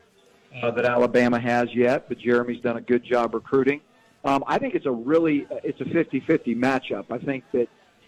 uh, 0.62 0.72
that 0.72 0.86
Alabama 0.86 1.40
has 1.40 1.74
yet, 1.74 2.08
but 2.08 2.18
Jeremy's 2.18 2.62
done 2.62 2.78
a 2.78 2.82
good 2.82 3.04
job 3.04 3.34
recruiting. 3.34 3.82
Um, 4.24 4.44
I 4.48 4.58
think 4.58 4.74
it's 4.74 4.86
a 4.86 4.92
really 4.92 5.46
it's 5.64 5.80
a 5.82 5.86
50-50 5.86 6.56
matchup. 6.56 7.06
I 7.12 7.20
think 7.20 7.44
that 7.54 7.68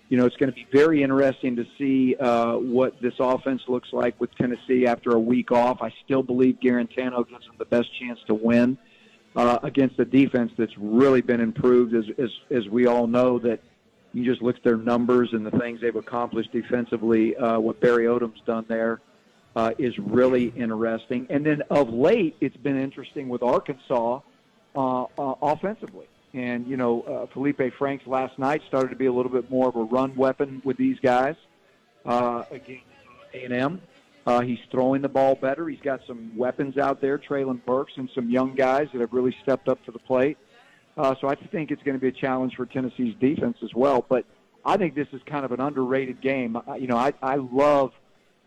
you 0.09 0.17
know 0.17 0.25
it's 0.25 0.35
going 0.37 0.49
to 0.49 0.55
be 0.55 0.67
very 0.71 1.03
interesting 1.03 1.55
to 1.57 1.65
see 1.77 2.15
uh, 2.15 2.53
what 2.53 2.99
this 3.01 3.13
offense 3.19 3.61
looks 3.67 3.89
like 3.91 4.19
with 4.19 4.33
Tennessee 4.35 4.87
after 4.87 5.11
a 5.11 5.19
week 5.19 5.51
off. 5.51 5.81
I 5.81 5.93
still 6.05 6.23
believe 6.23 6.57
Guarantano 6.59 7.27
gives 7.27 7.45
them 7.45 7.55
the 7.59 7.65
best 7.65 7.89
chance 7.99 8.19
to 8.27 8.33
win 8.33 8.77
uh, 9.35 9.59
against 9.61 9.99
a 9.99 10.05
defense 10.05 10.51
that's 10.57 10.75
really 10.77 11.21
been 11.21 11.41
improved, 11.41 11.93
as, 11.93 12.05
as 12.17 12.29
as 12.49 12.67
we 12.67 12.87
all 12.87 13.07
know 13.07 13.39
that. 13.39 13.59
You 14.13 14.25
just 14.25 14.41
look 14.41 14.55
at 14.55 14.63
their 14.63 14.77
numbers 14.77 15.29
and 15.33 15.45
the 15.45 15.51
things 15.51 15.81
they've 15.81 15.95
accomplished 15.95 16.51
defensively. 16.51 17.35
Uh, 17.35 17.59
what 17.59 17.79
Barry 17.79 18.05
Odom's 18.05 18.41
done 18.47 18.65
there 18.67 18.99
uh, 19.55 19.71
is 19.77 19.97
really 19.97 20.53
interesting. 20.55 21.27
And 21.29 21.45
then 21.45 21.63
of 21.69 21.89
late, 21.89 22.35
it's 22.41 22.57
been 22.57 22.79
interesting 22.79 23.29
with 23.29 23.41
Arkansas 23.41 24.19
uh, 24.75 25.03
uh, 25.03 25.35
offensively. 25.41 26.07
And 26.33 26.67
you 26.67 26.77
know, 26.77 27.01
uh, 27.01 27.25
Felipe 27.33 27.73
Franks 27.77 28.05
last 28.05 28.37
night 28.37 28.61
started 28.67 28.89
to 28.89 28.95
be 28.95 29.07
a 29.07 29.13
little 29.13 29.31
bit 29.31 29.49
more 29.49 29.69
of 29.69 29.75
a 29.75 29.83
run 29.83 30.15
weapon 30.15 30.61
with 30.63 30.77
these 30.77 30.99
guys 30.99 31.35
uh, 32.05 32.43
against 32.51 32.83
A&M. 33.33 33.81
Uh, 34.27 34.41
he's 34.41 34.59
throwing 34.69 35.01
the 35.01 35.09
ball 35.09 35.35
better. 35.35 35.69
He's 35.69 35.79
got 35.79 36.01
some 36.05 36.37
weapons 36.37 36.77
out 36.77 36.99
there, 36.99 37.17
Treylon 37.17 37.63
Burks, 37.65 37.93
and 37.95 38.09
some 38.13 38.29
young 38.29 38.55
guys 38.55 38.89
that 38.91 38.99
have 38.99 39.13
really 39.13 39.35
stepped 39.41 39.69
up 39.69 39.83
to 39.85 39.91
the 39.91 39.99
plate. 39.99 40.37
Uh, 40.97 41.15
so 41.21 41.29
I 41.29 41.35
think 41.35 41.71
it's 41.71 41.81
going 41.83 41.95
to 41.95 42.01
be 42.01 42.09
a 42.09 42.11
challenge 42.11 42.55
for 42.55 42.65
Tennessee's 42.65 43.15
defense 43.21 43.57
as 43.63 43.73
well. 43.73 44.05
But 44.07 44.25
I 44.65 44.75
think 44.75 44.95
this 44.95 45.07
is 45.13 45.21
kind 45.25 45.45
of 45.45 45.53
an 45.53 45.61
underrated 45.61 46.19
game. 46.19 46.57
Uh, 46.57 46.73
you 46.73 46.87
know, 46.87 46.97
I, 46.97 47.13
I 47.21 47.35
love, 47.35 47.93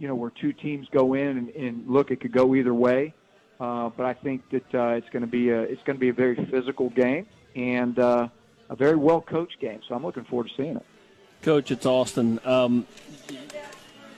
you 0.01 0.09
know, 0.09 0.15
where 0.15 0.31
two 0.31 0.55
teams 0.55 0.89
go 0.91 1.13
in 1.13 1.37
and, 1.37 1.51
and 1.51 1.87
look, 1.87 2.11
it 2.11 2.21
could 2.23 2.33
go 2.33 2.55
either 2.55 2.73
way. 2.73 3.13
Uh, 3.61 3.91
but 3.91 4.07
I 4.07 4.15
think 4.15 4.49
that 4.51 4.75
uh, 4.75 4.89
it's 4.95 5.09
going 5.11 5.21
to 5.21 5.29
be 5.29 5.51
a 5.51 5.61
it's 5.61 5.83
going 5.83 5.97
to 5.97 6.01
be 6.01 6.09
a 6.09 6.15
very 6.15 6.35
physical 6.51 6.89
game 6.89 7.27
and 7.55 7.99
uh, 7.99 8.29
a 8.71 8.77
very 8.77 8.97
well 8.97 9.21
coached 9.21 9.61
game. 9.61 9.81
So 9.87 9.95
I'm 9.95 10.03
looking 10.03 10.25
forward 10.25 10.49
to 10.49 10.55
seeing 10.57 10.77
it. 10.77 10.87
Coach, 11.43 11.71
it's 11.71 11.85
Austin. 11.85 12.41
Um, 12.47 12.87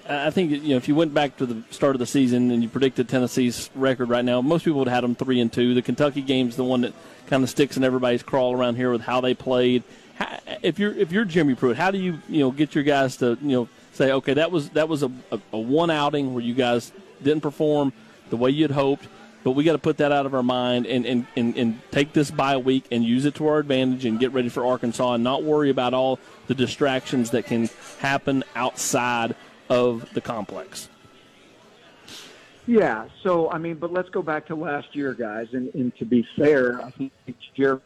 I 0.09 0.31
think 0.31 0.53
you 0.53 0.69
know 0.69 0.77
if 0.77 0.87
you 0.87 0.95
went 0.95 1.13
back 1.13 1.37
to 1.39 1.47
the 1.47 1.65
start 1.71 1.97
of 1.97 1.99
the 1.99 2.07
season 2.07 2.53
and 2.53 2.63
you 2.63 2.69
predicted 2.69 3.09
Tennessee's 3.09 3.69
record 3.75 4.09
right 4.09 4.25
now, 4.25 4.41
most 4.41 4.65
people 4.65 4.79
would 4.79 4.89
have 4.89 4.95
had 4.95 5.05
them 5.05 5.17
three 5.17 5.41
and 5.41 5.53
two. 5.53 5.75
The 5.75 5.83
Kentucky 5.83 6.23
game's 6.23 6.55
the 6.55 6.65
one 6.65 6.83
that 6.83 6.93
kind 7.27 7.43
of 7.43 7.51
sticks 7.51 7.77
in 7.77 7.83
everybody's 7.83 8.23
crawl 8.23 8.57
around 8.57 8.77
here 8.77 8.93
with 8.93 9.01
how 9.01 9.21
they 9.21 9.35
played. 9.35 9.83
How, 10.15 10.39
if 10.63 10.79
you're 10.79 10.95
if 10.95 11.11
you're 11.11 11.25
Jimmy 11.25 11.57
Pruitt, 11.57 11.77
how 11.77 11.91
do 11.91 11.99
you 11.99 12.21
you 12.29 12.41
know 12.41 12.53
get 12.53 12.77
your 12.77 12.85
guys 12.85 13.17
to 13.17 13.37
you 13.43 13.57
know 13.57 13.69
say 13.93 14.13
okay 14.13 14.35
that 14.35 14.51
was 14.51 14.71
that 14.71 14.89
was 14.89 15.03
a, 15.03 15.11
a, 15.31 15.41
a 15.53 15.59
one 15.59 15.91
outing 15.91 16.35
where 16.35 16.43
you 16.43 16.55
guys 16.55 16.93
didn't 17.23 17.43
perform 17.43 17.93
the 18.31 18.37
way 18.37 18.51
you'd 18.51 18.71
hoped 18.71 19.07
but 19.45 19.53
we 19.53 19.65
got 19.65 19.73
to 19.73 19.79
put 19.79 19.97
that 19.97 20.13
out 20.13 20.27
of 20.27 20.35
our 20.35 20.43
mind 20.43 20.87
and, 20.87 21.05
and, 21.05 21.27
and, 21.37 21.57
and 21.57 21.81
take 21.91 22.13
this 22.13 22.31
bye 22.31 22.57
week 22.57 22.85
and 22.91 23.05
use 23.05 23.25
it 23.25 23.35
to 23.37 23.47
our 23.49 23.59
advantage 23.59 24.05
and 24.05 24.21
get 24.21 24.33
ready 24.33 24.49
for 24.49 24.65
Arkansas 24.65 25.15
and 25.15 25.25
not 25.25 25.43
worry 25.43 25.71
about 25.71 25.95
all 25.95 26.19
the 26.47 26.55
distractions 26.55 27.31
that 27.31 27.47
can 27.47 27.69
happen 27.99 28.45
outside 28.55 29.35
of 29.69 30.09
the 30.15 30.21
complex. 30.21 30.89
Yeah, 32.67 33.09
so 33.25 33.51
I 33.51 33.59
mean, 33.59 33.75
but 33.75 33.93
let's 33.93 34.09
go 34.11 34.23
back 34.23 34.47
to 34.47 34.55
last 34.55 34.95
year, 34.95 35.15
guys. 35.15 35.49
And, 35.53 35.75
and 35.75 35.95
to 35.97 36.05
be 36.05 36.25
fair, 36.37 36.81
I 36.81 36.91
think 36.91 37.13
Jeremy 37.57 37.83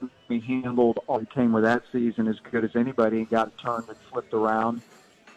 handled 0.47 0.99
all 1.07 1.19
he 1.19 1.27
came 1.27 1.53
with 1.53 1.65
that 1.65 1.83
season 1.91 2.29
as 2.29 2.37
good 2.51 2.63
as 2.63 2.77
anybody 2.77 3.19
and 3.19 3.31
got 3.31 3.57
turned 3.57 3.89
and 3.89 3.97
flipped 4.13 4.35
around, 4.35 4.83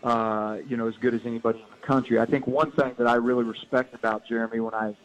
uh, 0.03 0.57
you 0.67 0.77
know, 0.77 0.87
as 0.87 0.95
good 0.95 1.13
as 1.13 1.21
anybody 1.25 1.59
in 1.59 1.65
the 1.79 1.87
country. 1.87 2.19
I 2.19 2.25
think 2.25 2.47
one 2.47 2.71
thing 2.71 2.93
that 2.97 3.07
I 3.07 3.15
really 3.15 3.43
respect 3.43 3.93
about 3.93 4.25
Jeremy 4.27 4.59
when 4.59 4.73
I 4.73 4.95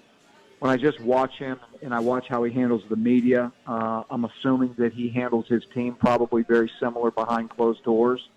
when 0.60 0.70
I 0.70 0.76
just 0.76 1.00
watch 1.00 1.36
him 1.38 1.58
and 1.82 1.92
I 1.92 2.00
watch 2.00 2.26
how 2.28 2.42
he 2.44 2.52
handles 2.52 2.82
the 2.88 2.96
media, 2.96 3.52
uh, 3.66 4.04
I'm 4.08 4.24
assuming 4.24 4.74
that 4.78 4.92
he 4.94 5.10
handles 5.10 5.46
his 5.46 5.62
team 5.74 5.94
probably 5.94 6.42
very 6.42 6.70
similar 6.80 7.10
behind 7.10 7.50
closed 7.50 7.82
doors. 7.84 8.28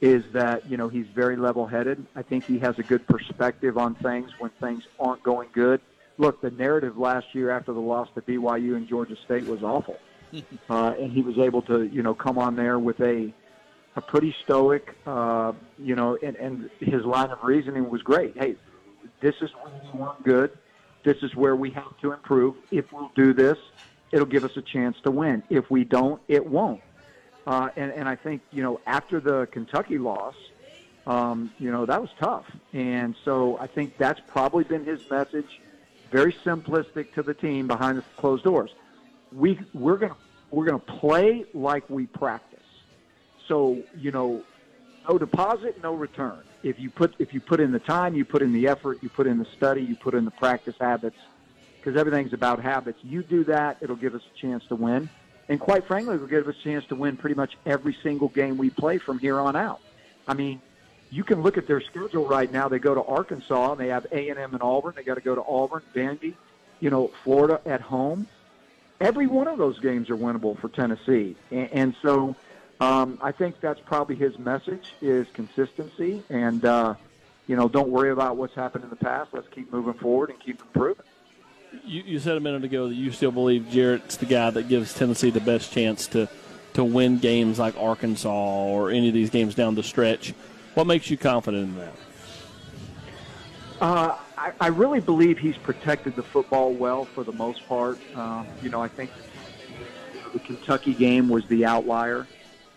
Is 0.00 0.24
that 0.32 0.68
you 0.68 0.76
know 0.76 0.88
he's 0.88 1.06
very 1.14 1.36
level-headed. 1.36 2.04
I 2.14 2.22
think 2.22 2.44
he 2.44 2.58
has 2.58 2.78
a 2.78 2.82
good 2.82 3.06
perspective 3.06 3.78
on 3.78 3.94
things 3.94 4.32
when 4.38 4.50
things 4.60 4.82
aren't 4.98 5.22
going 5.22 5.48
good. 5.52 5.80
Look, 6.18 6.42
the 6.42 6.50
narrative 6.50 6.98
last 6.98 7.34
year 7.34 7.50
after 7.50 7.72
the 7.72 7.80
loss 7.80 8.08
to 8.14 8.20
BYU 8.20 8.76
and 8.76 8.86
Georgia 8.86 9.16
State 9.24 9.46
was 9.46 9.62
awful, 9.62 9.96
uh, 10.68 10.94
and 10.98 11.12
he 11.12 11.22
was 11.22 11.38
able 11.38 11.62
to 11.62 11.84
you 11.84 12.02
know 12.02 12.14
come 12.14 12.36
on 12.36 12.56
there 12.56 12.78
with 12.78 13.00
a 13.00 13.32
a 13.96 14.00
pretty 14.00 14.34
stoic, 14.44 14.94
uh, 15.06 15.52
you 15.78 15.94
know, 15.94 16.18
and, 16.22 16.36
and 16.36 16.70
his 16.80 17.04
line 17.04 17.30
of 17.30 17.42
reasoning 17.42 17.88
was 17.88 18.02
great. 18.02 18.36
Hey, 18.36 18.56
this 19.20 19.34
is 19.40 19.50
when 19.62 19.72
we 19.92 20.00
weren't 20.00 20.22
good 20.24 20.50
this 21.04 21.18
is 21.22 21.36
where 21.36 21.54
we 21.54 21.70
have 21.70 21.96
to 22.00 22.12
improve. 22.12 22.56
If 22.70 22.92
we'll 22.92 23.12
do 23.14 23.32
this, 23.32 23.58
it'll 24.10 24.26
give 24.26 24.44
us 24.44 24.56
a 24.56 24.62
chance 24.62 24.96
to 25.04 25.10
win. 25.10 25.42
If 25.50 25.70
we 25.70 25.84
don't, 25.84 26.20
it 26.28 26.44
won't. 26.44 26.80
Uh, 27.46 27.68
and, 27.76 27.92
and 27.92 28.08
I 28.08 28.16
think, 28.16 28.40
you 28.50 28.62
know, 28.62 28.80
after 28.86 29.20
the 29.20 29.46
Kentucky 29.52 29.98
loss, 29.98 30.34
um, 31.06 31.52
you 31.58 31.70
know, 31.70 31.84
that 31.84 32.00
was 32.00 32.10
tough. 32.18 32.46
And 32.72 33.14
so 33.24 33.58
I 33.58 33.66
think 33.66 33.98
that's 33.98 34.20
probably 34.26 34.64
been 34.64 34.84
his 34.84 35.08
message, 35.10 35.60
very 36.10 36.32
simplistic 36.32 37.12
to 37.12 37.22
the 37.22 37.34
team 37.34 37.66
behind 37.66 37.98
the 37.98 38.02
closed 38.16 38.44
doors. 38.44 38.70
We, 39.30 39.60
we're 39.74 39.98
going 39.98 40.12
to 40.12 40.18
we're 40.50 40.66
going 40.66 40.80
to 40.80 40.86
play 40.86 41.44
like 41.52 41.90
we 41.90 42.06
practice. 42.06 42.53
So, 43.48 43.82
you 43.96 44.10
know, 44.10 44.42
no 45.08 45.18
deposit, 45.18 45.82
no 45.82 45.94
return. 45.94 46.42
If 46.62 46.80
you 46.80 46.90
put 46.90 47.14
if 47.18 47.34
you 47.34 47.40
put 47.40 47.60
in 47.60 47.72
the 47.72 47.78
time, 47.78 48.14
you 48.14 48.24
put 48.24 48.42
in 48.42 48.52
the 48.52 48.68
effort, 48.68 48.98
you 49.02 49.10
put 49.10 49.26
in 49.26 49.38
the 49.38 49.46
study, 49.56 49.82
you 49.82 49.96
put 49.96 50.14
in 50.14 50.24
the 50.24 50.30
practice 50.30 50.74
habits, 50.80 51.18
because 51.80 51.98
everything's 51.98 52.32
about 52.32 52.62
habits. 52.62 52.98
You 53.02 53.22
do 53.22 53.44
that, 53.44 53.76
it'll 53.82 53.96
give 53.96 54.14
us 54.14 54.22
a 54.34 54.40
chance 54.40 54.64
to 54.68 54.74
win. 54.74 55.08
And 55.48 55.60
quite 55.60 55.86
frankly, 55.86 56.14
it'll 56.14 56.26
give 56.26 56.48
us 56.48 56.54
a 56.58 56.64
chance 56.64 56.86
to 56.86 56.94
win 56.94 57.18
pretty 57.18 57.34
much 57.34 57.52
every 57.66 57.94
single 58.02 58.28
game 58.28 58.56
we 58.56 58.70
play 58.70 58.96
from 58.96 59.18
here 59.18 59.38
on 59.38 59.56
out. 59.56 59.80
I 60.26 60.32
mean, 60.32 60.62
you 61.10 61.22
can 61.22 61.42
look 61.42 61.58
at 61.58 61.66
their 61.66 61.82
schedule 61.82 62.26
right 62.26 62.50
now. 62.50 62.68
They 62.68 62.78
go 62.78 62.94
to 62.94 63.02
Arkansas, 63.02 63.72
and 63.72 63.80
they 63.80 63.88
have 63.88 64.06
A 64.10 64.30
and 64.30 64.38
M 64.38 64.54
and 64.54 64.62
Auburn. 64.62 64.94
They 64.96 65.02
got 65.02 65.16
to 65.16 65.20
go 65.20 65.34
to 65.34 65.44
Auburn, 65.46 65.82
Vandy, 65.94 66.34
you 66.80 66.88
know, 66.88 67.10
Florida 67.22 67.60
at 67.66 67.82
home. 67.82 68.26
Every 69.00 69.26
one 69.26 69.48
of 69.48 69.58
those 69.58 69.78
games 69.80 70.08
are 70.08 70.16
winnable 70.16 70.58
for 70.58 70.70
Tennessee, 70.70 71.36
and, 71.50 71.68
and 71.72 71.96
so 72.00 72.34
um, 72.80 73.18
I 73.22 73.32
think 73.32 73.60
that's 73.60 73.80
probably 73.80 74.16
his 74.16 74.38
message 74.38 74.94
is 75.00 75.26
consistency 75.32 76.22
and, 76.28 76.64
uh, 76.64 76.94
you 77.46 77.56
know, 77.56 77.68
don't 77.68 77.90
worry 77.90 78.10
about 78.10 78.36
what's 78.36 78.54
happened 78.54 78.84
in 78.84 78.90
the 78.90 78.96
past. 78.96 79.32
Let's 79.32 79.48
keep 79.48 79.72
moving 79.72 79.94
forward 79.94 80.30
and 80.30 80.40
keep 80.40 80.60
improving. 80.60 81.04
You, 81.84 82.02
you 82.02 82.18
said 82.18 82.36
a 82.36 82.40
minute 82.40 82.64
ago 82.64 82.88
that 82.88 82.94
you 82.94 83.10
still 83.10 83.32
believe 83.32 83.68
Jarrett's 83.70 84.16
the 84.16 84.26
guy 84.26 84.50
that 84.50 84.68
gives 84.68 84.94
Tennessee 84.94 85.30
the 85.30 85.40
best 85.40 85.72
chance 85.72 86.06
to, 86.08 86.28
to 86.74 86.84
win 86.84 87.18
games 87.18 87.58
like 87.58 87.76
Arkansas 87.76 88.30
or 88.30 88.90
any 88.90 89.08
of 89.08 89.14
these 89.14 89.30
games 89.30 89.54
down 89.54 89.74
the 89.74 89.82
stretch. 89.82 90.34
What 90.74 90.86
makes 90.86 91.10
you 91.10 91.16
confident 91.16 91.64
in 91.64 91.76
that? 91.76 91.92
Uh, 93.80 94.16
I, 94.38 94.52
I 94.60 94.66
really 94.68 95.00
believe 95.00 95.38
he's 95.38 95.56
protected 95.56 96.16
the 96.16 96.22
football 96.22 96.72
well 96.72 97.04
for 97.04 97.24
the 97.24 97.32
most 97.32 97.66
part. 97.68 97.98
Uh, 98.14 98.44
you 98.62 98.70
know, 98.70 98.80
I 98.80 98.88
think 98.88 99.10
the 100.32 100.38
Kentucky 100.38 100.94
game 100.94 101.28
was 101.28 101.46
the 101.46 101.64
outlier. 101.64 102.26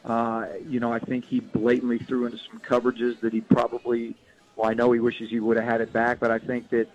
Uh, 0.05 0.47
you 0.67 0.79
know, 0.79 0.91
I 0.91 0.99
think 0.99 1.25
he 1.25 1.39
blatantly 1.39 1.97
threw 1.97 2.25
into 2.25 2.37
some 2.37 2.59
coverages 2.59 3.19
that 3.19 3.33
he 3.33 3.41
probably, 3.41 4.15
well, 4.55 4.69
I 4.69 4.73
know 4.73 4.91
he 4.91 4.99
wishes 4.99 5.29
he 5.29 5.39
would 5.39 5.57
have 5.57 5.65
had 5.65 5.81
it 5.81 5.91
back, 5.91 6.19
but 6.19 6.31
I 6.31 6.39
think 6.39 6.69
that 6.69 6.87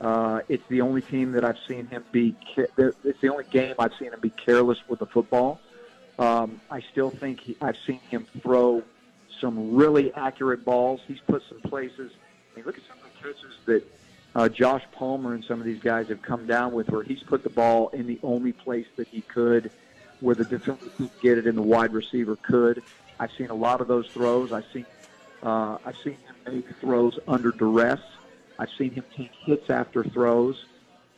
uh, 0.00 0.40
it's 0.48 0.66
the 0.68 0.80
only 0.80 1.00
team 1.00 1.32
that 1.32 1.44
I've 1.44 1.58
seen 1.68 1.86
him 1.86 2.04
be, 2.12 2.34
it's 2.56 3.20
the 3.20 3.28
only 3.28 3.44
game 3.44 3.74
I've 3.78 3.94
seen 3.98 4.12
him 4.12 4.20
be 4.20 4.30
careless 4.30 4.78
with 4.88 4.98
the 4.98 5.06
football. 5.06 5.60
Um, 6.18 6.60
I 6.70 6.80
still 6.80 7.10
think 7.10 7.40
he, 7.40 7.56
I've 7.60 7.76
seen 7.86 8.00
him 8.10 8.26
throw 8.42 8.82
some 9.40 9.76
really 9.76 10.12
accurate 10.14 10.64
balls. 10.64 11.00
He's 11.06 11.20
put 11.20 11.42
some 11.48 11.60
places. 11.60 12.10
I 12.52 12.56
mean, 12.56 12.66
look 12.66 12.78
at 12.78 12.84
some 12.88 12.96
of 12.98 13.04
the 13.04 13.18
catches 13.18 13.56
that 13.66 13.92
uh, 14.34 14.48
Josh 14.48 14.82
Palmer 14.92 15.34
and 15.34 15.44
some 15.44 15.60
of 15.60 15.66
these 15.66 15.80
guys 15.80 16.08
have 16.08 16.22
come 16.22 16.46
down 16.46 16.72
with, 16.72 16.90
where 16.90 17.02
he's 17.02 17.22
put 17.22 17.42
the 17.42 17.50
ball 17.50 17.88
in 17.88 18.06
the 18.06 18.18
only 18.22 18.52
place 18.52 18.86
that 18.96 19.08
he 19.08 19.20
could 19.20 19.70
where 20.20 20.34
the 20.34 20.44
defender 20.44 20.86
could 20.96 21.10
get 21.20 21.38
it 21.38 21.46
and 21.46 21.56
the 21.56 21.62
wide 21.62 21.92
receiver 21.92 22.36
could. 22.36 22.82
I've 23.18 23.32
seen 23.32 23.48
a 23.50 23.54
lot 23.54 23.80
of 23.80 23.88
those 23.88 24.06
throws. 24.08 24.52
I've 24.52 24.66
seen 24.72 24.86
uh, 25.42 25.78
I've 25.84 25.96
seen 26.02 26.14
him 26.14 26.54
make 26.54 26.68
throws 26.80 27.18
under 27.28 27.50
duress. 27.50 28.00
I've 28.58 28.70
seen 28.78 28.92
him 28.92 29.04
take 29.14 29.32
hits 29.44 29.70
after 29.70 30.02
throws. 30.02 30.64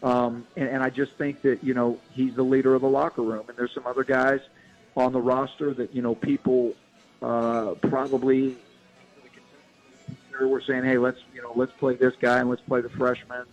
Um, 0.03 0.47
and, 0.57 0.69
and 0.69 0.83
I 0.83 0.91
just 0.91 1.13
think 1.13 1.43
that, 1.43 1.63
you 1.65 1.75
know, 1.75 1.99
he's 2.13 2.35
the 2.35 2.43
leader 2.43 2.75
of 2.75 2.83
the 2.83 2.89
locker 2.89 3.23
room. 3.23 3.45
And 3.49 3.57
there's 3.57 3.73
some 3.73 3.87
other 3.87 4.05
guys 4.05 4.41
on 4.97 5.13
the 5.13 5.21
roster 5.21 5.73
that, 5.75 5.95
you 5.95 6.03
know, 6.03 6.15
people 6.15 6.75
uh, 7.23 7.75
probably 7.83 8.57
we're 10.47 10.61
saying, 10.61 10.85
hey, 10.85 10.99
let's 10.99 11.19
you 11.35 11.43
know 11.43 11.53
let's 11.57 11.73
play 11.73 11.97
this 11.97 12.15
guy 12.21 12.39
and 12.39 12.49
let's 12.49 12.63
play 12.63 12.81
the 12.81 12.89
freshman. 12.91 13.45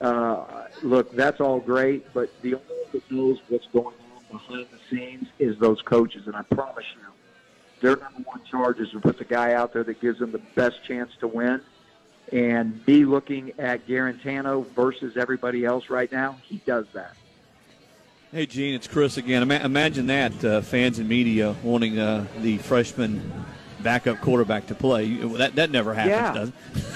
Uh, 0.00 0.66
look, 0.82 1.14
that's 1.14 1.40
all 1.40 1.60
great, 1.60 2.12
but 2.14 2.30
the 2.42 2.54
only 2.54 2.66
one 2.66 2.88
that 2.92 3.10
knows 3.10 3.38
what's 3.48 3.66
going 3.66 3.94
behind 4.30 4.66
the 4.70 4.78
scenes 4.96 5.28
is 5.38 5.58
those 5.58 5.82
coaches, 5.82 6.26
and 6.26 6.36
I 6.36 6.42
promise 6.42 6.84
you, 6.96 7.06
their 7.80 7.96
number 7.96 8.22
one 8.24 8.40
charge 8.50 8.78
is 8.78 8.90
to 8.90 9.00
put 9.00 9.18
the 9.18 9.24
guy 9.24 9.54
out 9.54 9.72
there 9.72 9.84
that 9.84 10.00
gives 10.00 10.18
them 10.18 10.32
the 10.32 10.40
best 10.54 10.84
chance 10.84 11.10
to 11.20 11.26
win. 11.26 11.60
And 12.32 12.86
me 12.86 13.04
looking 13.04 13.52
at 13.58 13.86
Guarantano 13.88 14.66
versus 14.68 15.16
everybody 15.16 15.64
else 15.64 15.90
right 15.90 16.10
now, 16.12 16.38
he 16.44 16.58
does 16.66 16.86
that. 16.92 17.16
Hey, 18.30 18.46
Gene, 18.46 18.74
it's 18.74 18.86
Chris 18.86 19.16
again. 19.16 19.42
Ima- 19.42 19.64
imagine 19.64 20.06
that 20.06 20.44
uh, 20.44 20.60
fans 20.60 21.00
and 21.00 21.08
media 21.08 21.56
wanting 21.64 21.98
uh, 21.98 22.26
the 22.40 22.58
freshman 22.58 23.32
backup 23.80 24.20
quarterback 24.20 24.66
to 24.68 24.74
play. 24.76 25.16
That 25.16 25.56
that 25.56 25.70
never 25.70 25.94
happens, 25.94 26.52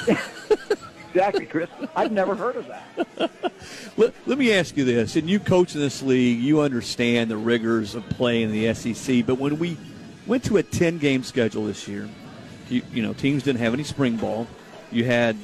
Yeah. 0.06 0.20
exactly, 1.14 1.46
Chris. 1.46 1.70
I've 1.94 2.12
never 2.12 2.34
heard 2.34 2.56
of 2.56 2.66
that. 2.66 3.30
Let, 3.96 4.12
let 4.26 4.38
me 4.38 4.52
ask 4.52 4.76
you 4.76 4.84
this: 4.84 5.16
and 5.16 5.30
you 5.30 5.38
coach 5.38 5.74
in 5.74 5.80
this 5.80 6.02
league, 6.02 6.40
you 6.40 6.60
understand 6.60 7.30
the 7.30 7.36
rigors 7.36 7.94
of 7.94 8.06
playing 8.10 8.50
the 8.50 8.74
SEC. 8.74 9.24
But 9.24 9.38
when 9.38 9.58
we 9.58 9.76
went 10.26 10.44
to 10.44 10.56
a 10.56 10.62
ten-game 10.62 11.22
schedule 11.22 11.66
this 11.66 11.86
year, 11.88 12.08
you, 12.68 12.82
you 12.92 13.02
know 13.02 13.12
teams 13.12 13.42
didn't 13.44 13.60
have 13.60 13.72
any 13.72 13.84
spring 13.84 14.16
ball. 14.16 14.46
You 14.90 15.04
had 15.04 15.36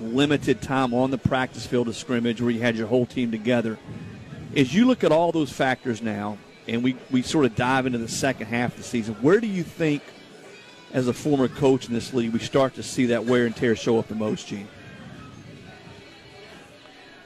limited 0.00 0.60
time 0.60 0.92
on 0.92 1.10
the 1.10 1.18
practice 1.18 1.66
field 1.66 1.88
of 1.88 1.96
scrimmage 1.96 2.40
where 2.40 2.50
you 2.50 2.60
had 2.60 2.76
your 2.76 2.88
whole 2.88 3.06
team 3.06 3.30
together. 3.30 3.78
As 4.56 4.74
you 4.74 4.86
look 4.86 5.04
at 5.04 5.12
all 5.12 5.32
those 5.32 5.52
factors 5.52 6.02
now, 6.02 6.38
and 6.68 6.82
we, 6.82 6.96
we 7.10 7.22
sort 7.22 7.44
of 7.44 7.54
dive 7.54 7.86
into 7.86 7.98
the 7.98 8.08
second 8.08 8.46
half 8.46 8.72
of 8.72 8.78
the 8.78 8.82
season, 8.82 9.14
where 9.14 9.40
do 9.40 9.46
you 9.46 9.62
think, 9.62 10.02
as 10.92 11.08
a 11.08 11.12
former 11.12 11.48
coach 11.48 11.86
in 11.86 11.94
this 11.94 12.12
league, 12.12 12.32
we 12.32 12.38
start 12.38 12.74
to 12.74 12.82
see 12.82 13.06
that 13.06 13.24
wear 13.24 13.46
and 13.46 13.56
tear 13.56 13.74
show 13.74 13.98
up 13.98 14.08
the 14.08 14.14
most, 14.14 14.48
Gene? 14.48 14.68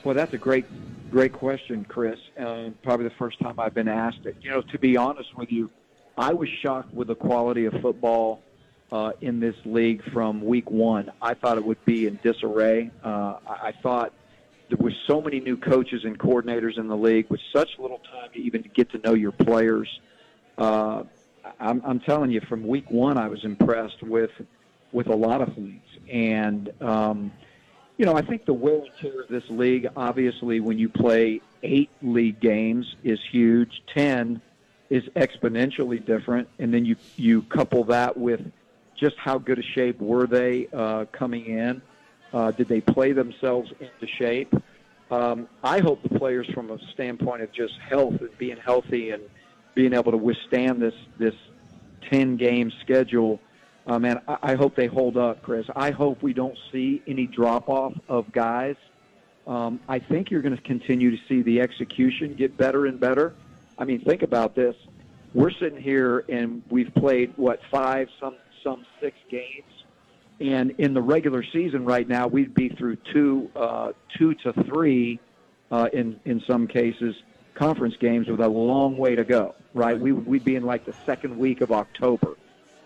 Well, 0.07 0.15
that's 0.15 0.35
a 0.35 0.39
great, 0.39 0.67
great 1.11 1.33
question, 1.33 1.85
Chris. 1.85 2.17
Uh, 2.39 2.71
probably 2.85 3.09
the 3.09 3.15
first 3.19 3.41
time 3.41 3.59
I've 3.59 3.75
been 3.75 3.89
asked 3.89 4.25
it. 4.25 4.37
You 4.41 4.51
know, 4.51 4.63
to 4.63 4.79
be 4.79 4.97
honest 4.97 5.37
with 5.37 5.51
you, 5.51 5.69
I 6.17 6.33
was 6.33 6.49
shocked 6.63 6.95
with 6.95 7.09
the 7.09 7.17
quality 7.17 7.65
of 7.65 7.75
football 7.83 8.41
uh, 8.93 9.15
in 9.21 9.41
this 9.41 9.57
league 9.65 10.05
from 10.13 10.45
week 10.45 10.71
one. 10.71 11.11
I 11.21 11.35
thought 11.35 11.59
it 11.59 11.65
would 11.65 11.85
be 11.85 12.07
in 12.07 12.21
disarray. 12.23 12.93
Uh, 13.03 13.39
I, 13.49 13.51
I 13.51 13.73
thought 13.83 14.13
there 14.69 14.79
was 14.79 14.95
so 15.09 15.21
many 15.21 15.41
new 15.41 15.57
coaches 15.57 16.05
and 16.05 16.17
coordinators 16.17 16.79
in 16.79 16.87
the 16.87 16.97
league 16.97 17.29
with 17.29 17.41
such 17.53 17.71
little 17.77 17.99
time 17.99 18.31
to 18.33 18.39
even 18.39 18.63
get 18.75 18.89
to 18.93 18.99
know 18.99 19.15
your 19.15 19.33
players. 19.33 19.89
Uh, 20.57 21.03
I'm, 21.59 21.83
I'm 21.85 21.99
telling 21.99 22.31
you, 22.31 22.43
from 22.43 22.65
week 22.65 22.93
one, 22.93 23.19
I 23.19 23.27
was 23.27 23.45
impressed 23.45 24.05
with 24.05 24.31
with 24.93 25.09
a 25.09 25.17
lot 25.17 25.41
of 25.41 25.53
things, 25.57 25.83
and 26.09 26.71
um, 26.81 27.33
you 27.97 28.05
know, 28.05 28.15
I 28.15 28.23
think 28.23 28.45
the 28.45 28.53
wear 28.53 28.77
and 28.77 28.91
tear 29.01 29.23
of 29.23 29.29
this 29.29 29.45
league, 29.49 29.89
obviously, 29.97 30.61
when 30.61 30.79
you 30.79 30.89
play 30.89 31.41
eight 31.63 31.91
league 32.03 32.41
games, 32.41 32.95
is 33.03 33.19
huge. 33.31 33.83
Ten 33.93 34.41
is 34.91 35.05
exponentially 35.17 36.05
different, 36.05 36.49
and 36.59 36.73
then 36.73 36.85
you 36.85 36.97
you 37.17 37.43
couple 37.43 37.85
that 37.85 38.17
with 38.17 38.41
just 38.97 39.17
how 39.17 39.39
good 39.39 39.59
a 39.59 39.63
shape 39.63 40.01
were 40.01 40.27
they 40.27 40.69
uh, 40.73 41.07
coming 41.13 41.47
in? 41.47 41.83
Uh, 42.33 42.51
did 42.51 42.69
they 42.69 42.81
play 42.81 43.13
themselves 43.13 43.71
into 43.81 44.07
shape? 44.19 44.55
Um, 45.11 45.49
I 45.63 45.81
hope 45.81 46.03
the 46.03 46.19
players, 46.19 46.49
from 46.53 46.71
a 46.71 46.79
standpoint 46.93 47.43
of 47.43 47.53
just 47.53 47.75
health 47.79 48.21
and 48.21 48.37
being 48.39 48.57
healthy 48.57 49.11
and 49.11 49.23
being 49.75 49.93
able 49.93 50.13
to 50.13 50.19
withstand 50.19 50.83
this 50.83 50.95
this 51.19 51.35
ten 52.11 52.37
game 52.37 52.73
schedule, 52.83 53.41
uh, 53.87 53.99
man, 53.99 54.21
I, 54.27 54.39
I 54.43 54.55
hope 54.55 54.75
they 54.75 54.87
hold 54.87 55.17
up, 55.17 55.43
Chris. 55.43 55.67
I 55.75 55.91
hope 55.91 56.23
we 56.23 56.33
don't 56.33 56.57
see 56.73 57.03
any 57.07 57.27
drop 57.27 57.69
off 57.69 57.95
of 58.09 58.31
guys. 58.33 58.77
Um, 59.47 59.79
I 59.89 60.01
think 60.01 60.31
you're 60.31 60.43
going 60.43 60.57
to 60.57 60.63
continue 60.63 61.11
to 61.11 61.23
see 61.29 61.43
the 61.43 61.61
execution 61.61 62.35
get 62.35 62.57
better 62.57 62.87
and 62.87 62.99
better. 62.99 63.35
I 63.79 63.85
mean, 63.85 64.01
think 64.01 64.23
about 64.23 64.55
this. 64.55 64.75
We're 65.35 65.51
sitting 65.51 65.81
here 65.81 66.25
and 66.29 66.63
we've 66.71 66.93
played 66.95 67.33
what 67.37 67.61
five, 67.71 68.09
some 68.19 68.37
some 68.65 68.85
six 69.01 69.17
games, 69.31 69.71
and 70.41 70.73
in 70.79 70.95
the 70.95 71.03
regular 71.03 71.45
season 71.53 71.85
right 71.85 72.09
now 72.09 72.27
we'd 72.27 72.55
be 72.55 72.71
through 72.71 72.97
two, 73.13 73.51
uh, 73.55 73.93
two 74.19 74.35
to 74.35 74.53
three, 74.65 75.21
uh, 75.71 75.89
in 75.93 76.19
in 76.25 76.43
some 76.47 76.67
cases, 76.67 77.15
conference 77.55 77.95
games 78.01 78.29
with 78.29 78.41
a 78.41 78.49
long 78.49 78.97
way 78.97 79.15
to 79.15 79.25
go. 79.25 79.55
Right? 79.75 80.01
We 80.01 80.13
we'd 80.13 80.45
be 80.45 80.57
in 80.57 80.65
like 80.65 80.87
the 80.87 80.95
second 81.05 81.37
week 81.39 81.61
of 81.61 81.71
October, 81.71 82.37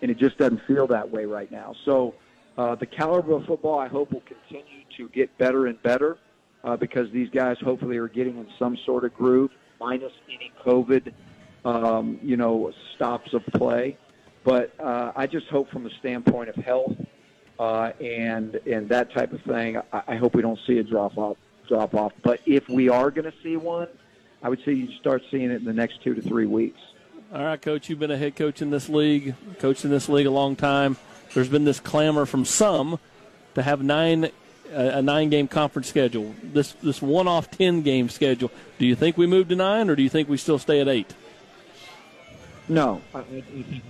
and 0.02 0.10
it 0.10 0.18
just 0.18 0.38
doesn't 0.38 0.62
feel 0.66 0.86
that 0.88 1.10
way 1.10 1.24
right 1.24 1.50
now. 1.50 1.74
So. 1.84 2.14
Uh, 2.58 2.74
the 2.74 2.84
caliber 2.84 3.36
of 3.36 3.44
football, 3.46 3.78
I 3.78 3.88
hope, 3.88 4.12
will 4.12 4.22
continue 4.22 4.84
to 4.96 5.08
get 5.10 5.38
better 5.38 5.66
and 5.66 5.82
better 5.82 6.18
uh, 6.64 6.76
because 6.76 7.10
these 7.10 7.30
guys 7.30 7.56
hopefully 7.60 7.96
are 7.96 8.08
getting 8.08 8.36
in 8.36 8.46
some 8.58 8.76
sort 8.84 9.04
of 9.04 9.14
groove, 9.14 9.50
minus 9.80 10.12
any 10.28 10.52
COVID, 10.64 11.12
um, 11.64 12.18
you 12.22 12.36
know, 12.36 12.72
stops 12.96 13.32
of 13.32 13.44
play. 13.54 13.96
But 14.44 14.78
uh, 14.80 15.12
I 15.16 15.26
just 15.26 15.46
hope, 15.46 15.70
from 15.70 15.86
a 15.86 15.90
standpoint 16.00 16.48
of 16.48 16.56
health 16.56 16.96
uh, 17.58 17.92
and 18.00 18.56
and 18.66 18.88
that 18.88 19.12
type 19.12 19.32
of 19.32 19.42
thing, 19.42 19.78
I, 19.92 20.02
I 20.08 20.16
hope 20.16 20.34
we 20.34 20.42
don't 20.42 20.58
see 20.66 20.78
a 20.78 20.82
drop 20.82 21.16
off. 21.18 21.36
Drop 21.68 21.94
off. 21.94 22.12
But 22.22 22.40
if 22.46 22.68
we 22.68 22.88
are 22.88 23.10
going 23.10 23.30
to 23.30 23.34
see 23.42 23.56
one, 23.56 23.88
I 24.42 24.48
would 24.48 24.60
say 24.64 24.72
you 24.72 24.88
start 24.98 25.22
seeing 25.30 25.50
it 25.50 25.56
in 25.56 25.64
the 25.64 25.72
next 25.72 26.02
two 26.02 26.14
to 26.14 26.22
three 26.22 26.46
weeks. 26.46 26.80
All 27.32 27.44
right, 27.44 27.62
coach, 27.62 27.88
you've 27.88 28.00
been 28.00 28.10
a 28.10 28.18
head 28.18 28.34
coach 28.34 28.60
in 28.60 28.70
this 28.70 28.88
league, 28.88 29.36
coached 29.60 29.84
in 29.84 29.90
this 29.92 30.08
league 30.08 30.26
a 30.26 30.32
long 30.32 30.56
time. 30.56 30.96
There's 31.32 31.48
been 31.48 31.64
this 31.64 31.78
clamor 31.78 32.26
from 32.26 32.44
some 32.44 32.98
to 33.54 33.62
have 33.62 33.84
nine 33.84 34.30
a 34.72 35.00
nine 35.00 35.30
game 35.30 35.46
conference 35.46 35.86
schedule. 35.86 36.34
This 36.42 36.72
this 36.82 37.00
one 37.00 37.28
off 37.28 37.48
ten 37.48 37.82
game 37.82 38.08
schedule. 38.08 38.50
Do 38.80 38.86
you 38.86 38.96
think 38.96 39.16
we 39.16 39.28
move 39.28 39.46
to 39.50 39.54
nine, 39.54 39.88
or 39.88 39.94
do 39.94 40.02
you 40.02 40.08
think 40.08 40.28
we 40.28 40.38
still 40.38 40.58
stay 40.58 40.80
at 40.80 40.88
eight? 40.88 41.14
No, 42.68 43.00
I, 43.14 43.22
think 43.22 43.82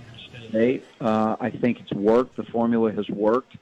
eight. 0.53 0.85
Uh, 0.99 1.35
I 1.39 1.49
think 1.49 1.79
it's 1.79 1.93
worked. 1.93 2.35
The 2.35 2.43
formula 2.43 2.91
has 2.91 3.09
worked. 3.09 3.57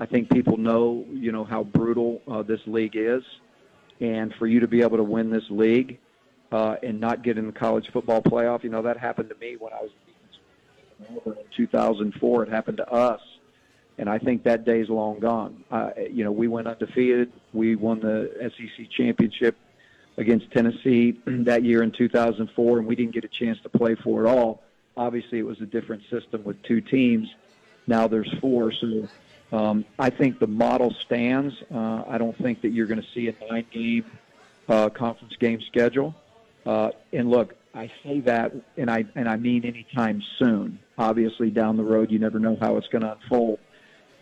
I 0.00 0.06
think 0.06 0.30
people 0.30 0.56
know, 0.56 1.06
you 1.12 1.30
know, 1.30 1.44
how 1.44 1.62
brutal 1.62 2.22
uh, 2.26 2.42
this 2.42 2.60
league 2.66 2.96
is, 2.96 3.22
and 4.00 4.34
for 4.34 4.48
you 4.48 4.58
to 4.58 4.66
be 4.66 4.82
able 4.82 4.96
to 4.96 5.04
win 5.04 5.30
this 5.30 5.48
league 5.48 6.00
uh, 6.52 6.76
and 6.82 7.00
not 7.00 7.22
get 7.22 7.38
in 7.38 7.46
the 7.46 7.52
college 7.52 7.88
football 7.92 8.22
playoff, 8.22 8.62
you 8.62 8.70
know, 8.70 8.82
that 8.82 8.98
happened 8.98 9.30
to 9.30 9.36
me 9.36 9.56
when 9.56 9.72
I 9.72 9.80
was 9.82 9.90
in 11.26 11.34
2004. 11.56 12.42
It 12.44 12.48
happened 12.50 12.76
to 12.76 12.90
us, 12.90 13.20
and 13.98 14.08
I 14.08 14.18
think 14.18 14.44
that 14.44 14.64
day's 14.64 14.88
long 14.88 15.18
gone. 15.18 15.64
Uh, 15.70 15.90
you 16.10 16.24
know, 16.24 16.30
we 16.30 16.48
went 16.48 16.68
undefeated. 16.68 17.32
We 17.52 17.74
won 17.74 18.00
the 18.00 18.30
SEC 18.56 18.90
championship 18.90 19.56
against 20.18 20.50
Tennessee 20.52 21.18
that 21.26 21.64
year 21.64 21.82
in 21.82 21.90
2004, 21.90 22.78
and 22.78 22.86
we 22.86 22.94
didn't 22.94 23.14
get 23.14 23.24
a 23.24 23.28
chance 23.28 23.58
to 23.62 23.70
play 23.70 23.94
for 23.94 24.26
it 24.26 24.28
all. 24.28 24.62
Obviously, 24.94 25.38
it 25.38 25.46
was 25.46 25.60
a 25.62 25.66
different 25.66 26.02
system 26.10 26.44
with 26.44 26.62
two 26.64 26.82
teams. 26.82 27.28
Now 27.86 28.06
there's 28.06 28.32
four, 28.40 28.72
so 28.72 29.08
um, 29.52 29.86
I 29.98 30.10
think 30.10 30.38
the 30.38 30.46
model 30.46 30.94
stands. 31.06 31.54
Uh, 31.74 32.04
I 32.06 32.18
don't 32.18 32.36
think 32.36 32.60
that 32.60 32.68
you're 32.68 32.86
going 32.86 33.00
to 33.00 33.08
see 33.14 33.28
a 33.28 33.34
nine-game 33.50 34.04
uh, 34.68 34.90
conference 34.90 35.34
game 35.36 35.60
schedule. 35.62 36.14
Uh, 36.64 36.90
and 37.12 37.30
look, 37.30 37.54
I 37.74 37.90
say 38.04 38.20
that, 38.20 38.52
and 38.76 38.90
I 38.90 39.04
and 39.14 39.28
I 39.28 39.36
mean 39.36 39.64
anytime 39.64 40.22
soon. 40.38 40.78
Obviously, 40.98 41.50
down 41.50 41.76
the 41.76 41.84
road, 41.84 42.10
you 42.10 42.18
never 42.18 42.38
know 42.38 42.56
how 42.60 42.76
it's 42.76 42.88
going 42.88 43.02
to 43.02 43.12
unfold. 43.12 43.58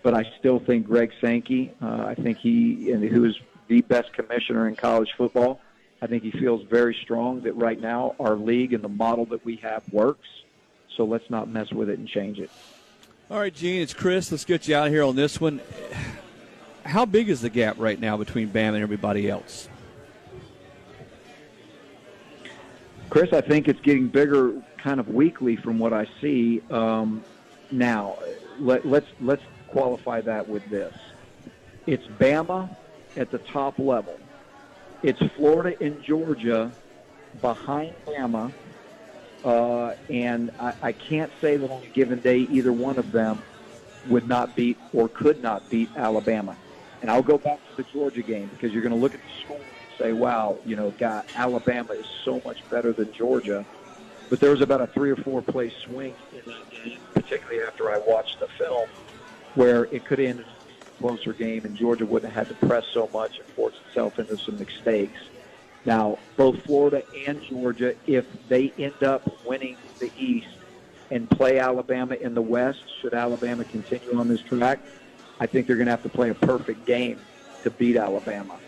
But 0.02 0.14
I 0.14 0.24
still 0.38 0.60
think 0.60 0.86
Greg 0.86 1.12
Sankey. 1.20 1.74
Uh, 1.82 2.04
I 2.06 2.14
think 2.14 2.38
he, 2.38 2.90
and 2.92 3.04
who 3.04 3.24
is 3.24 3.34
the 3.68 3.82
best 3.82 4.12
commissioner 4.12 4.68
in 4.68 4.76
college 4.76 5.10
football. 5.16 5.60
I 6.02 6.06
think 6.06 6.22
he 6.22 6.30
feels 6.30 6.66
very 6.68 6.96
strong 7.02 7.42
that 7.42 7.52
right 7.54 7.78
now 7.78 8.14
our 8.18 8.34
league 8.34 8.72
and 8.72 8.82
the 8.82 8.88
model 8.88 9.26
that 9.26 9.44
we 9.44 9.56
have 9.56 9.82
works. 9.92 10.28
So 10.96 11.04
let's 11.04 11.28
not 11.28 11.48
mess 11.48 11.70
with 11.72 11.90
it 11.90 11.98
and 11.98 12.08
change 12.08 12.38
it. 12.38 12.50
All 13.30 13.38
right, 13.38 13.54
Gene, 13.54 13.82
it's 13.82 13.94
Chris. 13.94 14.32
Let's 14.32 14.44
get 14.44 14.66
you 14.66 14.74
out 14.74 14.86
of 14.86 14.92
here 14.92 15.04
on 15.04 15.14
this 15.14 15.40
one. 15.40 15.60
How 16.84 17.04
big 17.04 17.28
is 17.28 17.42
the 17.42 17.50
gap 17.50 17.76
right 17.78 18.00
now 18.00 18.16
between 18.16 18.48
Bam 18.48 18.74
and 18.74 18.82
everybody 18.82 19.28
else? 19.28 19.68
Chris, 23.10 23.32
I 23.32 23.40
think 23.40 23.66
it's 23.66 23.80
getting 23.80 24.06
bigger 24.06 24.54
kind 24.78 25.00
of 25.00 25.08
weekly 25.08 25.56
from 25.56 25.80
what 25.80 25.92
I 25.92 26.06
see. 26.20 26.62
Um, 26.70 27.24
now, 27.72 28.18
let, 28.60 28.86
let's 28.86 29.06
let's 29.20 29.42
qualify 29.66 30.20
that 30.22 30.48
with 30.48 30.68
this: 30.70 30.94
it's 31.86 32.06
Bama 32.06 32.74
at 33.16 33.32
the 33.32 33.38
top 33.38 33.78
level. 33.80 34.18
It's 35.02 35.20
Florida 35.36 35.76
and 35.80 36.02
Georgia 36.04 36.70
behind 37.40 37.94
Bama, 38.06 38.52
uh, 39.44 39.94
and 40.08 40.52
I, 40.60 40.74
I 40.80 40.92
can't 40.92 41.32
say 41.40 41.56
that 41.56 41.68
on 41.68 41.82
a 41.82 41.88
given 41.88 42.20
day 42.20 42.38
either 42.38 42.72
one 42.72 42.96
of 42.96 43.10
them 43.10 43.42
would 44.08 44.28
not 44.28 44.54
beat 44.54 44.78
or 44.92 45.08
could 45.08 45.42
not 45.42 45.68
beat 45.68 45.90
Alabama. 45.96 46.56
And 47.02 47.10
I'll 47.10 47.22
go 47.22 47.38
back 47.38 47.58
to 47.70 47.82
the 47.82 47.88
Georgia 47.92 48.22
game 48.22 48.48
because 48.48 48.72
you're 48.72 48.82
going 48.82 48.94
to 48.94 48.98
look 48.98 49.14
at 49.14 49.20
the 49.20 49.44
score 49.44 49.69
say, 50.00 50.12
"Wow, 50.12 50.58
you 50.64 50.76
know, 50.76 50.92
God, 50.98 51.24
Alabama 51.34 51.92
is 51.92 52.06
so 52.24 52.40
much 52.44 52.58
better 52.70 52.92
than 52.92 53.12
Georgia." 53.12 53.64
But 54.28 54.40
there 54.40 54.50
was 54.50 54.60
about 54.60 54.80
a 54.80 54.86
three 54.86 55.10
or 55.10 55.16
four 55.16 55.42
play 55.42 55.72
swing 55.84 56.14
in 56.32 56.42
that 56.46 56.70
game, 56.70 57.00
particularly 57.14 57.62
after 57.66 57.90
I 57.90 57.98
watched 57.98 58.38
the 58.38 58.46
film, 58.58 58.88
where 59.54 59.84
it 59.86 60.04
could 60.06 60.20
ended 60.20 60.46
a 60.46 61.00
closer 61.02 61.32
game, 61.32 61.64
and 61.64 61.76
Georgia 61.76 62.06
wouldn't 62.06 62.32
have 62.32 62.48
had 62.48 62.60
to 62.60 62.66
press 62.66 62.84
so 62.94 63.10
much 63.12 63.38
and 63.38 63.46
force 63.48 63.74
itself 63.88 64.18
into 64.18 64.38
some 64.38 64.58
mistakes. 64.58 65.18
Now, 65.84 66.18
both 66.36 66.62
Florida 66.62 67.02
and 67.26 67.42
Georgia, 67.42 67.94
if 68.06 68.24
they 68.48 68.72
end 68.78 69.02
up 69.02 69.28
winning 69.44 69.76
the 69.98 70.12
East 70.16 70.46
and 71.10 71.28
play 71.28 71.58
Alabama 71.58 72.14
in 72.14 72.34
the 72.34 72.42
West, 72.42 72.84
should 73.00 73.14
Alabama 73.14 73.64
continue 73.64 74.16
on 74.16 74.28
this 74.28 74.42
track, 74.42 74.78
I 75.40 75.46
think 75.46 75.66
they're 75.66 75.76
going 75.76 75.86
to 75.86 75.92
have 75.92 76.02
to 76.04 76.08
play 76.08 76.30
a 76.30 76.34
perfect 76.34 76.86
game 76.86 77.18
to 77.64 77.70
beat 77.70 77.96
Alabama. 77.96 78.58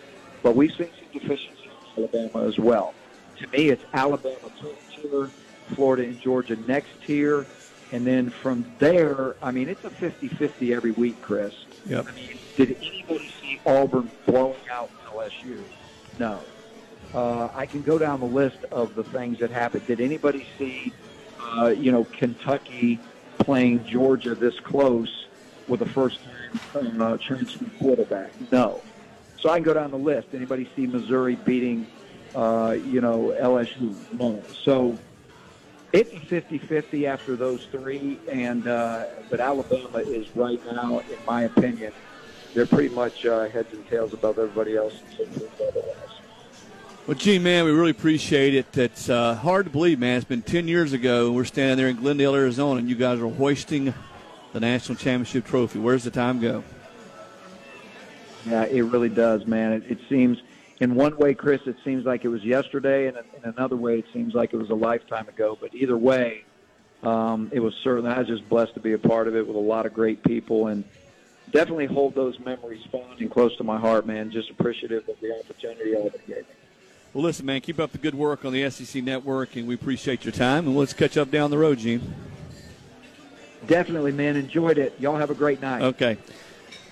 But 0.43 0.57
we've 0.57 0.73
seen 0.73 0.89
deficiencies 1.13 1.71
in 1.97 2.05
Alabama 2.05 2.47
as 2.47 2.59
well. 2.59 2.95
To 3.39 3.49
me, 3.49 3.71
it's 3.71 3.85
Alabama 3.93 4.37
top 4.61 4.75
tier, 4.95 5.31
Florida 5.75 6.05
and 6.05 6.21
Georgia 6.21 6.57
next 6.67 6.91
tier, 7.07 7.47
and 7.93 8.07
then 8.07 8.31
from 8.31 8.65
there, 8.79 9.37
I 9.43 9.51
mean, 9.51 9.69
it's 9.69 9.85
a 9.85 9.91
50-50 9.91 10.75
every 10.75 10.93
week, 10.93 11.21
Chris. 11.21 11.55
Yep. 11.87 12.07
I 12.09 12.15
mean, 12.15 12.39
did 12.57 12.77
anybody 12.81 13.31
see 13.41 13.61
Auburn 13.67 14.11
blowing 14.27 14.57
out 14.71 14.91
LSU? 15.07 15.63
No. 16.19 16.41
Uh, 17.15 17.49
I 17.55 17.67
can 17.67 17.83
go 17.83 17.99
down 17.99 18.21
the 18.21 18.27
list 18.27 18.65
of 18.71 18.95
the 18.95 19.05
things 19.05 19.39
that 19.41 19.51
happened. 19.51 19.87
Did 19.87 20.01
anybody 20.01 20.47
see, 20.59 20.93
uh, 21.41 21.67
you 21.67 21.93
know, 21.93 22.05
Kentucky 22.05 22.99
playing 23.39 23.85
Georgia 23.85 24.35
this 24.35 24.59
close 24.61 25.27
with 25.69 25.83
a 25.83 25.87
first-time 25.87 27.03
uh, 27.03 27.19
transfer 27.19 27.67
quarterback? 27.79 28.31
No. 28.51 28.81
So 29.43 29.51
I 29.51 29.57
can 29.57 29.65
go 29.65 29.75
down 29.75 29.91
the 29.91 29.99
list. 29.99 30.29
Anybody 30.33 30.71
see 30.77 30.87
Missouri 30.87 31.35
beating, 31.35 31.89
uh, 32.33 32.77
you 32.85 33.01
know, 33.01 33.37
LSU? 33.41 33.93
No. 34.13 34.41
So 34.63 34.97
it's 35.93 36.13
50-50 36.13 37.09
after 37.09 37.35
those 37.35 37.67
three, 37.67 38.21
and 38.31 38.69
uh, 38.69 39.07
but 39.31 39.41
Alabama 39.41 39.99
is 39.99 40.35
right 40.37 40.65
now, 40.73 41.01
in 41.01 41.19
my 41.27 41.43
opinion, 41.43 41.93
they're 42.55 42.67
pretty 42.67 42.95
much 42.95 43.27
uh, 43.27 43.49
heads 43.49 43.73
and 43.73 43.85
tails 43.89 44.13
above 44.13 44.39
everybody 44.39 44.77
else. 44.77 45.01
Well, 47.09 47.17
Gene, 47.17 47.43
man, 47.43 47.65
we 47.65 47.73
really 47.73 47.91
appreciate 47.91 48.55
it. 48.55 48.79
It's 48.79 49.09
uh, 49.09 49.35
hard 49.35 49.67
to 49.67 49.73
believe, 49.73 49.99
man. 49.99 50.19
It's 50.19 50.25
been 50.25 50.43
10 50.43 50.69
years 50.69 50.93
ago. 50.93 51.33
We're 51.33 51.45
standing 51.45 51.77
there 51.77 51.89
in 51.89 51.97
Glendale, 51.97 52.37
Arizona, 52.37 52.79
and 52.79 52.89
you 52.89 52.95
guys 52.95 53.19
are 53.19 53.29
hoisting 53.29 53.93
the 54.53 54.61
national 54.61 54.95
championship 54.95 55.45
trophy. 55.45 55.81
Where's 55.81 56.05
the 56.05 56.13
time 56.13 56.39
go? 56.39 56.63
Yeah, 58.47 58.65
it 58.65 58.83
really 58.83 59.09
does, 59.09 59.47
man. 59.47 59.73
It, 59.73 59.85
it 59.91 59.99
seems, 60.09 60.39
in 60.81 60.95
one 60.95 61.17
way, 61.17 61.35
Chris, 61.35 61.61
it 61.67 61.77
seems 61.85 62.05
like 62.05 62.25
it 62.25 62.29
was 62.29 62.43
yesterday, 62.45 63.07
and 63.07 63.17
in 63.17 63.45
another 63.45 63.77
way, 63.77 63.99
it 63.99 64.07
seems 64.13 64.35
like 64.35 64.53
it 64.53 64.57
was 64.57 64.71
a 64.71 64.75
lifetime 64.75 65.29
ago. 65.29 65.57
But 65.61 65.75
either 65.75 65.97
way, 65.97 66.45
um, 67.03 67.51
it 67.53 67.61
was 67.61 67.75
certainly. 67.83 68.11
I 68.11 68.19
was 68.19 68.29
just 68.29 68.49
blessed 68.49 68.75
to 68.75 68.81
be 68.81 68.93
a 68.93 68.99
part 68.99 69.29
of 69.29 69.37
it 69.37 69.47
with 69.47 69.57
a 69.57 69.61
lot 69.61 69.87
of 69.87 69.95
great 69.95 70.23
people, 70.25 70.69
and 70.69 70.85
definitely 71.51 71.87
hold 71.87 72.15
those 72.15 72.39
memories 72.41 72.85
fond 72.91 73.21
and 73.21 73.31
close 73.31 73.57
to 73.57 73.65
my 73.65 73.79
heart, 73.79 74.07
man. 74.07 74.31
Just 74.31 74.51
appreciative 74.51 75.09
of 75.09 75.21
the 75.21 75.39
opportunity 75.39 75.95
all 75.95 76.05
that 76.05 76.27
gave 76.27 76.37
me. 76.39 76.45
Well, 77.13 77.25
listen, 77.25 77.45
man, 77.45 77.61
keep 77.61 77.79
up 77.79 77.93
the 77.93 77.99
good 77.99 78.15
work 78.15 78.45
on 78.45 78.53
the 78.53 78.69
SEC 78.71 79.03
network, 79.05 79.55
and 79.57 79.69
we 79.69 79.75
appreciate 79.75 80.25
your 80.25 80.33
time. 80.33 80.67
And 80.67 80.77
let's 80.77 80.95
catch 80.95 81.17
up 81.19 81.31
down 81.31 81.51
the 81.51 81.59
road, 81.59 81.79
Gene. 81.79 82.15
Definitely, 83.67 84.13
man. 84.13 84.37
Enjoyed 84.37 84.79
it. 84.79 84.95
Y'all 84.99 85.17
have 85.17 85.31
a 85.31 85.35
great 85.35 85.61
night. 85.61 85.83
Okay. 85.83 86.17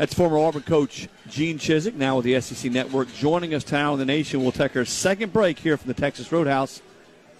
That's 0.00 0.14
former 0.14 0.38
Auburn 0.38 0.62
coach 0.62 1.10
Gene 1.28 1.58
Chizik, 1.58 1.92
now 1.92 2.16
with 2.16 2.24
the 2.24 2.40
SEC 2.40 2.72
Network, 2.72 3.12
joining 3.12 3.52
us 3.52 3.70
now 3.70 3.92
in 3.92 3.98
the 3.98 4.06
nation. 4.06 4.40
We'll 4.40 4.50
take 4.50 4.74
our 4.74 4.86
second 4.86 5.30
break 5.30 5.58
here 5.58 5.76
from 5.76 5.88
the 5.88 6.00
Texas 6.00 6.32
Roadhouse. 6.32 6.80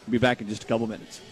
We'll 0.06 0.12
be 0.12 0.18
back 0.18 0.42
in 0.42 0.48
just 0.50 0.64
a 0.64 0.66
couple 0.66 0.86
minutes. 0.86 1.22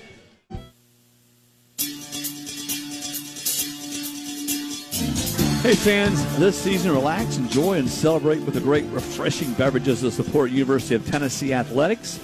Hey 5.61 5.75
fans, 5.75 6.39
this 6.39 6.59
season 6.59 6.93
relax, 6.93 7.37
enjoy, 7.37 7.75
and 7.75 7.91
celebrate 7.91 8.41
with 8.41 8.55
the 8.55 8.61
great 8.61 8.87
refreshing 8.87 9.53
beverages 9.53 10.01
that 10.01 10.13
support 10.13 10.51
University 10.51 10.95
of 10.95 11.07
Tennessee 11.07 11.53
athletics. 11.53 12.19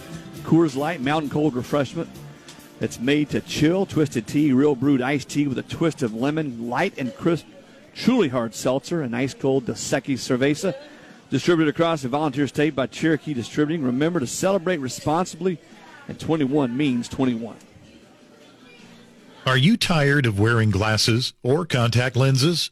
Coors 0.44 0.76
Light 0.76 1.02
Mountain 1.02 1.28
Cold 1.28 1.54
Refreshment 1.54 2.08
It's 2.80 2.98
made 2.98 3.28
to 3.28 3.42
chill. 3.42 3.84
Twisted 3.84 4.26
tea, 4.26 4.54
real 4.54 4.74
brewed 4.74 5.02
iced 5.02 5.28
tea 5.28 5.46
with 5.46 5.58
a 5.58 5.62
twist 5.62 6.02
of 6.02 6.14
lemon, 6.14 6.70
light 6.70 6.94
and 6.96 7.14
crisp, 7.14 7.44
truly 7.94 8.28
hard 8.28 8.54
seltzer, 8.54 9.02
and 9.02 9.14
ice 9.14 9.34
cold 9.34 9.66
Dos 9.66 9.80
Equis 9.90 10.18
Cerveza. 10.18 10.74
Distributed 11.30 11.70
across 11.70 12.02
the 12.02 12.08
volunteer 12.08 12.46
state 12.46 12.74
by 12.76 12.86
Cherokee 12.86 13.34
Distributing. 13.34 13.84
Remember 13.84 14.20
to 14.20 14.26
celebrate 14.26 14.78
responsibly, 14.78 15.58
and 16.06 16.20
21 16.20 16.76
means 16.76 17.08
21. 17.08 17.56
Are 19.46 19.56
you 19.56 19.76
tired 19.76 20.26
of 20.26 20.38
wearing 20.38 20.70
glasses 20.70 21.34
or 21.42 21.66
contact 21.66 22.16
lenses? 22.16 22.70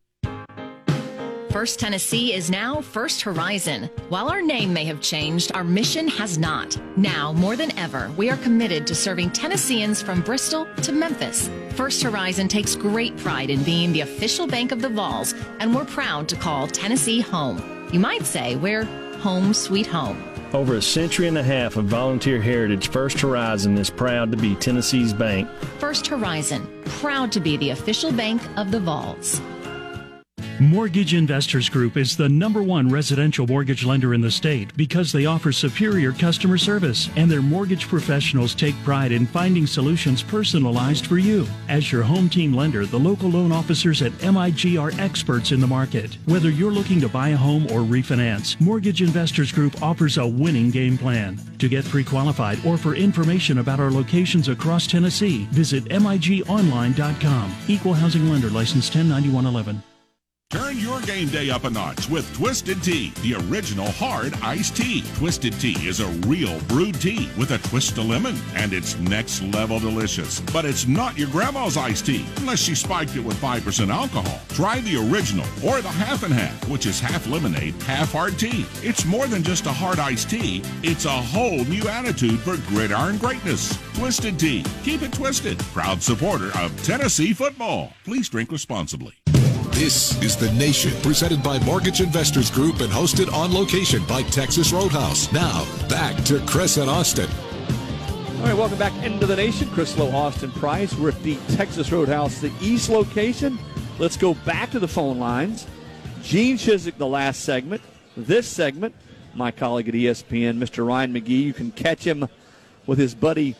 First 1.51 1.79
Tennessee 1.81 2.33
is 2.33 2.49
now 2.49 2.79
First 2.79 3.21
Horizon. 3.21 3.89
While 4.07 4.29
our 4.29 4.41
name 4.41 4.71
may 4.71 4.85
have 4.85 5.01
changed, 5.01 5.51
our 5.53 5.65
mission 5.65 6.07
has 6.07 6.37
not. 6.37 6.77
Now, 6.97 7.33
more 7.33 7.57
than 7.57 7.77
ever, 7.77 8.09
we 8.15 8.29
are 8.29 8.37
committed 8.37 8.87
to 8.87 8.95
serving 8.95 9.31
Tennesseans 9.31 10.01
from 10.01 10.21
Bristol 10.21 10.65
to 10.81 10.93
Memphis. 10.93 11.49
First 11.71 12.03
Horizon 12.03 12.47
takes 12.47 12.73
great 12.73 13.17
pride 13.17 13.49
in 13.49 13.63
being 13.63 13.91
the 13.91 13.99
official 14.01 14.47
bank 14.47 14.71
of 14.71 14.81
the 14.81 14.87
Vols, 14.87 15.35
and 15.59 15.75
we're 15.75 15.83
proud 15.83 16.29
to 16.29 16.37
call 16.37 16.67
Tennessee 16.67 17.19
home. 17.19 17.80
You 17.91 17.99
might 17.99 18.25
say 18.25 18.55
we're 18.55 18.85
home 19.19 19.53
sweet 19.53 19.85
home. 19.85 20.23
Over 20.53 20.75
a 20.75 20.81
century 20.81 21.27
and 21.27 21.37
a 21.37 21.43
half 21.43 21.75
of 21.75 21.85
volunteer 21.85 22.41
heritage, 22.41 22.89
First 22.89 23.19
Horizon 23.19 23.77
is 23.77 23.89
proud 23.89 24.31
to 24.31 24.37
be 24.37 24.55
Tennessee's 24.55 25.13
bank. 25.13 25.49
First 25.77 26.07
Horizon, 26.07 26.65
proud 26.85 27.33
to 27.33 27.41
be 27.41 27.57
the 27.57 27.71
official 27.71 28.13
bank 28.13 28.41
of 28.57 28.71
the 28.71 28.79
Vols. 28.79 29.41
Mortgage 30.61 31.15
Investors 31.15 31.69
Group 31.69 31.97
is 31.97 32.15
the 32.15 32.29
number 32.29 32.61
one 32.61 32.87
residential 32.87 33.47
mortgage 33.47 33.83
lender 33.83 34.13
in 34.13 34.21
the 34.21 34.29
state 34.29 34.71
because 34.77 35.11
they 35.11 35.25
offer 35.25 35.51
superior 35.51 36.11
customer 36.11 36.55
service 36.59 37.09
and 37.15 37.31
their 37.31 37.41
mortgage 37.41 37.87
professionals 37.87 38.53
take 38.53 38.75
pride 38.83 39.11
in 39.11 39.25
finding 39.25 39.65
solutions 39.65 40.21
personalized 40.21 41.07
for 41.07 41.17
you. 41.17 41.47
As 41.67 41.91
your 41.91 42.03
home 42.03 42.29
team 42.29 42.53
lender, 42.53 42.85
the 42.85 42.99
local 42.99 43.31
loan 43.31 43.51
officers 43.51 44.03
at 44.03 44.13
MIG 44.21 44.77
are 44.77 44.91
experts 44.99 45.51
in 45.51 45.59
the 45.59 45.65
market. 45.65 46.19
Whether 46.25 46.51
you're 46.51 46.71
looking 46.71 47.01
to 47.01 47.09
buy 47.09 47.29
a 47.29 47.37
home 47.37 47.63
or 47.71 47.79
refinance, 47.79 48.61
Mortgage 48.61 49.01
Investors 49.01 49.51
Group 49.51 49.81
offers 49.81 50.19
a 50.19 50.27
winning 50.27 50.69
game 50.69 50.95
plan. 50.95 51.39
To 51.57 51.69
get 51.69 51.85
pre 51.85 52.03
qualified 52.03 52.63
or 52.67 52.77
for 52.77 52.93
information 52.93 53.57
about 53.57 53.79
our 53.79 53.89
locations 53.89 54.47
across 54.47 54.85
Tennessee, 54.85 55.45
visit 55.45 55.85
MIGOnline.com. 55.85 57.55
Equal 57.67 57.93
Housing 57.95 58.29
Lender 58.29 58.51
License 58.51 58.89
109111. 58.89 59.81
Turn 60.51 60.77
your 60.77 60.99
game 61.03 61.29
day 61.29 61.49
up 61.49 61.63
a 61.63 61.69
notch 61.69 62.09
with 62.09 62.29
Twisted 62.35 62.83
Tea, 62.83 63.13
the 63.21 63.35
original 63.35 63.89
hard 63.91 64.33
iced 64.41 64.75
tea. 64.75 65.01
Twisted 65.15 65.53
Tea 65.53 65.87
is 65.87 66.01
a 66.01 66.07
real 66.27 66.59
brewed 66.63 66.99
tea 66.99 67.29
with 67.37 67.51
a 67.51 67.57
twist 67.69 67.97
of 67.97 68.07
lemon, 68.07 68.35
and 68.53 68.73
it's 68.73 68.97
next 68.97 69.41
level 69.43 69.79
delicious. 69.79 70.41
But 70.51 70.65
it's 70.65 70.85
not 70.85 71.17
your 71.17 71.29
grandma's 71.29 71.77
iced 71.77 72.07
tea, 72.07 72.25
unless 72.35 72.59
she 72.59 72.75
spiked 72.75 73.15
it 73.15 73.21
with 73.21 73.37
5% 73.37 73.93
alcohol. 73.93 74.41
Try 74.49 74.81
the 74.81 74.97
original, 74.97 75.45
or 75.65 75.81
the 75.81 75.87
half 75.87 76.23
and 76.23 76.33
half, 76.33 76.67
which 76.67 76.85
is 76.85 76.99
half 76.99 77.25
lemonade, 77.27 77.81
half 77.83 78.11
hard 78.11 78.37
tea. 78.37 78.65
It's 78.83 79.05
more 79.05 79.27
than 79.27 79.43
just 79.43 79.67
a 79.67 79.71
hard 79.71 79.99
iced 79.99 80.29
tea, 80.29 80.63
it's 80.83 81.05
a 81.05 81.09
whole 81.09 81.63
new 81.63 81.87
attitude 81.87 82.41
for 82.41 82.57
gridiron 82.67 83.17
greatness. 83.19 83.79
Twisted 83.93 84.37
Tea, 84.37 84.65
keep 84.83 85.01
it 85.01 85.13
twisted. 85.13 85.59
Proud 85.71 86.03
supporter 86.03 86.51
of 86.57 86.75
Tennessee 86.83 87.31
football. 87.31 87.93
Please 88.03 88.27
drink 88.27 88.51
responsibly. 88.51 89.20
This 89.81 90.21
is 90.21 90.35
The 90.35 90.51
Nation, 90.51 90.93
presented 91.01 91.41
by 91.41 91.57
Mortgage 91.57 92.01
Investors 92.01 92.51
Group 92.51 92.81
and 92.81 92.93
hosted 92.93 93.33
on 93.33 93.51
location 93.51 94.05
by 94.05 94.21
Texas 94.21 94.71
Roadhouse. 94.71 95.31
Now, 95.31 95.65
back 95.89 96.23
to 96.25 96.39
Chris 96.45 96.77
and 96.77 96.87
Austin. 96.87 97.27
All 98.37 98.45
right, 98.45 98.53
welcome 98.53 98.77
back 98.77 98.93
into 99.03 99.25
the 99.25 99.35
nation. 99.35 99.67
Chris 99.69 99.97
Low, 99.97 100.11
Austin 100.11 100.51
Price. 100.51 100.93
We're 100.93 101.09
at 101.09 101.23
the 101.23 101.35
Texas 101.55 101.91
Roadhouse, 101.91 102.39
the 102.39 102.51
East 102.61 102.89
location. 102.89 103.57
Let's 103.97 104.17
go 104.17 104.35
back 104.45 104.69
to 104.69 104.79
the 104.79 104.87
phone 104.87 105.17
lines. 105.17 105.65
Gene 106.21 106.57
Chizik, 106.57 106.99
the 106.99 107.07
last 107.07 107.41
segment. 107.41 107.81
This 108.15 108.47
segment, 108.47 108.93
my 109.33 109.49
colleague 109.49 109.89
at 109.89 109.95
ESPN, 109.95 110.59
Mr. 110.59 110.85
Ryan 110.85 111.11
McGee. 111.11 111.41
You 111.41 111.53
can 111.53 111.71
catch 111.71 112.03
him 112.03 112.29
with 112.85 112.99
his 112.99 113.15
buddy 113.15 113.55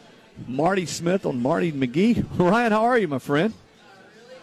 Marty 0.47 0.85
Smith 0.85 1.25
on 1.25 1.41
Marty 1.41 1.71
McGee. 1.71 2.23
Ryan, 2.37 2.73
how 2.73 2.83
are 2.83 2.99
you, 2.99 3.07
my 3.07 3.17
friend? 3.17 3.55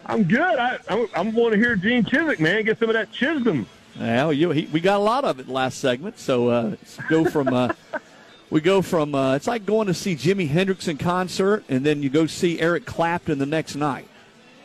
I'm 0.09 0.23
good. 0.23 0.41
I, 0.41 0.79
I, 0.89 1.07
I 1.15 1.21
want 1.21 1.53
to 1.53 1.59
hear 1.59 1.75
Gene 1.75 2.03
Chizik, 2.03 2.39
man. 2.39 2.65
Get 2.65 2.79
some 2.79 2.89
of 2.89 2.93
that 2.93 3.11
Chisholm. 3.11 3.67
Well, 3.99 4.33
you, 4.33 4.51
he, 4.51 4.65
we 4.67 4.79
got 4.79 4.97
a 4.97 5.03
lot 5.03 5.23
of 5.23 5.39
it 5.39 5.47
last 5.47 5.79
segment, 5.79 6.17
so 6.17 6.47
uh, 6.47 6.75
go 7.09 7.25
from 7.25 7.49
uh, 7.49 7.73
we 8.49 8.61
go 8.61 8.81
from 8.81 9.13
uh, 9.13 9.35
it's 9.35 9.47
like 9.47 9.65
going 9.65 9.87
to 9.87 9.93
see 9.93 10.15
Jimi 10.15 10.47
Hendrix 10.47 10.87
in 10.87 10.97
concert, 10.97 11.63
and 11.69 11.85
then 11.85 12.01
you 12.01 12.09
go 12.09 12.25
see 12.25 12.59
Eric 12.59 12.85
Clapton 12.85 13.37
the 13.37 13.45
next 13.45 13.75
night. 13.75 14.07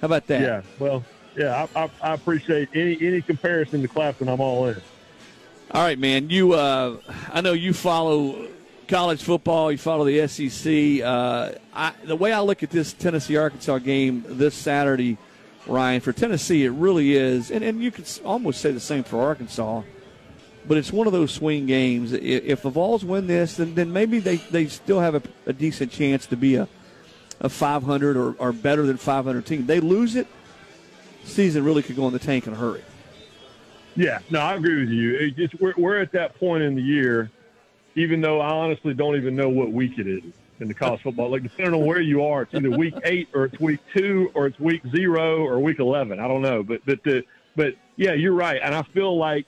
How 0.01 0.07
about 0.07 0.27
that? 0.29 0.41
Yeah, 0.41 0.63
well, 0.79 1.05
yeah, 1.37 1.67
I, 1.75 1.85
I, 1.85 1.91
I 2.01 2.15
appreciate 2.15 2.71
any 2.75 2.97
any 3.01 3.21
comparison 3.21 3.83
to 3.83 3.89
Clapton. 3.89 4.29
I'm 4.29 4.41
all 4.41 4.69
in. 4.69 4.81
All 5.71 5.83
right, 5.83 5.99
man. 5.99 6.31
You, 6.31 6.53
uh, 6.53 6.99
I 7.33 7.41
know 7.41 7.53
you 7.53 7.73
follow 7.73 8.49
college 8.87 9.23
football. 9.23 9.73
You 9.73 9.79
follow 9.79 10.05
the 10.05 10.27
SEC. 10.29 11.05
Uh, 11.05 11.59
I, 11.75 11.93
the 12.05 12.15
way 12.15 12.33
I 12.33 12.41
look 12.41 12.63
at 12.63 12.71
this 12.71 12.93
Tennessee 12.93 13.37
Arkansas 13.37 13.79
game 13.79 14.25
this 14.29 14.55
Saturday, 14.55 15.19
Ryan, 15.67 16.01
for 16.01 16.13
Tennessee, 16.13 16.65
it 16.65 16.71
really 16.71 17.15
is, 17.15 17.51
and, 17.51 17.65
and 17.65 17.83
you 17.83 17.91
could 17.91 18.07
almost 18.25 18.61
say 18.61 18.71
the 18.73 18.81
same 18.81 19.03
for 19.03 19.21
Arkansas. 19.23 19.83
But 20.67 20.79
it's 20.79 20.93
one 20.93 21.07
of 21.07 21.13
those 21.13 21.33
swing 21.33 21.67
games. 21.67 22.13
If 22.13 22.63
the 22.63 22.71
Vols 22.71 23.05
win 23.05 23.27
this, 23.27 23.57
then, 23.57 23.75
then 23.75 23.93
maybe 23.93 24.19
they, 24.19 24.37
they 24.37 24.67
still 24.67 25.01
have 25.01 25.15
a, 25.15 25.23
a 25.47 25.53
decent 25.53 25.93
chance 25.93 26.27
to 26.27 26.37
be 26.37 26.57
a, 26.57 26.69
a 27.41 27.49
500 27.49 28.17
or, 28.17 28.33
or 28.39 28.53
better 28.53 28.87
than 28.87 28.97
500 28.97 29.45
team. 29.45 29.67
They 29.67 29.81
lose 29.81 30.17
it, 30.17 30.27
season 31.25 31.65
really 31.65 31.83
could 31.83 31.97
go 31.97 32.07
in 32.07 32.13
the 32.13 32.19
tank 32.19 32.47
in 32.47 32.55
a 32.55 32.57
hurry. 32.57 32.83
Yeah, 33.97 34.21
no, 34.31 34.41
I 34.41 34.55
agree 34.55 34.81
with 34.81 34.89
you. 34.89 35.15
It 35.17 35.37
just 35.37 35.61
we're, 35.61 35.75
we're 35.77 36.01
at 36.01 36.13
that 36.13 36.39
point 36.39 36.63
in 36.63 36.75
the 36.75 36.83
year, 36.83 37.31
even 37.95 38.21
though 38.21 38.41
I 38.41 38.49
honestly 38.49 38.93
don't 38.93 39.17
even 39.17 39.37
know 39.37 39.49
what 39.49 39.71
week 39.71 39.99
it 39.99 40.07
is 40.07 40.25
in 40.61 40.69
the 40.69 40.75
college 40.75 41.03
football. 41.03 41.31
Like 41.31 41.43
depending 41.43 41.75
on 41.75 41.87
where 41.87 42.01
you 42.01 42.25
are, 42.25 42.43
it's 42.43 42.55
either 42.55 42.71
week 42.71 42.95
eight 43.05 43.29
or 43.35 43.45
it's 43.45 43.59
week 43.61 43.81
two 43.95 44.31
or 44.35 44.47
it's 44.47 44.59
week 44.59 44.83
zero 44.95 45.45
or 45.45 45.59
week 45.61 45.79
eleven. 45.79 46.21
I 46.21 46.29
don't 46.29 46.43
know, 46.43 46.63
but 46.63 46.85
but 46.87 47.03
the 47.05 47.25
but 47.57 47.75
yeah, 47.97 48.13
you're 48.13 48.35
right, 48.35 48.61
and 48.63 48.75
I 48.75 48.83
feel 48.83 49.17
like 49.17 49.47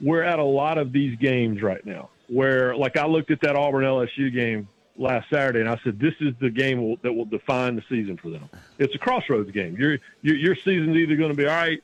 we're 0.00 0.22
at 0.22 0.38
a 0.38 0.44
lot 0.44 0.78
of 0.78 0.92
these 0.92 1.16
games 1.18 1.62
right 1.62 1.84
now 1.86 2.10
where 2.28 2.76
like 2.76 2.96
I 2.96 3.06
looked 3.06 3.30
at 3.30 3.40
that 3.42 3.56
Auburn 3.56 3.84
LSU 3.84 4.32
game 4.32 4.68
last 4.98 5.28
Saturday, 5.30 5.60
and 5.60 5.68
I 5.68 5.78
said, 5.84 5.98
"This 5.98 6.14
is 6.20 6.34
the 6.40 6.50
game 6.50 6.96
that 7.02 7.12
will 7.12 7.24
define 7.24 7.76
the 7.76 7.82
season 7.88 8.16
for 8.16 8.30
them. 8.30 8.48
It's 8.78 8.94
a 8.94 8.98
crossroads 8.98 9.50
game. 9.50 9.76
Your 9.76 9.98
your, 10.22 10.36
your 10.36 10.54
season's 10.56 10.96
either 10.96 11.16
going 11.16 11.30
to 11.30 11.36
be 11.36 11.46
all 11.46 11.54
right, 11.54 11.82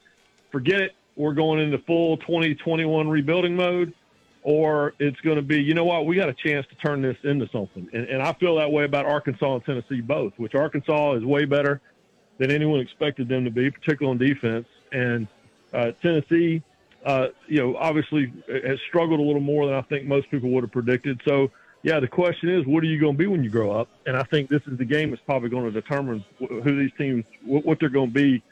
forget 0.50 0.80
it, 0.80 0.92
we're 1.16 1.34
going 1.34 1.60
into 1.60 1.78
full 1.78 2.16
2021 2.18 3.08
rebuilding 3.08 3.56
mode, 3.56 3.94
or 4.42 4.94
it's 4.98 5.20
going 5.20 5.36
to 5.36 5.42
be, 5.42 5.62
you 5.62 5.74
know 5.74 5.84
what, 5.84 6.06
we 6.06 6.16
got 6.16 6.28
a 6.28 6.34
chance 6.34 6.66
to 6.66 6.74
turn 6.76 7.00
this 7.00 7.16
into 7.22 7.48
something. 7.52 7.88
And, 7.92 8.06
and 8.08 8.22
I 8.22 8.32
feel 8.34 8.56
that 8.56 8.70
way 8.70 8.84
about 8.84 9.06
Arkansas 9.06 9.54
and 9.54 9.64
Tennessee 9.64 10.00
both, 10.00 10.32
which 10.36 10.54
Arkansas 10.54 11.14
is 11.14 11.24
way 11.24 11.44
better 11.44 11.80
than 12.38 12.50
anyone 12.50 12.80
expected 12.80 13.28
them 13.28 13.44
to 13.44 13.50
be, 13.50 13.70
particularly 13.70 14.10
on 14.10 14.18
defense. 14.18 14.66
And 14.90 15.28
uh, 15.72 15.92
Tennessee, 16.02 16.62
uh, 17.04 17.28
you 17.46 17.58
know, 17.58 17.76
obviously 17.76 18.32
has 18.48 18.78
struggled 18.88 19.20
a 19.20 19.22
little 19.22 19.40
more 19.40 19.66
than 19.66 19.76
I 19.76 19.82
think 19.82 20.06
most 20.06 20.30
people 20.30 20.50
would 20.50 20.64
have 20.64 20.72
predicted. 20.72 21.20
So, 21.24 21.50
yeah, 21.82 22.00
the 22.00 22.08
question 22.08 22.48
is, 22.48 22.66
what 22.66 22.82
are 22.82 22.86
you 22.86 23.00
going 23.00 23.14
to 23.14 23.18
be 23.18 23.26
when 23.26 23.42
you 23.44 23.50
grow 23.50 23.72
up? 23.72 23.88
And 24.06 24.16
I 24.16 24.22
think 24.24 24.48
this 24.48 24.62
is 24.66 24.78
the 24.78 24.84
game 24.84 25.10
that's 25.10 25.22
probably 25.22 25.50
going 25.50 25.64
to 25.64 25.70
determine 25.72 26.24
who 26.38 26.78
these 26.78 26.92
teams, 26.96 27.24
what 27.44 27.78
they're 27.80 27.88
going 27.88 28.08
to 28.08 28.14
be 28.14 28.42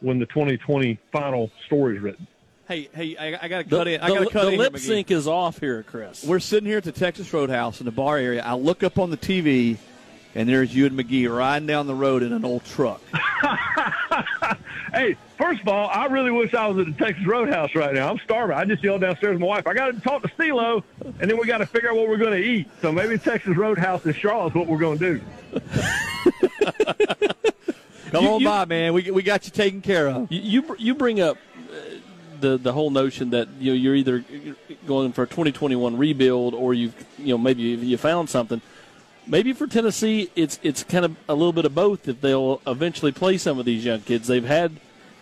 when 0.00 0.18
the 0.18 0.26
2020 0.26 0.98
final 1.12 1.50
story 1.66 1.96
is 1.96 2.02
written. 2.02 2.26
Hey, 2.70 2.88
hey, 2.94 3.16
I, 3.16 3.46
I 3.46 3.48
got 3.48 3.58
to 3.58 3.64
cut 3.64 3.84
the, 3.86 3.94
in. 3.94 4.00
I 4.00 4.08
got 4.10 4.20
to 4.20 4.30
cut 4.30 4.42
it. 4.44 4.46
the 4.46 4.52
in. 4.52 4.58
lip 4.60 4.76
here, 4.76 4.80
sync 4.80 5.10
is 5.10 5.26
off 5.26 5.58
here, 5.58 5.82
Chris. 5.82 6.22
We're 6.22 6.38
sitting 6.38 6.68
here 6.68 6.78
at 6.78 6.84
the 6.84 6.92
Texas 6.92 7.32
Roadhouse 7.32 7.80
in 7.80 7.84
the 7.84 7.90
bar 7.90 8.16
area. 8.16 8.44
I 8.44 8.54
look 8.54 8.84
up 8.84 8.96
on 8.96 9.10
the 9.10 9.16
TV, 9.16 9.76
and 10.36 10.48
there's 10.48 10.72
you 10.72 10.86
and 10.86 10.96
McGee 10.96 11.28
riding 11.36 11.66
down 11.66 11.88
the 11.88 11.96
road 11.96 12.22
in 12.22 12.32
an 12.32 12.44
old 12.44 12.64
truck. 12.64 13.02
hey, 14.94 15.16
first 15.36 15.62
of 15.62 15.66
all, 15.66 15.88
I 15.88 16.06
really 16.06 16.30
wish 16.30 16.54
I 16.54 16.68
was 16.68 16.86
at 16.86 16.96
the 16.96 17.04
Texas 17.04 17.26
Roadhouse 17.26 17.74
right 17.74 17.92
now. 17.92 18.08
I'm 18.08 18.20
starving. 18.20 18.56
I 18.56 18.64
just 18.66 18.84
yelled 18.84 19.00
downstairs 19.00 19.34
to 19.34 19.40
my 19.40 19.46
wife, 19.46 19.66
I 19.66 19.74
got 19.74 19.92
to 19.92 20.00
talk 20.00 20.22
to 20.22 20.28
CeeLo, 20.28 20.84
and 21.18 21.28
then 21.28 21.38
we 21.38 21.48
got 21.48 21.58
to 21.58 21.66
figure 21.66 21.90
out 21.90 21.96
what 21.96 22.08
we're 22.08 22.18
going 22.18 22.40
to 22.40 22.48
eat. 22.48 22.68
So 22.80 22.92
maybe 22.92 23.18
Texas 23.18 23.56
Roadhouse 23.56 24.06
in 24.06 24.14
Charlotte 24.14 24.50
is 24.50 24.54
what 24.54 24.68
we're 24.68 24.78
going 24.78 24.98
to 25.00 25.14
do. 25.14 25.60
Come 28.12 28.24
You- 28.24 28.30
on 28.30 28.40
you- 28.40 28.46
by, 28.46 28.64
man. 28.64 28.92
We, 28.92 29.10
we 29.10 29.22
got 29.24 29.44
you 29.44 29.50
taken 29.50 29.82
care 29.82 30.06
of. 30.08 30.30
You 30.30 30.40
you, 30.62 30.76
you 30.78 30.94
bring 30.94 31.20
up 31.20 31.36
the 32.40 32.56
the 32.56 32.72
whole 32.72 32.90
notion 32.90 33.30
that 33.30 33.48
you 33.58 33.72
know 33.72 33.76
you're 33.76 33.94
either 33.94 34.24
going 34.86 35.12
for 35.12 35.24
a 35.24 35.26
2021 35.26 35.96
rebuild 35.96 36.54
or 36.54 36.74
you've 36.74 36.94
you 37.18 37.28
know 37.28 37.38
maybe 37.38 37.62
you 37.62 37.96
found 37.96 38.30
something. 38.30 38.60
Maybe 39.26 39.52
for 39.52 39.66
Tennessee, 39.66 40.30
it's 40.34 40.58
it's 40.62 40.82
kind 40.82 41.04
of 41.04 41.16
a 41.28 41.34
little 41.34 41.52
bit 41.52 41.64
of 41.64 41.74
both. 41.74 42.08
If 42.08 42.20
they'll 42.20 42.60
eventually 42.66 43.12
play 43.12 43.38
some 43.38 43.58
of 43.58 43.64
these 43.64 43.84
young 43.84 44.00
kids, 44.00 44.26
they've 44.26 44.44
had 44.44 44.72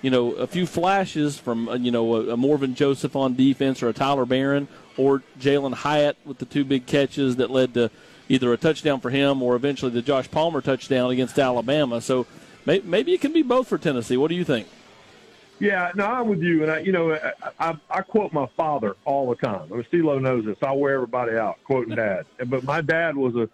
you 0.02 0.10
know 0.10 0.32
a 0.32 0.46
few 0.46 0.66
flashes 0.66 1.38
from 1.38 1.68
uh, 1.68 1.74
you 1.74 1.90
know 1.90 2.14
a, 2.14 2.20
a 2.30 2.36
Morvin 2.36 2.74
Joseph 2.74 3.16
on 3.16 3.34
defense 3.34 3.82
or 3.82 3.88
a 3.88 3.92
Tyler 3.92 4.24
Baron 4.24 4.68
or 4.96 5.22
Jalin 5.38 5.74
Hyatt 5.74 6.16
with 6.24 6.38
the 6.38 6.44
two 6.44 6.64
big 6.64 6.86
catches 6.86 7.36
that 7.36 7.50
led 7.50 7.74
to 7.74 7.90
either 8.28 8.52
a 8.52 8.56
touchdown 8.56 9.00
for 9.00 9.10
him 9.10 9.42
or 9.42 9.56
eventually 9.56 9.90
the 9.90 10.02
Josh 10.02 10.30
Palmer 10.30 10.60
touchdown 10.60 11.10
against 11.10 11.38
Alabama. 11.38 12.00
So 12.00 12.26
may, 12.66 12.80
maybe 12.80 13.14
it 13.14 13.20
can 13.20 13.32
be 13.32 13.42
both 13.42 13.68
for 13.68 13.78
Tennessee. 13.78 14.16
What 14.16 14.28
do 14.28 14.34
you 14.34 14.44
think? 14.44 14.68
Yeah, 15.60 15.90
no, 15.94 16.06
I'm 16.06 16.28
with 16.28 16.40
you, 16.40 16.62
and 16.62 16.70
I, 16.70 16.78
you 16.78 16.92
know, 16.92 17.14
I, 17.14 17.32
I, 17.58 17.76
I 17.90 18.00
quote 18.02 18.32
my 18.32 18.46
father 18.56 18.94
all 19.04 19.28
the 19.28 19.34
time. 19.34 19.68
I 19.72 19.76
mean, 19.76 19.86
CeeLo 19.92 20.20
knows 20.20 20.44
this. 20.44 20.56
I 20.62 20.72
wear 20.72 20.94
everybody 20.94 21.36
out 21.36 21.58
quoting 21.64 21.96
dad. 21.96 22.26
But 22.46 22.64
my 22.64 22.80
dad 22.80 23.16
was 23.16 23.34
a 23.34 23.48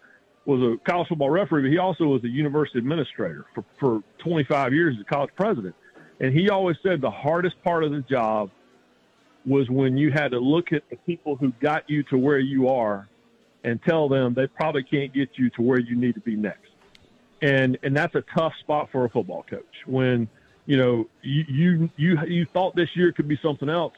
was 0.47 0.61
a 0.61 0.77
college 0.85 1.09
football 1.09 1.31
referee, 1.31 1.63
but 1.63 1.71
he 1.71 1.79
also 1.79 2.05
was 2.05 2.23
a 2.25 2.29
university 2.29 2.79
administrator 2.79 3.47
for 3.55 3.65
for 3.79 4.03
25 4.19 4.75
years 4.75 4.97
as 4.97 5.01
a 5.01 5.05
college 5.05 5.31
president. 5.37 5.75
And 6.21 6.35
he 6.35 6.51
always 6.51 6.77
said 6.83 7.01
the 7.01 7.11
hardest 7.11 7.63
part 7.65 7.85
of 7.85 7.93
the 7.93 8.01
job 8.03 8.51
was 9.47 9.69
when 9.71 9.97
you 9.97 10.11
had 10.11 10.31
to 10.33 10.39
look 10.39 10.73
at 10.73 10.89
the 10.91 10.97
people 10.97 11.37
who 11.37 11.53
got 11.61 11.89
you 11.89 12.03
to 12.05 12.19
where 12.19 12.39
you 12.39 12.69
are 12.69 13.09
and 13.63 13.83
tell 13.83 14.09
them 14.09 14.35
they 14.35 14.47
probably 14.47 14.83
can't 14.83 15.13
get 15.13 15.31
you 15.35 15.51
to 15.51 15.63
where 15.63 15.81
you 15.81 15.97
need 15.97 16.15
to 16.15 16.21
be 16.21 16.37
next. 16.37 16.71
And 17.41 17.79
and 17.83 17.97
that's 17.97 18.15
a 18.15 18.25
tough 18.37 18.53
spot 18.61 18.91
for 18.93 19.07
a 19.07 19.09
football 19.09 19.45
coach 19.49 19.65
when 19.87 20.29
you 20.67 20.77
know 20.77 21.09
you 21.23 21.45
you 21.49 21.91
you, 21.97 22.19
you 22.27 22.47
thought 22.47 22.75
this 22.75 22.95
year 22.95 23.13
could 23.13 23.29
be 23.29 23.39
something 23.43 23.69
else. 23.69 23.95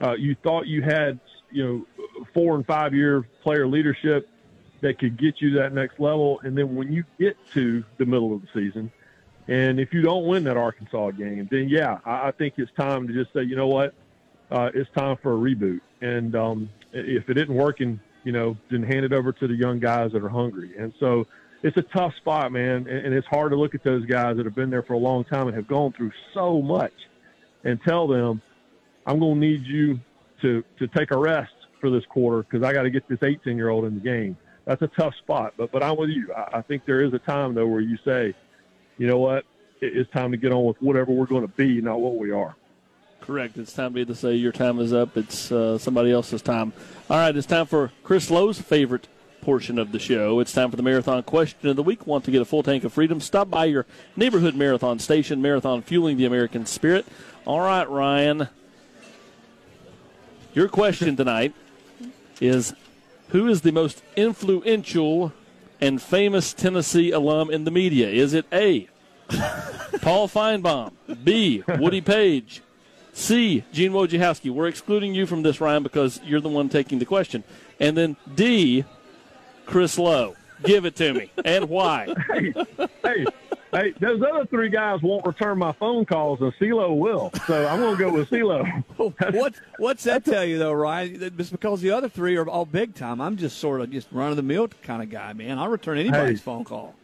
Uh, 0.00 0.12
you 0.12 0.36
thought 0.42 0.66
you 0.66 0.82
had 0.82 1.18
you 1.50 1.64
know 1.64 2.24
four 2.34 2.54
and 2.54 2.66
five 2.66 2.94
year 2.94 3.26
player 3.42 3.66
leadership 3.66 4.28
that 4.80 4.98
could 4.98 5.16
get 5.16 5.40
you 5.40 5.50
to 5.50 5.58
that 5.58 5.72
next 5.72 5.98
level, 5.98 6.40
and 6.42 6.56
then 6.56 6.74
when 6.74 6.92
you 6.92 7.04
get 7.18 7.36
to 7.52 7.84
the 7.98 8.06
middle 8.06 8.34
of 8.34 8.42
the 8.42 8.48
season, 8.54 8.90
and 9.48 9.80
if 9.80 9.92
you 9.92 10.02
don't 10.02 10.26
win 10.26 10.44
that 10.44 10.56
Arkansas 10.56 11.10
game, 11.12 11.48
then 11.50 11.68
yeah, 11.68 11.98
I, 12.04 12.28
I 12.28 12.30
think 12.32 12.54
it's 12.58 12.70
time 12.72 13.08
to 13.08 13.14
just 13.14 13.32
say, 13.32 13.42
you 13.42 13.56
know 13.56 13.66
what, 13.66 13.94
uh, 14.50 14.70
it's 14.74 14.90
time 14.90 15.16
for 15.22 15.32
a 15.32 15.36
reboot. 15.36 15.80
And 16.00 16.36
um, 16.36 16.70
if 16.92 17.28
it 17.28 17.38
isn't 17.38 17.54
working, 17.54 17.98
you 18.24 18.32
know, 18.32 18.56
then 18.70 18.82
hand 18.82 19.04
it 19.04 19.12
over 19.12 19.32
to 19.32 19.48
the 19.48 19.54
young 19.54 19.78
guys 19.80 20.12
that 20.12 20.22
are 20.22 20.28
hungry. 20.28 20.76
And 20.78 20.92
so 21.00 21.26
it's 21.62 21.76
a 21.76 21.82
tough 21.82 22.14
spot, 22.16 22.52
man, 22.52 22.86
and, 22.86 23.12
it's 23.12 23.26
hard 23.26 23.50
to 23.50 23.56
look 23.56 23.74
at 23.74 23.82
those 23.82 24.04
guys 24.04 24.36
that 24.36 24.46
have 24.46 24.54
been 24.54 24.70
there 24.70 24.82
for 24.82 24.92
a 24.92 24.98
long 24.98 25.24
time 25.24 25.48
and 25.48 25.56
have 25.56 25.66
gone 25.66 25.92
through 25.92 26.12
so 26.32 26.62
much, 26.62 26.92
and 27.64 27.80
tell 27.82 28.06
them, 28.06 28.40
I'm 29.06 29.18
going 29.18 29.40
to 29.40 29.46
need 29.46 29.64
you 29.64 30.00
to 30.42 30.62
to 30.78 30.86
take 30.86 31.10
a 31.10 31.18
rest 31.18 31.52
for 31.80 31.90
this 31.90 32.04
quarter 32.06 32.42
because 32.42 32.62
I 32.62 32.72
got 32.72 32.82
to 32.82 32.90
get 32.90 33.08
this 33.08 33.22
18 33.22 33.56
year 33.56 33.70
old 33.70 33.84
in 33.84 33.94
the 33.94 34.00
game. 34.00 34.36
That's 34.66 34.82
a 34.82 34.88
tough 34.88 35.14
spot, 35.16 35.54
but 35.56 35.72
but 35.72 35.82
I'm 35.82 35.96
with 35.96 36.10
you. 36.10 36.32
I, 36.32 36.58
I 36.58 36.62
think 36.62 36.84
there 36.84 37.02
is 37.02 37.12
a 37.12 37.18
time 37.18 37.54
though 37.54 37.66
where 37.66 37.80
you 37.80 37.98
say, 38.04 38.34
you 38.98 39.06
know 39.06 39.18
what, 39.18 39.44
it, 39.80 39.96
it's 39.96 40.10
time 40.10 40.30
to 40.30 40.36
get 40.36 40.52
on 40.52 40.64
with 40.64 40.80
whatever 40.80 41.10
we're 41.12 41.26
going 41.26 41.42
to 41.42 41.54
be, 41.54 41.80
not 41.80 42.00
what 42.00 42.16
we 42.16 42.30
are. 42.30 42.54
Correct. 43.20 43.58
It's 43.58 43.72
time 43.72 43.94
to 43.94 44.14
say 44.14 44.36
your 44.36 44.52
time 44.52 44.78
is 44.78 44.92
up. 44.92 45.16
It's 45.16 45.50
uh, 45.50 45.76
somebody 45.78 46.12
else's 46.12 46.40
time. 46.40 46.72
All 47.10 47.16
right, 47.16 47.34
it's 47.34 47.46
time 47.46 47.66
for 47.66 47.90
Chris 48.04 48.30
Low's 48.30 48.60
favorite 48.60 49.08
portion 49.40 49.78
of 49.78 49.92
the 49.92 49.98
show. 49.98 50.40
It's 50.40 50.52
time 50.52 50.70
for 50.70 50.76
the 50.76 50.82
marathon 50.82 51.22
question 51.22 51.68
of 51.68 51.76
the 51.76 51.82
week. 51.82 52.06
Want 52.06 52.24
to 52.24 52.30
get 52.30 52.42
a 52.42 52.44
full 52.44 52.62
tank 52.62 52.84
of 52.84 52.92
freedom? 52.92 53.20
Stop 53.20 53.50
by 53.50 53.66
your 53.66 53.86
neighborhood 54.16 54.54
marathon 54.54 54.98
station. 54.98 55.40
Marathon 55.40 55.82
fueling 55.82 56.16
the 56.16 56.24
American 56.24 56.66
spirit. 56.66 57.06
All 57.44 57.60
right, 57.60 57.88
Ryan. 57.88 58.48
Your 60.54 60.68
question 60.68 61.16
tonight 61.16 61.54
is 62.40 62.74
who 63.28 63.48
is 63.48 63.62
the 63.62 63.72
most 63.72 64.02
influential 64.16 65.32
and 65.80 66.00
famous 66.00 66.52
Tennessee 66.52 67.10
alum 67.10 67.50
in 67.50 67.64
the 67.64 67.70
media? 67.70 68.08
Is 68.08 68.34
it 68.34 68.46
A. 68.52 68.88
Paul 70.00 70.28
Finebaum, 70.28 70.92
B. 71.22 71.62
Woody 71.78 72.00
Paige, 72.00 72.62
C. 73.12 73.64
Gene 73.72 73.92
Wojciechowski. 73.92 74.50
We're 74.50 74.68
excluding 74.68 75.14
you 75.14 75.26
from 75.26 75.42
this, 75.42 75.60
Ryan, 75.60 75.82
because 75.82 76.20
you're 76.24 76.40
the 76.40 76.48
one 76.48 76.68
taking 76.68 76.98
the 76.98 77.04
question. 77.04 77.44
And 77.80 77.96
then 77.96 78.16
D. 78.34 78.84
Chris 79.68 79.98
Low. 79.98 80.34
Give 80.64 80.84
it 80.86 80.96
to 80.96 81.14
me. 81.14 81.30
And 81.44 81.68
why? 81.68 82.12
hey, 82.32 82.52
hey, 83.04 83.26
hey, 83.70 83.94
those 84.00 84.20
other 84.22 84.44
three 84.46 84.70
guys 84.70 85.00
won't 85.02 85.24
return 85.26 85.58
my 85.58 85.72
phone 85.72 86.04
calls, 86.04 86.40
and 86.40 86.52
CeeLo 86.54 86.96
will. 86.96 87.30
So 87.46 87.68
I'm 87.68 87.78
going 87.78 87.96
to 87.96 88.02
go 88.02 88.10
with 88.12 88.28
CeeLo. 88.30 88.64
what 89.34 89.54
What's 89.78 90.04
that 90.04 90.24
tell 90.24 90.44
you 90.44 90.58
though, 90.58 90.72
Ryan? 90.72 91.22
It's 91.38 91.50
because 91.50 91.80
the 91.80 91.90
other 91.92 92.08
three 92.08 92.36
are 92.36 92.48
all 92.48 92.64
big 92.64 92.94
time. 92.94 93.20
I'm 93.20 93.36
just 93.36 93.58
sort 93.58 93.80
of 93.80 93.90
just 93.90 94.08
run 94.10 94.30
of 94.30 94.36
the 94.36 94.42
mill 94.42 94.68
kind 94.82 95.02
of 95.02 95.10
guy, 95.10 95.32
man. 95.34 95.58
I'll 95.58 95.68
return 95.68 95.98
anybody's 95.98 96.40
Hey. 96.40 96.44
phone 96.44 96.64
call. 96.64 96.94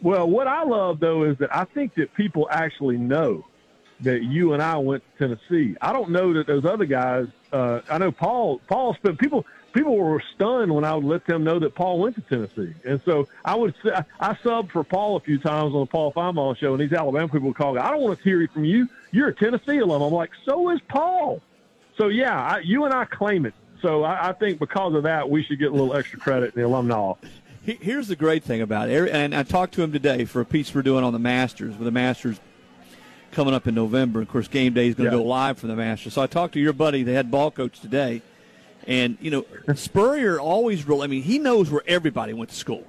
Well, 0.00 0.28
what 0.28 0.48
I 0.48 0.64
love 0.64 0.98
though 0.98 1.22
is 1.24 1.38
that 1.38 1.54
I 1.54 1.64
think 1.64 1.94
that 1.94 2.12
people 2.14 2.48
actually 2.50 2.96
know 2.96 3.44
that 4.00 4.24
you 4.24 4.54
and 4.54 4.60
I 4.62 4.76
went 4.78 5.04
to 5.18 5.28
Tennessee. 5.28 5.76
I 5.80 5.92
don't 5.92 6.10
know 6.10 6.32
that 6.32 6.48
those 6.48 6.64
other 6.64 6.86
guys. 6.86 7.26
Uh, 7.52 7.80
I 7.88 7.98
know 7.98 8.10
Paul. 8.10 8.60
Paul 8.66 8.94
spent 8.94 9.20
people. 9.20 9.46
People 9.72 9.96
were 9.96 10.22
stunned 10.34 10.74
when 10.74 10.84
I 10.84 10.94
would 10.94 11.04
let 11.04 11.24
them 11.26 11.44
know 11.44 11.58
that 11.58 11.74
Paul 11.74 11.98
went 11.98 12.14
to 12.16 12.20
Tennessee, 12.22 12.74
and 12.84 13.00
so 13.04 13.28
I 13.44 13.54
would. 13.54 13.74
I 14.20 14.34
subbed 14.34 14.70
for 14.70 14.84
Paul 14.84 15.16
a 15.16 15.20
few 15.20 15.38
times 15.38 15.72
on 15.74 15.80
the 15.80 15.86
Paul 15.86 16.12
Finebaum 16.12 16.56
show, 16.58 16.74
and 16.74 16.80
these 16.82 16.92
Alabama 16.92 17.28
people 17.28 17.48
would 17.48 17.56
call 17.56 17.72
me. 17.74 17.80
I 17.80 17.90
don't 17.90 18.02
want 18.02 18.18
to 18.18 18.24
hear 18.24 18.46
from 18.52 18.64
you. 18.64 18.88
You're 19.12 19.28
a 19.28 19.34
Tennessee 19.34 19.78
alum. 19.78 20.02
I'm 20.02 20.12
like, 20.12 20.30
so 20.44 20.70
is 20.70 20.80
Paul. 20.88 21.40
So 21.96 22.08
yeah, 22.08 22.38
I, 22.38 22.58
you 22.60 22.84
and 22.84 22.92
I 22.92 23.04
claim 23.06 23.46
it. 23.46 23.54
So 23.80 24.04
I, 24.04 24.28
I 24.28 24.32
think 24.32 24.58
because 24.58 24.94
of 24.94 25.02
that, 25.04 25.28
we 25.28 25.42
should 25.42 25.58
get 25.58 25.68
a 25.68 25.74
little 25.74 25.94
extra 25.94 26.18
credit 26.18 26.54
in 26.54 26.60
the 26.60 26.66
alumni. 26.66 27.12
Here's 27.64 28.08
the 28.08 28.16
great 28.16 28.42
thing 28.44 28.60
about 28.60 28.90
it, 28.90 29.08
and 29.10 29.34
I 29.34 29.42
talked 29.44 29.74
to 29.74 29.82
him 29.82 29.92
today 29.92 30.24
for 30.24 30.40
a 30.40 30.44
piece 30.44 30.74
we're 30.74 30.82
doing 30.82 31.04
on 31.04 31.12
the 31.12 31.18
Masters, 31.20 31.76
with 31.76 31.84
the 31.84 31.90
Masters 31.92 32.40
coming 33.30 33.54
up 33.54 33.66
in 33.68 33.74
November. 33.74 34.20
Of 34.20 34.28
course, 34.28 34.48
game 34.48 34.74
day 34.74 34.88
is 34.88 34.94
going 34.96 35.08
to 35.10 35.16
Yeah. 35.16 35.22
go 35.22 35.26
live 35.28 35.58
for 35.58 35.66
the 35.68 35.76
Masters. 35.76 36.12
So 36.14 36.22
I 36.22 36.26
talked 36.26 36.54
to 36.54 36.60
your 36.60 36.72
buddy, 36.72 37.02
the 37.04 37.12
head 37.12 37.30
ball 37.30 37.50
coach 37.50 37.80
today, 37.80 38.20
and 38.86 39.16
you 39.20 39.30
know 39.30 39.44
Spurrier 39.74 40.40
always 40.40 40.86
real. 40.86 41.02
I 41.02 41.06
mean, 41.06 41.22
he 41.22 41.38
knows 41.38 41.70
where 41.70 41.82
everybody 41.86 42.32
went 42.32 42.50
to 42.50 42.56
school. 42.56 42.84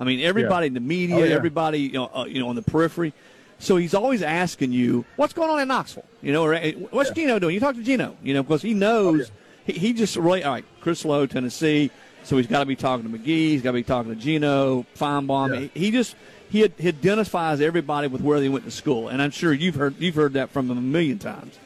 I 0.00 0.04
mean, 0.04 0.20
everybody 0.20 0.68
in 0.68 0.74
the 0.74 0.80
media, 0.80 1.16
Oh, 1.16 1.24
yeah. 1.24 1.34
everybody 1.34 1.80
you 1.80 1.92
know, 1.92 2.10
uh, 2.14 2.24
you 2.24 2.40
know, 2.40 2.48
on 2.48 2.54
the 2.56 2.62
periphery. 2.62 3.12
So 3.58 3.76
he's 3.76 3.92
always 3.94 4.22
asking 4.22 4.72
you, 4.72 5.04
"What's 5.16 5.32
going 5.32 5.50
on 5.50 5.58
in 5.60 5.66
Knoxville?" 5.68 6.04
You 6.22 6.32
know, 6.32 6.44
or 6.44 6.54
"Hey, 6.54 6.72
what's 6.72 7.10
Gino 7.10 7.38
doing? 7.38 7.54
You 7.54 7.60
talk 7.60 7.74
to 7.74 7.82
Gino, 7.82 8.16
you 8.22 8.34
know, 8.34 8.42
because 8.42 8.62
he 8.62 8.74
knows. 8.74 9.30
he, 9.66 9.72
he 9.72 9.92
just 9.92 10.14
really 10.16 10.44
all 10.44 10.52
right. 10.52 10.64
Chris 10.80 11.04
Low, 11.04 11.26
Tennessee. 11.26 11.90
So 12.24 12.36
he's 12.36 12.46
got 12.46 12.60
to 12.60 12.66
be 12.66 12.76
talking 12.76 13.10
to 13.10 13.18
McGee. 13.18 13.26
He's 13.50 13.62
got 13.62 13.70
to 13.70 13.74
be 13.76 13.82
talking 13.82 14.14
to 14.14 14.20
Gino, 14.20 14.84
Finebaum. 14.96 15.70
He, 15.74 15.80
he 15.86 15.90
just 15.90 16.14
he, 16.50 16.60
had, 16.60 16.72
he 16.78 16.88
identifies 16.88 17.60
everybody 17.60 18.06
with 18.06 18.20
where 18.20 18.38
they 18.38 18.48
went 18.48 18.64
to 18.66 18.70
school, 18.70 19.08
and 19.08 19.20
I'm 19.20 19.30
sure 19.30 19.52
you've 19.52 19.74
heard 19.76 19.96
you've 19.98 20.14
heard 20.14 20.34
that 20.34 20.50
from 20.50 20.70
him 20.70 20.78
a 20.78 20.82
million 20.82 21.18
times. 21.18 21.58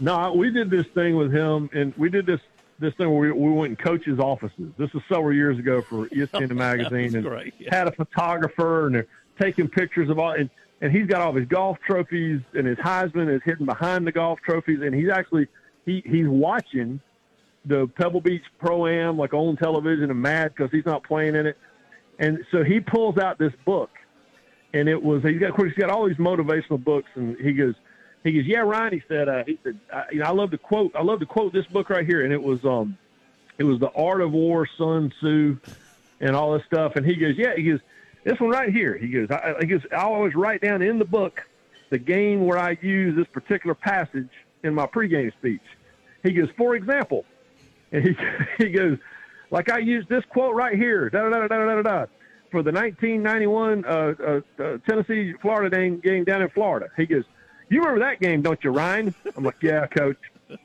No, 0.00 0.32
we 0.32 0.50
did 0.50 0.70
this 0.70 0.86
thing 0.94 1.16
with 1.16 1.32
him, 1.32 1.68
and 1.72 1.92
we 1.96 2.08
did 2.08 2.24
this 2.26 2.40
this 2.78 2.94
thing 2.94 3.10
where 3.10 3.32
we, 3.34 3.48
we 3.48 3.52
went 3.52 3.70
in 3.70 3.76
coaches' 3.76 4.18
offices. 4.18 4.72
This 4.76 4.92
was 4.92 5.02
several 5.08 5.34
years 5.34 5.58
ago 5.58 5.82
for 5.82 6.08
ESPN 6.08 6.52
magazine, 6.54 7.14
and 7.14 7.24
great, 7.24 7.54
had 7.70 7.88
a 7.88 7.92
photographer, 7.92 8.86
and 8.86 8.94
they're 8.94 9.06
taking 9.40 9.68
pictures 9.68 10.08
of 10.10 10.18
all. 10.18 10.32
And, 10.32 10.50
and 10.80 10.92
he's 10.92 11.06
got 11.06 11.20
all 11.20 11.32
his 11.32 11.46
golf 11.46 11.78
trophies, 11.84 12.40
and 12.54 12.66
his 12.66 12.78
Heisman 12.78 13.34
is 13.34 13.42
hidden 13.44 13.66
behind 13.66 14.06
the 14.06 14.12
golf 14.12 14.38
trophies, 14.44 14.80
and 14.82 14.94
he's 14.94 15.10
actually 15.10 15.48
he 15.84 16.02
he's 16.06 16.28
watching 16.28 17.00
the 17.64 17.88
Pebble 17.96 18.20
Beach 18.20 18.44
Pro 18.58 18.86
Am 18.86 19.18
like 19.18 19.34
on 19.34 19.56
television 19.56 20.10
and 20.10 20.20
mad 20.20 20.54
because 20.54 20.70
he's 20.70 20.86
not 20.86 21.02
playing 21.02 21.34
in 21.34 21.46
it. 21.46 21.56
And 22.18 22.44
so 22.50 22.64
he 22.64 22.80
pulls 22.80 23.18
out 23.18 23.38
this 23.38 23.52
book, 23.64 23.90
and 24.72 24.88
it 24.88 25.02
was 25.02 25.22
he's 25.24 25.40
got 25.40 25.50
of 25.50 25.56
course 25.56 25.72
he's 25.74 25.82
got 25.82 25.90
all 25.90 26.06
these 26.06 26.16
motivational 26.16 26.82
books, 26.82 27.08
and 27.16 27.36
he 27.38 27.52
goes 27.52 27.74
he 28.24 28.32
goes 28.32 28.46
yeah 28.46 28.60
Ryan 28.60 28.92
he 28.92 29.02
said 29.08 29.28
uh, 29.28 29.44
he 29.46 29.58
said 29.62 29.78
I, 29.92 30.04
you 30.12 30.18
know 30.20 30.26
I 30.26 30.30
love 30.30 30.50
to 30.52 30.58
quote 30.58 30.92
I 30.94 31.02
love 31.02 31.20
to 31.20 31.26
quote 31.26 31.52
this 31.52 31.66
book 31.66 31.90
right 31.90 32.06
here, 32.06 32.24
and 32.24 32.32
it 32.32 32.42
was 32.42 32.64
um 32.64 32.96
it 33.58 33.64
was 33.64 33.78
the 33.80 33.90
Art 33.90 34.20
of 34.20 34.32
War 34.32 34.66
Sun 34.78 35.12
Tzu 35.18 35.58
and 36.20 36.36
all 36.36 36.52
this 36.52 36.64
stuff, 36.66 36.96
and 36.96 37.04
he 37.04 37.16
goes 37.16 37.36
yeah 37.36 37.54
he 37.56 37.64
goes 37.64 37.80
this 38.24 38.38
one 38.40 38.50
right 38.50 38.72
here 38.72 38.96
he 38.96 39.08
goes 39.08 39.30
I, 39.30 39.54
he 39.60 39.66
goes 39.66 39.82
I 39.92 40.02
always 40.02 40.34
write 40.34 40.60
down 40.60 40.82
in 40.82 40.98
the 40.98 41.04
book 41.04 41.46
the 41.90 41.98
game 41.98 42.44
where 42.44 42.58
I 42.58 42.76
use 42.82 43.16
this 43.16 43.26
particular 43.28 43.74
passage 43.74 44.28
in 44.62 44.74
my 44.74 44.86
pregame 44.86 45.32
speech. 45.32 45.62
He 46.22 46.32
goes 46.32 46.48
for 46.56 46.74
example. 46.74 47.24
And 47.92 48.04
he 48.04 48.16
he 48.58 48.70
goes, 48.70 48.98
like 49.50 49.70
I 49.70 49.78
used 49.78 50.08
this 50.08 50.24
quote 50.26 50.54
right 50.54 50.76
here, 50.76 51.08
da 51.10 51.28
da 51.28 51.46
da 51.46 51.48
da 51.48 51.74
da 51.76 51.82
da 51.82 52.06
for 52.50 52.62
the 52.62 52.72
1991 52.72 53.84
uh, 53.84 53.88
uh, 53.88 54.62
uh, 54.62 54.78
Tennessee 54.88 55.34
Florida 55.40 55.90
game 55.96 56.24
down 56.24 56.42
in 56.42 56.48
Florida. 56.50 56.88
He 56.96 57.06
goes, 57.06 57.24
you 57.70 57.80
remember 57.80 58.00
that 58.00 58.20
game, 58.20 58.42
don't 58.42 58.62
you, 58.62 58.70
Ryan? 58.70 59.14
I'm 59.36 59.44
like, 59.44 59.62
yeah, 59.62 59.86
coach. 59.86 60.18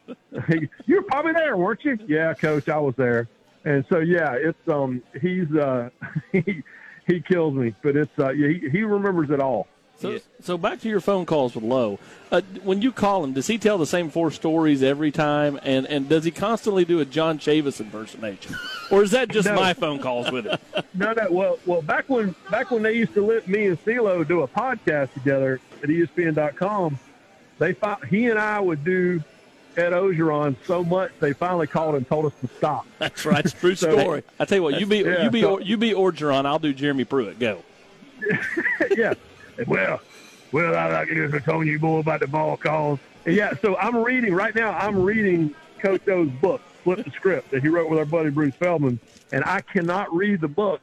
You 0.85 0.95
were 0.95 1.03
probably 1.03 1.33
there, 1.33 1.55
weren't 1.57 1.83
you? 1.83 1.97
Yeah, 2.07 2.33
coach, 2.33 2.67
I 2.67 2.77
was 2.77 2.95
there. 2.97 3.27
And 3.65 3.85
so 3.89 3.99
yeah, 3.99 4.33
it's 4.33 4.67
um 4.67 5.01
he's 5.21 5.49
uh 5.55 5.89
he 6.31 6.63
he 7.05 7.21
kills 7.21 7.53
me, 7.53 7.75
but 7.83 7.95
it's 7.95 8.11
uh 8.17 8.31
yeah, 8.31 8.47
he, 8.47 8.69
he 8.69 8.83
remembers 8.83 9.29
it 9.29 9.39
all. 9.39 9.67
So, 10.03 10.19
so 10.43 10.57
back 10.57 10.79
to 10.81 10.89
your 10.89 10.99
phone 10.99 11.25
calls 11.25 11.55
with 11.55 11.63
Low. 11.63 11.97
Uh, 12.31 12.41
when 12.63 12.81
you 12.81 12.91
call 12.91 13.23
him, 13.23 13.33
does 13.33 13.47
he 13.47 13.57
tell 13.57 13.77
the 13.77 13.85
same 13.85 14.09
four 14.09 14.31
stories 14.31 14.83
every 14.83 15.11
time? 15.11 15.59
And, 15.63 15.85
and 15.87 16.07
does 16.09 16.23
he 16.25 16.31
constantly 16.31 16.83
do 16.85 16.99
a 16.99 17.05
John 17.05 17.39
Chavis 17.39 17.79
impersonation? 17.79 18.55
Or 18.91 19.01
is 19.03 19.11
that 19.11 19.29
just 19.29 19.47
No. 19.47 19.55
my 19.55 19.73
phone 19.73 19.99
calls 19.99 20.29
with 20.31 20.45
him? 20.45 20.57
No, 20.95 21.11
no. 21.13 21.27
Well, 21.31 21.59
well, 21.65 21.81
back 21.81 22.07
when 22.07 22.35
back 22.51 22.69
when 22.69 22.83
they 22.83 22.93
used 22.93 23.13
to 23.15 23.25
let 23.25 23.47
me 23.47 23.65
and 23.65 23.83
CeeLo 23.83 24.27
do 24.27 24.41
a 24.41 24.47
podcast 24.47 25.11
together 25.13 25.59
at 25.81 25.89
ESPN.com, 25.89 26.99
they 27.57 27.73
fi- 27.73 27.97
he 28.09 28.27
and 28.27 28.37
I 28.37 28.59
would 28.59 28.83
do 28.83 29.23
Ed 29.75 29.89
Orgeron 29.91 30.55
so 30.67 30.83
much 30.83 31.11
they 31.19 31.33
finally 31.33 31.65
called 31.65 31.95
and 31.95 32.07
told 32.07 32.25
us 32.27 32.33
to 32.41 32.47
stop. 32.57 32.85
That's 32.99 33.25
right. 33.25 33.43
It's 33.43 33.53
a 33.55 33.57
true 33.57 33.73
So- 33.75 33.97
story. 33.97 34.23
I 34.39 34.45
tell 34.45 34.57
you 34.59 34.63
what, 34.63 34.79
you 34.79 34.85
be 34.85 34.97
Yeah, 34.99 35.23
you 35.23 35.31
be 35.31 35.41
so- 35.41 35.59
you 35.59 35.77
be 35.77 35.91
Orgeron. 35.93 36.45
I'll 36.45 36.59
do 36.59 36.73
Jeremy 36.73 37.05
Pruitt. 37.05 37.39
Go. 37.39 37.63
yeah. 38.95 39.15
Well, 39.67 40.01
well, 40.51 40.75
I 40.75 40.91
like 40.91 41.07
to 41.07 41.39
telling 41.41 41.67
you 41.67 41.79
more 41.79 41.99
about 41.99 42.19
the 42.19 42.27
ball 42.27 42.57
calls. 42.57 42.99
And 43.25 43.35
yeah. 43.35 43.53
So 43.61 43.75
I'm 43.77 43.97
reading 43.97 44.33
right 44.33 44.53
now. 44.53 44.71
I'm 44.71 45.01
reading 45.01 45.55
Coach 45.79 46.07
O's 46.07 46.29
book, 46.41 46.61
Flip 46.83 47.03
the 47.03 47.11
Script, 47.11 47.51
that 47.51 47.61
he 47.61 47.69
wrote 47.69 47.89
with 47.89 47.99
our 47.99 48.05
buddy 48.05 48.29
Bruce 48.29 48.55
Feldman, 48.55 48.99
and 49.31 49.43
I 49.43 49.61
cannot 49.61 50.13
read 50.13 50.41
the 50.41 50.47
book 50.47 50.81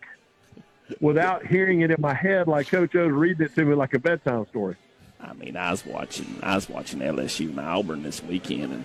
without 1.01 1.47
hearing 1.47 1.83
it 1.83 1.91
in 1.91 2.01
my 2.01 2.14
head 2.14 2.49
like 2.49 2.68
Coach 2.68 2.95
O's 2.97 3.12
reading 3.12 3.47
it 3.47 3.55
to 3.55 3.64
me 3.64 3.75
like 3.75 3.95
a 3.95 3.99
bedtime 3.99 4.47
story. 4.49 4.77
I 5.21 5.35
mean, 5.35 5.57
I 5.57 5.71
was 5.71 5.85
watching 5.85 6.41
I 6.43 6.55
was 6.55 6.68
watching 6.68 7.01
LSU 7.01 7.51
and 7.51 7.61
Auburn 7.61 8.03
this 8.03 8.23
weekend, 8.23 8.73
and 8.73 8.85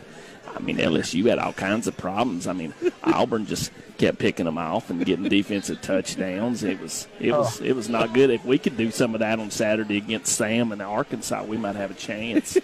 I 0.54 0.60
mean 0.60 0.78
LSU 0.78 1.30
had 1.30 1.40
all 1.40 1.54
kinds 1.54 1.88
of 1.88 1.98
problems. 1.98 2.48
I 2.48 2.54
mean, 2.54 2.74
Auburn 3.04 3.46
just 3.46 3.72
kept 3.98 4.20
picking 4.20 4.46
them 4.46 4.58
off 4.58 4.90
and 4.90 5.06
getting 5.06 5.28
defensive 5.28 5.82
touchdowns. 5.82 6.64
It 6.64 6.80
was 6.80 7.08
it 7.20 7.32
was 7.32 7.62
oh. 7.62 7.64
it 7.64 7.76
was 7.76 7.90
not 7.90 8.14
good. 8.14 8.30
If 8.30 8.46
we 8.46 8.58
could 8.58 8.78
do 8.78 8.92
some 8.92 9.14
of 9.14 9.20
that 9.20 9.40
on 9.40 9.52
Saturday 9.52 9.98
against 9.98 10.36
Sam 10.36 10.72
and 10.72 10.82
Arkansas, 10.82 11.44
we 11.44 11.58
might 11.58 11.76
have 11.76 11.92
a 11.92 11.96
chance. 11.96 12.58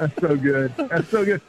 That's 0.00 0.18
so 0.18 0.34
good. 0.34 0.72
That's 0.78 1.08
so 1.10 1.24
good. 1.26 1.42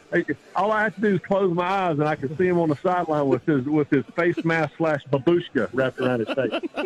All 0.58 0.74
I 0.74 0.84
have 0.84 0.96
to 0.96 1.02
do 1.02 1.16
is 1.16 1.22
close 1.22 1.54
my 1.56 1.64
eyes, 1.64 2.00
and 2.00 2.08
I 2.08 2.16
can 2.16 2.36
see 2.38 2.48
him 2.48 2.60
on 2.60 2.68
the 2.68 2.76
sideline 2.76 3.28
with 3.28 3.46
his 3.46 3.66
with 3.66 3.90
his 3.90 4.04
face 4.14 4.44
mask 4.44 4.74
slash 4.78 5.06
babushka 5.06 5.70
wrapped 5.72 6.00
around 6.00 6.26
his 6.26 6.36
face. 6.36 6.86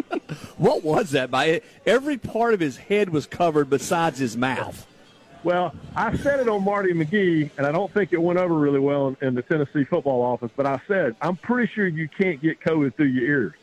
What 0.57 0.83
was 0.83 1.11
that? 1.11 1.31
By 1.31 1.61
every 1.85 2.17
part 2.17 2.53
of 2.53 2.59
his 2.59 2.77
head 2.77 3.09
was 3.09 3.25
covered 3.25 3.69
besides 3.69 4.19
his 4.19 4.37
mouth. 4.37 4.85
Well, 5.45 5.75
I 5.95 6.17
said 6.17 6.39
it 6.39 6.49
on 6.49 6.63
Marty 6.63 6.91
McGee, 6.91 7.51
and 7.59 7.67
I 7.67 7.71
don't 7.71 7.93
think 7.93 8.13
it 8.13 8.17
went 8.17 8.39
over 8.39 8.55
really 8.55 8.79
well 8.79 9.09
in, 9.09 9.17
in 9.21 9.35
the 9.35 9.43
Tennessee 9.43 9.83
football 9.83 10.23
office. 10.23 10.49
But 10.55 10.65
I 10.65 10.81
said 10.87 11.15
I'm 11.21 11.35
pretty 11.35 11.71
sure 11.71 11.85
you 11.85 12.09
can't 12.09 12.41
get 12.41 12.59
COVID 12.61 12.95
through 12.95 13.05
your 13.05 13.23
ears. 13.23 13.53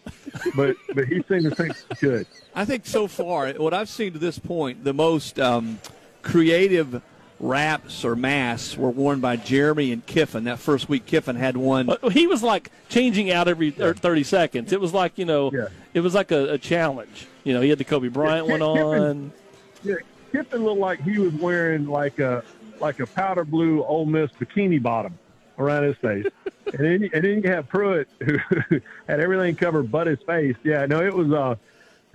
But 0.55 0.77
but 0.95 1.07
he 1.09 1.25
seemed 1.29 1.43
to 1.43 1.51
think 1.51 1.75
he 1.89 1.95
could. 1.97 2.27
I 2.55 2.65
think 2.65 2.87
so 2.87 3.09
far, 3.09 3.49
what 3.55 3.75
I've 3.75 3.89
seen 3.89 4.13
to 4.13 4.21
this 4.21 4.39
point, 4.39 4.85
the 4.85 4.95
most 4.95 5.41
um, 5.41 5.81
creative 6.23 7.03
wraps 7.41 8.05
or 8.05 8.15
masks 8.15 8.77
were 8.77 8.91
worn 8.91 9.19
by 9.19 9.35
Jeremy 9.35 9.91
and 9.91 10.07
Kiffin. 10.07 10.45
That 10.45 10.61
first 10.61 10.89
week, 10.89 11.05
Kiffin 11.05 11.35
had 11.35 11.57
one. 11.57 11.91
He 12.13 12.29
was 12.29 12.45
like 12.45 12.71
changing 12.91 13.33
out 13.33 13.49
every 13.49 13.75
er, 13.81 13.93
30 13.93 14.23
seconds. 14.23 14.73
It 14.73 14.81
was 14.81 14.95
like, 14.95 15.19
you 15.19 15.25
know, 15.25 15.51
it 15.93 16.01
was 16.01 16.15
like 16.15 16.31
a, 16.31 16.53
a 16.53 16.59
challenge. 16.59 17.27
You 17.43 17.55
know, 17.55 17.61
he 17.61 17.71
had 17.71 17.79
the 17.79 17.85
Kobe 17.85 18.07
Bryant 18.07 18.47
one 18.47 18.63
on. 18.63 19.33
Yeah, 19.83 19.97
Kiffin 20.33 20.65
looked 20.65 20.81
like 20.81 21.03
he 21.03 21.19
was 21.19 21.33
wearing 21.35 21.87
like 21.87 22.19
a 22.19 22.43
like 22.81 23.01
a 23.01 23.07
powder 23.07 23.45
blue 23.45 23.85
Ole 23.85 24.07
Miss 24.07 24.31
bikini 24.33 24.83
bottom 24.83 25.19
around 25.59 25.85
his 25.85 25.97
face, 25.99 26.27
and 26.67 26.79
then 26.79 27.11
and 27.13 27.25
then 27.25 27.43
you 27.43 27.51
have 27.51 27.69
Pruitt 27.69 28.09
who 28.21 28.39
had 29.07 29.21
everything 29.21 29.55
covered 29.55 29.91
but 29.91 30.07
his 30.07 30.21
face. 30.23 30.57
Yeah, 30.65 30.87
no, 30.87 31.05
it 31.05 31.15
was 31.15 31.31
uh, 31.31 31.57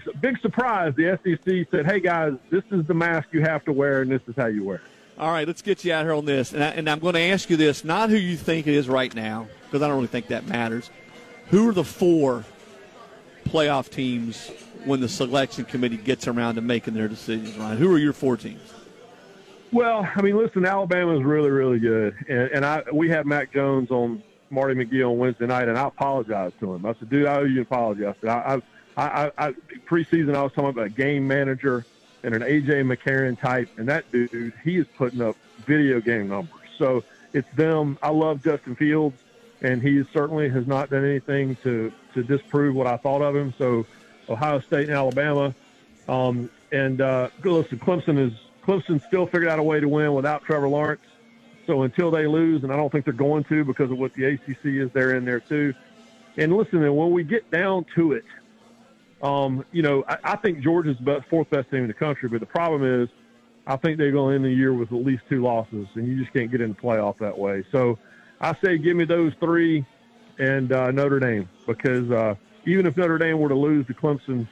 a 0.08 0.18
big 0.18 0.40
surprise. 0.40 0.94
The 0.96 1.20
SEC 1.24 1.68
said, 1.72 1.86
"Hey 1.86 2.00
guys, 2.00 2.34
this 2.50 2.64
is 2.72 2.86
the 2.88 2.94
mask 2.94 3.30
you 3.32 3.42
have 3.42 3.64
to 3.66 3.72
wear, 3.72 4.02
and 4.02 4.12
this 4.12 4.22
is 4.28 4.36
how 4.36 4.48
you 4.48 4.64
wear." 4.64 4.78
it." 4.78 4.82
All 5.20 5.32
right, 5.32 5.48
let's 5.48 5.64
get 5.64 5.84
you 5.84 5.94
out 5.94 6.04
here 6.04 6.14
on 6.14 6.26
this. 6.26 6.54
And, 6.54 6.64
I, 6.64 6.68
and 6.70 6.88
I'm 6.88 7.00
going 7.00 7.16
to 7.16 7.20
ask 7.20 7.50
you 7.50 7.58
this, 7.58 7.84
not 7.84 8.12
who 8.12 8.16
you 8.16 8.38
think 8.38 8.68
it 8.68 8.76
is 8.76 8.88
right 8.88 9.14
now, 9.16 9.48
because 9.64 9.82
I 9.82 9.88
don't 9.88 9.96
really 9.96 10.08
think 10.08 10.28
that 10.28 10.46
matters. 10.46 10.92
Who 11.50 11.68
are 11.70 11.74
the 11.74 11.84
four 11.84 12.46
playoff 13.46 13.90
teams 13.90 14.52
when 14.88 15.02
the 15.02 15.10
selection 15.10 15.66
committee 15.66 15.98
gets 15.98 16.28
around 16.28 16.56
to 16.56 16.62
making 16.62 16.94
their 16.94 17.08
decisions, 17.08 17.56
Ryan? 17.58 17.78
Who 17.78 17.94
are 17.94 17.98
your 17.98 18.14
four 18.14 18.38
teams? 18.38 18.74
Well, 19.72 20.08
I 20.16 20.22
mean, 20.22 20.38
listen, 20.38 20.66
Alabama 20.66 21.18
is 21.18 21.24
really, 21.24 21.50
really 21.50 21.80
good, 21.80 22.16
and, 22.30 22.50
and 22.52 22.66
I 22.66 22.84
we 22.94 23.10
had 23.10 23.26
Mac 23.26 23.52
Jones 23.52 23.92
on 23.92 24.24
Marty 24.50 24.76
McGee 24.76 25.06
on 25.08 25.18
Wednesday 25.18 25.46
night, 25.46 25.68
and 25.68 25.78
I 25.78 25.88
apologized 25.88 26.60
to 26.60 26.74
him. 26.74 26.86
I 26.86 26.94
said, 26.94 27.10
"Dude, 27.10 27.26
I 27.26 27.40
owe 27.40 27.44
you 27.44 27.58
an 27.58 27.62
apology." 27.64 28.06
I 28.06 28.14
said, 28.22 28.30
I, 28.30 28.62
I, 28.96 29.04
I, 29.26 29.32
I 29.38 29.52
preseason 29.86 30.36
I 30.36 30.44
was 30.44 30.54
talking 30.54 30.70
about 30.70 30.86
a 30.86 30.90
game 30.90 31.28
manager 31.28 31.86
and 32.24 32.34
an 32.34 32.42
AJ 32.42 32.92
McCarron 32.92 33.40
type, 33.40 33.70
and 33.78 33.88
that 33.90 34.10
dude, 34.12 34.54
he 34.64 34.78
is 34.78 34.88
putting 34.98 35.22
up 35.22 35.36
video 35.66 36.00
game 36.00 36.30
numbers. 36.30 36.54
So 36.78 37.04
it's 37.34 37.50
them. 37.56 37.98
I 38.02 38.10
love 38.10 38.44
Justin 38.44 38.76
Fields, 38.76 39.22
and 39.62 39.82
he 39.82 40.04
certainly 40.14 40.50
has 40.50 40.66
not 40.66 40.90
done 40.90 41.04
anything 41.06 41.58
to 41.64 41.92
to 42.14 42.24
disprove 42.24 42.74
what 42.74 42.88
I 42.88 42.98
thought 42.98 43.22
of 43.22 43.36
him. 43.36 43.54
So 43.58 43.86
Ohio 44.30 44.60
State 44.60 44.88
and 44.88 44.98
Alabama, 44.98 45.54
um, 46.08 46.50
and 46.72 47.02
uh, 47.02 47.30
listen, 47.44 47.80
Clemson 47.80 48.20
is 48.20 48.34
Clemson 48.64 49.06
still 49.08 49.26
figured 49.26 49.48
out 49.48 49.60
a 49.60 49.64
way 49.64 49.80
to 49.80 49.88
win 49.88 50.14
without 50.14 50.44
Trevor 50.44 50.68
Lawrence. 50.68 51.02
So 51.66 51.84
until 51.84 52.12
they 52.12 52.28
lose, 52.28 52.64
and 52.64 52.72
I 52.72 52.78
don't 52.78 52.92
think 52.92 53.06
they're 53.06 53.14
going 53.14 53.44
to 53.46 53.64
because 53.66 53.92
of 53.92 53.98
what 53.98 54.14
the 54.14 54.26
ACC 54.26 54.66
is, 54.66 54.92
they're 54.92 55.16
in 55.16 55.26
there 55.26 55.42
too. 55.42 55.74
And 56.38 56.56
listen, 56.56 56.80
when 56.96 57.12
we 57.12 57.24
get 57.24 57.50
down 57.52 57.86
to 57.96 58.14
it, 58.14 58.24
um, 59.22 59.66
you 59.72 59.82
know, 59.82 60.04
I, 60.08 60.18
I 60.24 60.36
think 60.38 60.60
Georgia's 60.62 60.98
the 61.02 61.24
fourth 61.30 61.50
best 61.50 61.70
team 61.70 61.82
in 61.82 61.88
the 61.88 61.94
country. 61.94 62.30
But 62.30 62.40
the 62.40 62.46
problem 62.46 63.04
is, 63.04 63.10
I 63.66 63.76
think 63.76 63.98
they're 63.98 64.12
going 64.12 64.32
to 64.32 64.36
end 64.36 64.46
the 64.46 64.58
year 64.58 64.74
with 64.74 64.94
at 64.94 65.06
least 65.06 65.24
two 65.30 65.42
losses, 65.42 65.88
and 65.96 66.08
you 66.08 66.20
just 66.20 66.32
can't 66.32 66.50
get 66.50 66.62
in 66.62 66.70
the 66.70 66.76
playoff 66.76 67.18
that 67.18 67.38
way. 67.38 67.66
So 67.72 68.00
I 68.40 68.56
say 68.64 68.78
give 68.78 68.96
me 68.96 69.04
those 69.04 69.34
three 69.40 69.86
and 70.40 70.72
uh, 70.72 70.92
Notre 70.92 71.20
Dame 71.20 71.50
because 71.66 72.10
uh, 72.12 72.36
even 72.68 72.86
if 72.86 72.96
Notre 72.98 73.18
Dame 73.18 73.40
were 73.40 73.50
to 73.50 73.56
lose 73.56 73.88
to 73.88 73.94
Clemson 73.96 74.48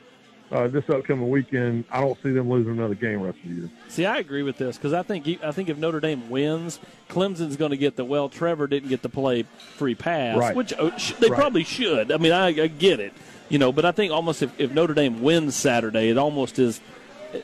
uh, 0.52 0.68
this 0.68 0.88
upcoming 0.90 1.30
weekend, 1.30 1.84
I 1.92 2.02
don't 2.02 2.18
see 2.24 2.32
them 2.32 2.50
losing 2.50 2.74
another 2.74 2.96
game 2.96 3.22
rest 3.22 3.38
of 3.44 3.50
the 3.50 3.56
year. 3.56 3.70
See, 3.90 4.06
I 4.06 4.18
agree 4.18 4.42
with 4.44 4.58
this 4.58 4.78
because 4.78 4.94
I 4.94 5.04
think 5.04 5.28
I 5.44 5.52
think 5.52 5.70
if 5.70 5.78
Notre 5.78 6.00
Dame 6.00 6.30
wins, 6.30 6.80
Clemson's 7.10 7.58
going 7.58 7.72
to 7.72 7.78
get 7.78 7.96
the 7.96 8.06
well. 8.06 8.30
Trevor 8.30 8.68
didn't 8.68 8.90
get 8.90 9.02
to 9.04 9.10
play 9.10 9.44
free 9.76 9.96
pass, 9.96 10.38
Right. 10.38 10.56
which 10.56 10.72
uh, 10.74 10.96
sh- 10.98 11.14
they 11.20 11.30
Right. 11.30 11.40
probably 11.40 11.64
should. 11.64 12.12
I 12.12 12.18
mean, 12.18 12.32
I, 12.32 12.48
I 12.48 12.68
get 12.68 13.00
it, 13.00 13.14
you 13.50 13.58
know, 13.60 13.72
but 13.72 13.86
I 13.86 13.92
think 13.92 14.12
almost 14.14 14.42
if, 14.44 14.60
if 14.60 14.72
Notre 14.72 14.94
Dame 14.94 15.22
wins 15.22 15.56
Saturday, 15.56 16.10
it 16.10 16.18
almost 16.18 16.58
is. 16.60 16.80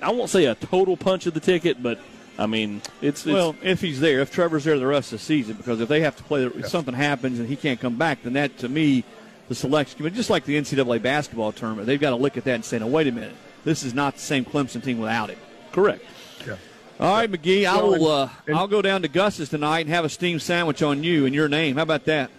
I 0.01 0.11
won't 0.11 0.29
say 0.29 0.45
a 0.45 0.55
total 0.55 0.95
punch 0.95 1.25
of 1.25 1.33
the 1.33 1.41
ticket, 1.41 1.83
but 1.83 1.99
I 2.39 2.45
mean, 2.45 2.81
it's, 3.01 3.25
it's 3.25 3.33
Well, 3.33 3.55
if 3.61 3.81
he's 3.81 3.99
there, 3.99 4.21
if 4.21 4.31
Trevor's 4.31 4.63
there 4.63 4.77
the 4.79 4.87
rest 4.87 5.11
of 5.11 5.19
the 5.19 5.25
season, 5.25 5.57
because 5.57 5.81
if 5.81 5.89
they 5.89 5.99
have 6.01 6.15
to 6.15 6.23
play, 6.23 6.45
if 6.45 6.67
something 6.69 6.93
happens 6.93 7.39
and 7.39 7.49
he 7.49 7.55
can't 7.57 7.79
come 7.79 7.97
back, 7.97 8.23
then 8.23 8.33
that 8.33 8.57
to 8.59 8.69
me, 8.69 9.03
the 9.51 9.55
selection 9.55 9.97
committee, 9.97 10.15
just 10.15 10.29
like 10.29 10.45
the 10.45 10.55
NCAA 10.55 11.01
basketball 11.01 11.51
tournament, 11.51 11.85
they've 11.85 11.99
got 11.99 12.11
to 12.11 12.15
look 12.15 12.37
at 12.37 12.45
that 12.45 12.55
and 12.55 12.63
say, 12.63 12.79
"No, 12.79 12.87
wait 12.87 13.07
a 13.07 13.11
minute, 13.11 13.35
this 13.65 13.83
is 13.83 13.93
not 13.93 14.13
the 14.13 14.21
same 14.21 14.45
Clemson 14.45 14.81
team 14.81 14.97
without 14.97 15.29
it." 15.29 15.37
correct. 15.73 16.03
Yeah. 16.45 16.55
All 16.99 17.13
right, 17.15 17.31
McGee, 17.31 17.65
I 17.65 17.81
will. 17.81 18.07
Uh, 18.07 18.29
and- 18.47 18.55
I'll 18.55 18.67
go 18.67 18.81
down 18.81 19.01
to 19.01 19.07
Gus's 19.09 19.49
tonight 19.49 19.81
and 19.81 19.89
have 19.89 20.05
a 20.05 20.09
steamed 20.09 20.41
sandwich 20.41 20.81
on 20.81 21.03
you 21.03 21.25
and 21.25 21.35
your 21.35 21.49
name. 21.49 21.75
How 21.77 21.83
about 21.83 22.05
that? 22.05 22.29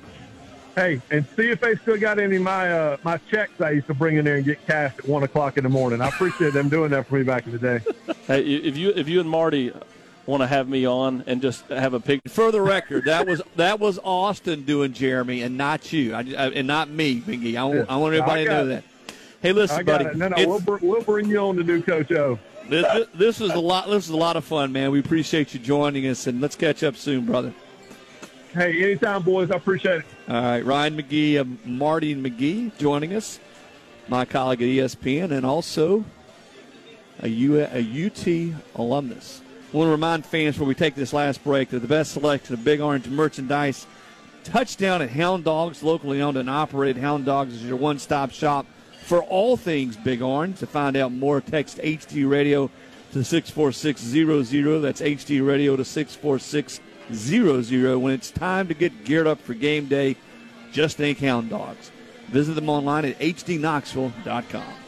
Hey, 0.75 1.03
and 1.11 1.27
see 1.37 1.51
if 1.51 1.61
they 1.61 1.75
still 1.77 1.99
got 1.99 2.19
any 2.19 2.37
of 2.37 2.43
my 2.43 2.73
uh, 2.73 2.97
my 3.05 3.19
checks 3.31 3.61
I 3.61 3.73
used 3.73 3.89
to 3.89 3.95
bring 3.95 4.17
in 4.17 4.25
there 4.25 4.37
and 4.37 4.45
get 4.45 4.67
cashed 4.67 5.01
at 5.01 5.07
one 5.07 5.23
o'clock 5.23 5.59
in 5.59 5.65
the 5.65 5.71
morning. 5.71 6.01
I 6.01 6.09
appreciate 6.09 6.55
them 6.55 6.71
doing 6.71 6.91
that 6.93 7.07
for 7.07 7.17
me 7.17 7.25
back 7.25 7.45
in 7.47 7.53
the 7.53 7.59
day. 7.59 7.81
Hey, 8.27 8.41
if 8.43 8.77
you 8.79 8.91
if 8.97 9.09
you 9.09 9.21
and 9.21 9.29
Marty 9.29 9.73
want 10.27 10.43
to 10.43 10.47
have 10.47 10.68
me 10.68 10.87
on 10.87 11.25
and 11.27 11.43
just 11.43 11.66
have 11.68 11.95
a 11.95 12.01
pic, 12.01 12.20
For 12.29 12.51
the 12.53 12.61
record, 12.61 13.05
that 13.07 13.27
was 13.27 13.43
that 13.57 13.81
was 13.81 13.99
Austin 14.03 14.62
doing 14.64 14.93
Jeremy 14.93 15.43
and 15.43 15.57
not 15.59 15.93
you, 15.93 16.14
I, 16.14 16.20
I, 16.20 16.49
and 16.51 16.66
not 16.66 16.89
me, 16.89 17.20
McGee. 17.20 17.57
I, 17.57 17.64
want- 17.64 17.91
I 17.91 17.97
want 17.97 18.14
everybody 18.14 18.43
I 18.43 18.45
to 18.45 18.51
know 18.51 18.62
it. 18.64 18.68
that. 18.68 18.85
Hey, 19.43 19.53
listen, 19.53 19.79
I 19.79 19.83
got 19.83 19.99
buddy. 20.05 20.11
it. 20.11 20.16
No, 20.16 20.29
no, 20.29 20.49
we'll, 20.49 20.61
br- 20.61 20.79
we'll 20.81 21.03
bring 21.03 21.29
you 21.29 21.39
on 21.39 21.57
to 21.57 21.64
do 21.64 21.83
Coach 21.83 22.12
O. 22.12 22.39
this, 22.68 22.87
this, 22.95 23.09
this 23.14 23.41
was 23.41 23.53
a 23.53 23.59
lot. 23.61 23.87
This 23.87 23.95
was 24.07 24.11
a 24.11 24.16
lot 24.16 24.37
of 24.37 24.45
fun, 24.45 24.70
man. 24.73 24.93
We 24.93 25.01
appreciate 25.01 25.53
you 25.53 25.59
joining 25.61 26.07
us, 26.07 26.29
and 26.29 26.41
let's 26.41 26.55
catch 26.55 26.85
up 26.85 26.95
soon, 26.97 27.27
brother. 27.27 27.53
Hey, 28.55 28.83
anytime, 28.85 29.23
boys. 29.23 29.51
I 29.51 29.57
appreciate 29.57 30.01
it. 30.01 30.05
All 30.29 30.41
right, 30.41 30.64
Ryan 30.64 30.97
McGee, 30.97 31.41
uh, 31.41 31.45
Marty 31.68 32.14
McGee 32.14 32.70
joining 32.79 33.14
us, 33.14 33.41
my 34.09 34.25
colleague 34.25 34.62
at 34.62 34.68
ESPN, 34.68 35.33
and 35.33 35.45
also 35.45 36.05
a, 37.20 37.29
U, 37.29 37.59
a 37.61 38.07
UT 38.07 38.55
alumnus. 38.77 39.41
I 39.73 39.77
want 39.77 39.87
to 39.87 39.93
remind 39.93 40.27
fans 40.27 40.57
before 40.57 40.68
we 40.68 40.75
take 40.75 40.95
this 40.95 41.14
last 41.14 41.43
break 41.43 41.70
that 41.70 41.79
the 41.79 41.89
best 41.89 42.12
selection 42.12 42.53
of 42.53 42.62
Big 42.62 42.83
Orange 42.83 43.09
merchandise, 43.09 43.87
touchdown 44.45 45.01
at 45.01 45.09
Hound 45.09 45.45
Dogs, 45.45 45.83
locally 45.83 46.20
owned 46.20 46.37
and 46.37 46.51
operated. 46.51 47.01
Hound 47.01 47.25
Dogs 47.25 47.55
is 47.55 47.64
your 47.64 47.77
one-stop 47.77 48.33
shop 48.33 48.66
for 49.05 49.23
all 49.23 49.57
things 49.57 49.97
Big 49.97 50.20
Orange. 50.20 50.59
To 50.59 50.66
find 50.66 50.95
out 50.95 51.11
more, 51.11 51.41
text 51.41 51.79
HD 51.79 52.29
Radio 52.29 52.70
to 53.12 53.25
64600. 53.25 54.81
That's 54.81 55.01
HD 55.01 55.47
Radio 55.47 55.75
to 55.75 55.87
64600. 55.87 57.97
When 57.97 58.12
it's 58.12 58.31
time 58.31 58.68
to 58.68 58.75
get 58.75 59.07
geared 59.07 59.27
up 59.27 59.41
for 59.41 59.55
game 59.55 59.87
day, 59.87 60.16
just 60.70 60.99
think 60.99 61.18
Hound 61.20 61.49
Dogs. 61.49 61.91
Visit 62.29 62.57
them 62.57 62.68
online 62.68 63.07
at 63.07 63.18
hdknoxville.com. 63.18 64.82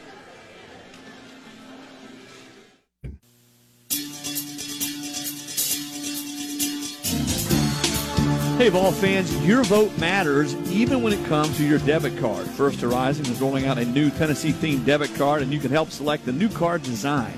Hey, 8.57 8.69
Vol 8.69 8.93
fans, 8.93 9.37
your 9.45 9.65
vote 9.65 9.99
matters 9.99 10.55
even 10.71 11.03
when 11.03 11.13
it 11.13 11.27
comes 11.27 11.57
to 11.57 11.67
your 11.67 11.81
debit 11.81 12.17
card. 12.19 12.47
First 12.47 12.81
Horizon 12.81 13.27
is 13.27 13.41
rolling 13.41 13.67
out 13.67 13.79
a 13.79 13.85
new 13.85 14.11
Tennessee 14.11 14.53
themed 14.53 14.87
debit 14.87 15.13
card, 15.17 15.43
and 15.43 15.53
you 15.53 15.59
can 15.59 15.73
help 15.73 15.91
select 15.91 16.25
the 16.25 16.31
new 16.31 16.49
card 16.49 16.85
design. 16.85 17.37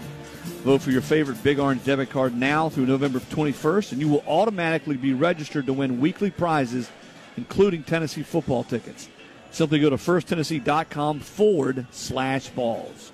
Vote 0.62 0.82
for 0.82 0.90
your 0.90 1.00
favorite 1.00 1.42
Big 1.42 1.58
Orange 1.58 1.82
debit 1.84 2.10
card 2.10 2.36
now 2.36 2.68
through 2.68 2.84
November 2.84 3.18
21st, 3.18 3.92
and 3.92 4.00
you 4.00 4.08
will 4.08 4.22
automatically 4.28 4.98
be 4.98 5.14
registered 5.14 5.64
to 5.64 5.72
win 5.72 6.00
weekly 6.00 6.30
prizes, 6.30 6.90
including 7.38 7.82
Tennessee 7.82 8.22
football 8.22 8.62
tickets. 8.62 9.08
Simply 9.50 9.78
go 9.78 9.88
to 9.88 9.96
firsttennessee.com 9.96 11.20
forward 11.20 11.86
slash 11.92 12.48
Vols. 12.48 13.12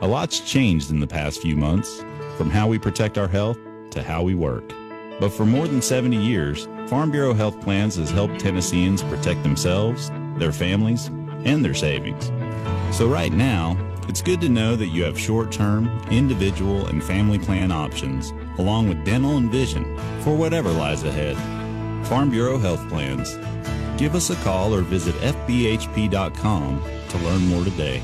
A 0.00 0.06
lot's 0.06 0.38
changed 0.38 0.92
in 0.92 1.00
the 1.00 1.06
past 1.08 1.42
few 1.42 1.56
months, 1.56 2.04
from 2.36 2.48
how 2.48 2.68
we 2.68 2.78
protect 2.78 3.18
our 3.18 3.28
health 3.28 3.58
to 3.90 4.04
how 4.04 4.22
we 4.22 4.36
work. 4.36 4.72
But 5.22 5.32
for 5.32 5.46
more 5.46 5.68
than 5.68 5.80
70 5.80 6.16
years, 6.16 6.66
Farm 6.88 7.12
Bureau 7.12 7.32
Health 7.32 7.60
Plans 7.60 7.94
has 7.94 8.10
helped 8.10 8.40
Tennesseans 8.40 9.04
protect 9.04 9.44
themselves, 9.44 10.10
their 10.36 10.50
families, 10.50 11.06
and 11.44 11.64
their 11.64 11.74
savings. 11.74 12.32
So 12.90 13.06
right 13.06 13.32
now, 13.32 13.78
it's 14.08 14.20
good 14.20 14.40
to 14.40 14.48
know 14.48 14.74
that 14.74 14.88
you 14.88 15.04
have 15.04 15.16
short-term, 15.16 15.86
individual, 16.10 16.88
and 16.88 17.04
family 17.04 17.38
plan 17.38 17.70
options, 17.70 18.32
along 18.58 18.88
with 18.88 19.04
dental 19.04 19.36
and 19.36 19.48
vision, 19.48 19.96
for 20.22 20.34
whatever 20.34 20.70
lies 20.70 21.04
ahead. 21.04 21.36
Farm 22.08 22.28
Bureau 22.28 22.58
Health 22.58 22.88
Plans. 22.88 23.36
Give 23.96 24.16
us 24.16 24.30
a 24.30 24.36
call 24.42 24.74
or 24.74 24.80
visit 24.80 25.14
fbhp.com 25.14 26.82
to 27.10 27.18
learn 27.18 27.46
more 27.46 27.62
today. 27.62 28.02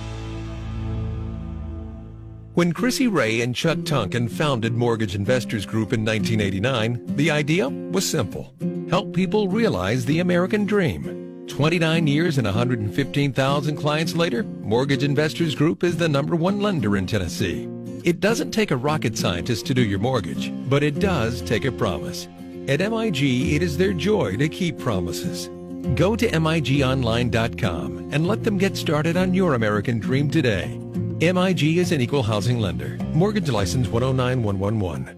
When 2.58 2.72
Chrissy 2.72 3.06
Ray 3.06 3.42
and 3.42 3.54
Chuck 3.54 3.78
Tunkin 3.84 4.28
founded 4.28 4.74
Mortgage 4.74 5.14
Investors 5.14 5.64
Group 5.64 5.92
in 5.92 6.04
1989, 6.04 7.14
the 7.14 7.30
idea 7.30 7.68
was 7.68 8.04
simple. 8.04 8.52
Help 8.90 9.14
people 9.14 9.46
realize 9.46 10.04
the 10.04 10.18
American 10.18 10.66
dream. 10.66 11.46
29 11.46 12.08
years 12.08 12.36
and 12.36 12.48
115,000 12.48 13.76
clients 13.76 14.16
later, 14.16 14.42
Mortgage 14.42 15.04
Investors 15.04 15.54
Group 15.54 15.84
is 15.84 15.96
the 15.96 16.08
number 16.08 16.34
one 16.34 16.60
lender 16.60 16.96
in 16.96 17.06
Tennessee. 17.06 17.68
It 18.02 18.18
doesn't 18.18 18.50
take 18.50 18.72
a 18.72 18.76
rocket 18.76 19.16
scientist 19.16 19.64
to 19.66 19.74
do 19.74 19.84
your 19.84 20.00
mortgage, 20.00 20.52
but 20.68 20.82
it 20.82 20.98
does 20.98 21.40
take 21.42 21.64
a 21.64 21.70
promise. 21.70 22.26
At 22.66 22.80
MIG, 22.80 23.54
it 23.54 23.62
is 23.62 23.78
their 23.78 23.92
joy 23.92 24.36
to 24.36 24.48
keep 24.48 24.80
promises. 24.80 25.46
Go 25.94 26.16
to 26.16 26.28
MIGOnline.com 26.28 28.08
and 28.12 28.26
let 28.26 28.42
them 28.42 28.58
get 28.58 28.76
started 28.76 29.16
on 29.16 29.32
your 29.32 29.54
American 29.54 30.00
dream 30.00 30.28
today. 30.28 30.76
MIG 31.20 31.78
is 31.78 31.90
an 31.90 32.00
equal 32.00 32.22
housing 32.22 32.60
lender. 32.60 32.96
Mortgage 33.12 33.50
license 33.50 33.88
109111. 33.88 35.16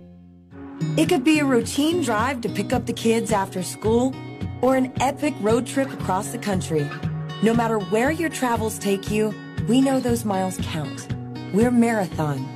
It 0.96 1.10
could 1.10 1.24
be 1.24 1.40
a 1.40 1.44
routine 1.44 2.00
drive 2.00 2.40
to 2.40 2.48
pick 2.48 2.72
up 2.72 2.86
the 2.86 2.94
kids 2.94 3.32
after 3.32 3.62
school 3.62 4.14
or 4.62 4.76
an 4.76 4.94
epic 4.98 5.34
road 5.42 5.66
trip 5.66 5.92
across 5.92 6.28
the 6.28 6.38
country. 6.38 6.88
No 7.42 7.52
matter 7.52 7.78
where 7.78 8.10
your 8.10 8.30
travels 8.30 8.78
take 8.78 9.10
you, 9.10 9.34
we 9.68 9.82
know 9.82 10.00
those 10.00 10.24
miles 10.24 10.58
count. 10.62 11.06
We're 11.52 11.70
Marathon. 11.70 12.48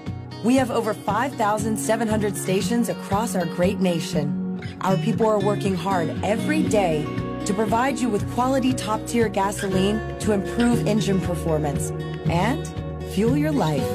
We 0.43 0.57
have 0.57 0.71
over 0.71 0.95
5,700 0.95 2.37
stations 2.39 2.89
across 2.89 3.37
our 3.37 3.45
great 3.45 3.79
nation. 3.79 4.59
Our 4.81 4.97
people 4.97 5.27
are 5.27 5.39
working 5.39 5.75
hard 5.75 6.09
every 6.25 6.63
day 6.63 7.05
to 7.45 7.53
provide 7.53 7.99
you 7.99 8.09
with 8.09 8.27
quality 8.33 8.73
top 8.73 9.07
tier 9.07 9.29
gasoline 9.29 10.19
to 10.21 10.33
improve 10.33 10.87
engine 10.87 11.21
performance 11.21 11.91
and 12.31 12.67
fuel 13.15 13.37
your 13.37 13.53
life. 13.53 13.89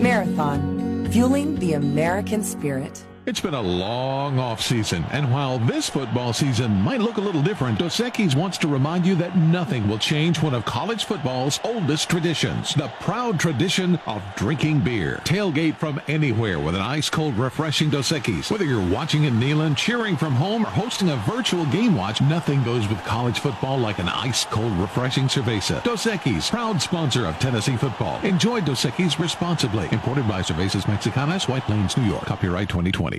Marathon, 0.00 1.10
fueling 1.10 1.56
the 1.56 1.72
American 1.72 2.44
spirit. 2.44 3.04
It's 3.28 3.40
been 3.40 3.52
a 3.52 3.60
long 3.60 4.38
off 4.38 4.62
season, 4.62 5.04
and 5.10 5.30
while 5.30 5.58
this 5.58 5.90
football 5.90 6.32
season 6.32 6.72
might 6.80 7.02
look 7.02 7.18
a 7.18 7.20
little 7.20 7.42
different, 7.42 7.78
Dos 7.78 7.98
Equis 7.98 8.34
wants 8.34 8.56
to 8.56 8.68
remind 8.68 9.04
you 9.04 9.14
that 9.16 9.36
nothing 9.36 9.86
will 9.86 9.98
change 9.98 10.42
one 10.42 10.54
of 10.54 10.64
college 10.64 11.04
football's 11.04 11.60
oldest 11.62 12.08
traditions, 12.08 12.72
the 12.72 12.88
proud 13.00 13.38
tradition 13.38 13.96
of 14.06 14.22
drinking 14.34 14.80
beer. 14.80 15.20
Tailgate 15.24 15.76
from 15.76 16.00
anywhere 16.08 16.58
with 16.58 16.74
an 16.74 16.80
ice-cold, 16.80 17.36
refreshing 17.36 17.90
Dos 17.90 18.12
Equis. 18.12 18.50
Whether 18.50 18.64
you're 18.64 18.90
watching 18.90 19.24
in 19.24 19.34
Neyland, 19.34 19.76
cheering 19.76 20.16
from 20.16 20.32
home, 20.32 20.64
or 20.64 20.70
hosting 20.70 21.10
a 21.10 21.16
virtual 21.16 21.66
game 21.66 21.94
watch, 21.94 22.22
nothing 22.22 22.64
goes 22.64 22.88
with 22.88 23.04
college 23.04 23.40
football 23.40 23.76
like 23.76 23.98
an 23.98 24.08
ice-cold, 24.08 24.72
refreshing 24.78 25.24
cerveza. 25.24 25.84
Dos 25.84 26.06
Equis, 26.06 26.48
proud 26.48 26.80
sponsor 26.80 27.26
of 27.26 27.38
Tennessee 27.40 27.76
football. 27.76 28.18
Enjoy 28.22 28.62
Dos 28.62 28.86
Equis 28.86 29.18
responsibly. 29.18 29.86
Imported 29.92 30.26
by 30.26 30.40
Cervezas 30.40 30.86
Mexicanas, 30.86 31.46
White 31.46 31.64
Plains, 31.64 31.94
New 31.94 32.04
York. 32.04 32.24
Copyright 32.24 32.70
2020. 32.70 33.17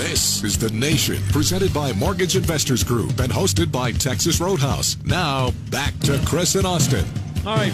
This 0.00 0.42
is 0.42 0.56
The 0.56 0.70
Nation, 0.70 1.18
presented 1.30 1.74
by 1.74 1.92
Mortgage 1.92 2.34
Investors 2.34 2.82
Group 2.82 3.20
and 3.20 3.30
hosted 3.30 3.70
by 3.70 3.92
Texas 3.92 4.40
Roadhouse. 4.40 4.96
Now, 5.04 5.50
back 5.70 5.92
to 6.00 6.18
Chris 6.24 6.54
and 6.54 6.66
Austin. 6.66 7.04
All 7.44 7.54
right, 7.54 7.72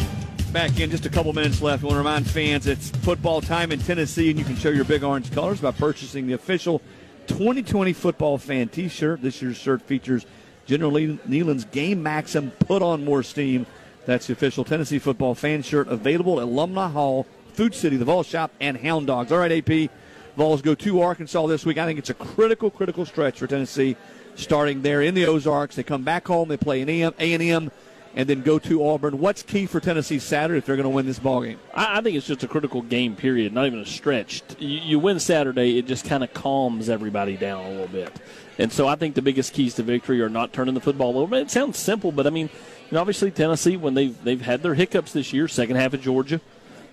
back 0.53 0.81
in. 0.81 0.91
Just 0.91 1.07
a 1.07 1.09
couple 1.09 1.33
minutes 1.33 1.62
left. 1.62 1.85
I 1.85 1.87
want 1.87 1.95
to 1.95 1.99
remind 1.99 2.29
fans 2.29 2.66
it's 2.66 2.91
football 2.91 3.41
time 3.41 3.70
in 3.70 3.79
Tennessee, 3.79 4.29
and 4.29 4.37
you 4.41 4.45
can 4.45 4.57
show 4.57 4.70
your 4.70 4.85
big 4.85 5.05
orange 5.05 5.31
colors 5.31 5.61
by 5.61 5.70
purchasing 5.70 6.27
the 6.27 6.33
official 6.33 6.83
2020 7.29 7.93
football 7.93 8.39
fan 8.39 8.68
T-shirt. 8.70 9.22
This 9.22 9.41
year's 9.41 9.57
shirt 9.57 9.83
features 9.83 10.27
General 10.66 10.91
Neyland's 10.91 11.66
Game 11.66 12.03
Maxim. 12.03 12.51
Put 12.59 12.83
on 12.83 13.05
more 13.05 13.22
steam. 13.22 13.66
That's 14.05 14.27
the 14.27 14.33
official 14.33 14.64
Tennessee 14.64 14.99
football 14.99 15.37
fan 15.37 15.62
shirt 15.62 15.87
available 15.87 16.41
at 16.41 16.47
Alumni 16.47 16.89
Hall, 16.91 17.24
Food 17.53 17.72
City, 17.72 17.97
the 17.97 18.05
Vol 18.05 18.24
Shop, 18.24 18.51
and 18.61 18.77
Hound 18.79 19.07
Dogs. 19.07 19.31
All 19.31 19.39
right, 19.39 19.70
AP. 19.70 19.91
Vols 20.37 20.62
go 20.62 20.74
to 20.74 21.01
Arkansas 21.01 21.47
this 21.47 21.64
week. 21.64 21.78
I 21.78 21.87
think 21.87 21.99
it's 21.99 22.11
a 22.11 22.14
critical, 22.14 22.70
critical 22.70 23.07
stretch 23.07 23.39
for 23.39 23.47
Tennessee, 23.47 23.97
starting 24.34 24.82
there 24.82 25.03
in 25.03 25.14
the 25.14 25.26
Ozarks. 25.26 25.76
They 25.76 25.82
come 25.82 26.03
back 26.03 26.26
home. 26.26 26.49
They 26.49 26.57
play 26.57 26.82
an 26.82 26.89
A&M 27.18 27.70
and 28.16 28.28
then 28.28 28.43
go 28.43 28.59
to 28.59 28.87
Auburn. 28.87 29.18
What's 29.18 29.43
key 29.43 29.66
for 29.66 29.78
Tennessee 29.78 30.18
Saturday 30.18 30.59
if 30.59 30.66
they're 30.66 30.76
going 30.76 30.84
to 30.84 30.91
win 30.91 31.07
this 31.07 31.18
ball 31.18 31.43
game? 31.43 31.59
I, 31.74 31.99
I 31.99 32.01
think 32.01 32.16
it's 32.16 32.26
just 32.26 32.43
a 32.43 32.49
critical 32.49 32.82
game 32.82 33.14
period, 33.14 33.53
not 33.53 33.66
even 33.66 33.78
a 33.78 33.87
stretch. 33.87 34.43
You, 34.59 34.78
you 34.78 34.99
win 34.99 35.20
Saturday, 35.20 35.78
it 35.78 35.87
just 35.87 36.07
kind 36.07 36.24
of 36.24 36.32
calms 36.32 36.89
everybody 36.89 37.37
down 37.37 37.64
a 37.64 37.70
little 37.70 37.89
bit. 37.89 38.12
And 38.59 38.72
so 38.72 38.89
I 38.89 38.97
think 38.97 39.14
the 39.14 39.22
biggest 39.22 39.53
keys 39.53 39.74
to 39.74 39.82
victory 39.82 40.22
are 40.22 40.30
not 40.30 40.53
turning 40.55 40.74
the 40.74 40.80
football 40.80 41.18
over. 41.18 41.37
It 41.37 41.51
sounds 41.51 41.78
simple, 41.78 42.11
but 42.11 42.26
I 42.26 42.30
mean, 42.30 42.49
obviously 42.95 43.30
Tennessee 43.30 43.76
when 43.76 43.95
they've 43.95 44.24
they've 44.24 44.41
had 44.41 44.62
their 44.62 44.74
hiccups 44.74 45.12
this 45.12 45.32
year, 45.34 45.47
second 45.47 45.76
half 45.76 45.93
of 45.93 46.01
Georgia, 46.01 46.41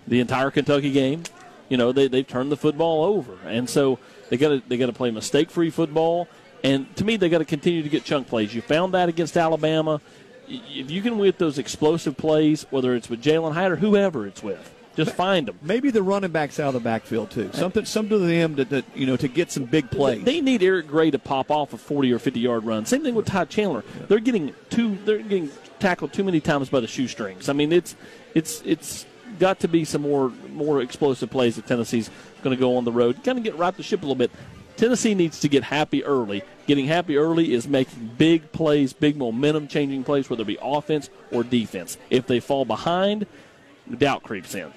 the 0.05 0.19
entire 0.19 0.51
Kentucky 0.51 0.91
game, 0.91 1.23
you 1.69 1.77
know, 1.77 1.91
they 1.91 2.07
they've 2.07 2.27
turned 2.27 2.51
the 2.51 2.57
football 2.57 3.03
over, 3.03 3.37
and 3.45 3.69
so 3.69 3.99
they 4.29 4.37
got 4.37 4.49
to 4.49 4.61
they 4.67 4.77
got 4.77 4.87
to 4.87 4.93
play 4.93 5.11
mistake 5.11 5.49
free 5.49 5.69
football. 5.69 6.27
And 6.63 6.95
to 6.95 7.03
me, 7.03 7.17
they 7.17 7.27
got 7.27 7.39
to 7.39 7.45
continue 7.45 7.83
to 7.83 7.89
get 7.89 8.05
chunk 8.05 8.27
plays. 8.27 8.55
You 8.55 8.61
found 8.61 8.93
that 8.93 9.09
against 9.09 9.35
Alabama 9.35 9.99
if 10.47 10.91
you 10.91 11.01
can 11.01 11.17
with 11.17 11.37
those 11.37 11.57
explosive 11.57 12.17
plays, 12.17 12.65
whether 12.69 12.95
it's 12.95 13.09
with 13.09 13.21
Jalin 13.21 13.53
Hyatt 13.53 13.73
or 13.73 13.75
whoever 13.77 14.27
it's 14.27 14.43
with, 14.43 14.73
just 14.95 15.11
find 15.11 15.47
them. 15.47 15.57
Maybe 15.61 15.89
the 15.89 16.03
running 16.03 16.31
backs 16.31 16.59
out 16.59 16.67
of 16.67 16.73
the 16.75 16.79
backfield 16.79 17.31
too. 17.31 17.49
Something, 17.53 17.85
something 17.85 18.19
to 18.19 18.25
them 18.25 18.55
to, 18.57 18.65
to, 18.65 18.83
you 18.93 19.05
know 19.05 19.17
to 19.17 19.27
get 19.27 19.51
some 19.51 19.65
big 19.65 19.89
plays. 19.89 20.23
They 20.23 20.41
need 20.41 20.61
Eric 20.61 20.87
Gray 20.87 21.11
to 21.11 21.19
pop 21.19 21.49
off 21.49 21.73
a 21.73 21.77
forty 21.77 22.11
or 22.13 22.19
fifty 22.19 22.41
yard 22.41 22.65
run. 22.65 22.85
Same 22.85 23.03
thing 23.03 23.15
with 23.15 23.25
Ty 23.25 23.45
Chandler. 23.45 23.83
They're 24.07 24.19
getting 24.19 24.53
too. 24.69 24.97
They're 25.05 25.19
getting 25.19 25.49
tackled 25.79 26.13
too 26.13 26.23
many 26.23 26.39
times 26.39 26.69
by 26.69 26.79
the 26.79 26.87
shoestrings. 26.87 27.49
I 27.49 27.53
mean, 27.53 27.71
it's 27.71 27.95
it's 28.35 28.61
it's 28.65 29.05
got 29.39 29.59
to 29.61 29.67
be 29.67 29.85
some 29.85 30.01
more 30.01 30.29
more 30.49 30.81
explosive 30.81 31.29
plays 31.29 31.55
that 31.55 31.67
Tennessee's 31.67 32.09
going 32.41 32.55
to 32.55 32.59
go 32.59 32.77
on 32.77 32.85
the 32.85 32.91
road. 32.91 33.23
Kind 33.23 33.37
of 33.37 33.43
get 33.43 33.55
right 33.57 33.75
the 33.75 33.83
ship 33.83 34.01
a 34.01 34.05
little 34.05 34.15
bit. 34.15 34.31
Tennessee 34.75 35.13
needs 35.13 35.39
to 35.41 35.47
get 35.47 35.63
happy 35.63 36.03
early. 36.03 36.43
Getting 36.65 36.87
happy 36.87 37.17
early 37.17 37.53
is 37.53 37.67
making 37.67 38.11
big 38.17 38.51
plays, 38.51 38.91
big 38.91 39.17
momentum 39.17 39.67
changing 39.67 40.03
plays, 40.03 40.29
whether 40.29 40.41
it 40.41 40.47
be 40.47 40.57
offense 40.61 41.09
or 41.31 41.43
defense. 41.43 41.97
If 42.09 42.25
they 42.25 42.39
fall 42.39 42.65
behind, 42.65 43.27
doubt 43.97 44.23
creeps 44.23 44.55
in. 44.55 44.73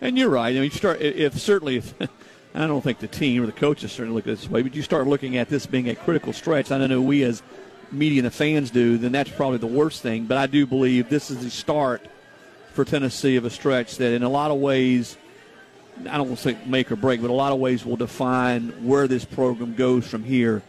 And 0.00 0.18
you're 0.18 0.28
right. 0.28 0.50
I 0.50 0.54
mean, 0.54 0.64
you 0.64 0.70
start 0.70 1.00
if 1.00 1.38
certainly 1.38 1.76
if 1.76 1.94
I 2.54 2.66
don't 2.66 2.82
think 2.82 2.98
the 2.98 3.08
team 3.08 3.42
or 3.42 3.46
the 3.46 3.52
coaches 3.52 3.92
certainly 3.92 4.16
look 4.16 4.26
at 4.26 4.36
this 4.36 4.50
way, 4.50 4.62
but 4.62 4.74
you 4.74 4.82
start 4.82 5.06
looking 5.06 5.36
at 5.36 5.48
this 5.48 5.66
being 5.66 5.88
a 5.88 5.94
critical 5.94 6.32
stretch. 6.32 6.70
I 6.70 6.86
know 6.86 7.00
we 7.00 7.22
as 7.22 7.42
media 7.90 8.20
and 8.20 8.26
the 8.26 8.30
fans 8.30 8.70
do, 8.70 8.98
then 8.98 9.12
that's 9.12 9.30
probably 9.30 9.58
the 9.58 9.66
worst 9.66 10.02
thing. 10.02 10.26
But 10.26 10.38
I 10.38 10.46
do 10.46 10.66
believe 10.66 11.08
this 11.08 11.30
is 11.30 11.42
the 11.42 11.50
start 11.50 12.06
for 12.78 12.84
Tennessee 12.84 13.34
of 13.34 13.44
a 13.44 13.50
stretch 13.50 13.96
that, 13.96 14.12
in 14.12 14.22
a 14.22 14.28
lot 14.28 14.52
of 14.52 14.58
ways, 14.58 15.16
I 16.08 16.16
don't 16.16 16.28
want 16.28 16.38
to 16.38 16.52
say 16.52 16.58
make 16.64 16.92
or 16.92 16.94
break, 16.94 17.20
but 17.20 17.28
a 17.28 17.32
lot 17.32 17.50
of 17.50 17.58
ways 17.58 17.84
will 17.84 17.96
define 17.96 18.68
where 18.86 19.08
this 19.08 19.24
program 19.24 19.74
goes 19.74 20.06
from 20.06 20.22
here 20.22 20.62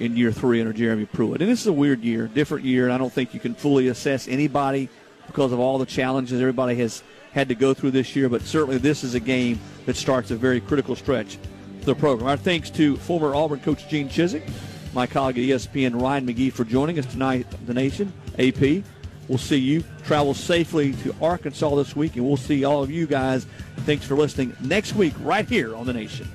in 0.00 0.16
year 0.16 0.32
three 0.32 0.58
under 0.58 0.72
Jeremy 0.72 1.06
Pruitt. 1.06 1.40
And 1.40 1.48
this 1.48 1.60
is 1.60 1.68
a 1.68 1.72
weird 1.72 2.02
year, 2.02 2.26
different 2.26 2.64
year, 2.64 2.82
and 2.82 2.92
I 2.92 2.98
don't 2.98 3.12
think 3.12 3.32
you 3.32 3.38
can 3.38 3.54
fully 3.54 3.86
assess 3.86 4.26
anybody 4.26 4.88
because 5.28 5.52
of 5.52 5.60
all 5.60 5.78
the 5.78 5.86
challenges 5.86 6.40
everybody 6.40 6.74
has 6.78 7.04
had 7.30 7.48
to 7.48 7.54
go 7.54 7.74
through 7.74 7.92
this 7.92 8.16
year. 8.16 8.28
But 8.28 8.42
certainly, 8.42 8.78
this 8.78 9.04
is 9.04 9.14
a 9.14 9.20
game 9.20 9.60
that 9.86 9.94
starts 9.94 10.32
a 10.32 10.34
very 10.34 10.60
critical 10.60 10.96
stretch 10.96 11.38
for 11.78 11.86
the 11.86 11.94
program. 11.94 12.26
Our 12.26 12.36
thanks 12.36 12.70
to 12.70 12.96
former 12.96 13.36
Auburn 13.36 13.60
coach 13.60 13.88
Gene 13.88 14.08
Chizik, 14.08 14.50
my 14.94 15.06
colleague 15.06 15.38
at 15.38 15.44
ESPN 15.44 16.02
Ryan 16.02 16.26
McGee 16.26 16.52
for 16.52 16.64
joining 16.64 16.98
us 16.98 17.06
tonight, 17.06 17.46
the 17.66 17.72
Nation. 17.72 18.12
AP, 18.36 18.82
We'll 19.28 19.38
see 19.38 19.58
you. 19.58 19.84
Travel 20.04 20.34
safely 20.34 20.92
to 20.94 21.14
Arkansas 21.22 21.74
this 21.76 21.96
week, 21.96 22.16
and 22.16 22.26
we'll 22.26 22.36
see 22.36 22.64
all 22.64 22.82
of 22.82 22.90
you 22.90 23.06
guys. 23.06 23.46
Thanks 23.78 24.04
for 24.04 24.14
listening 24.16 24.56
next 24.60 24.94
week, 24.94 25.14
right 25.20 25.48
here 25.48 25.74
on 25.74 25.86
The 25.86 25.92
Nation. 25.92 26.28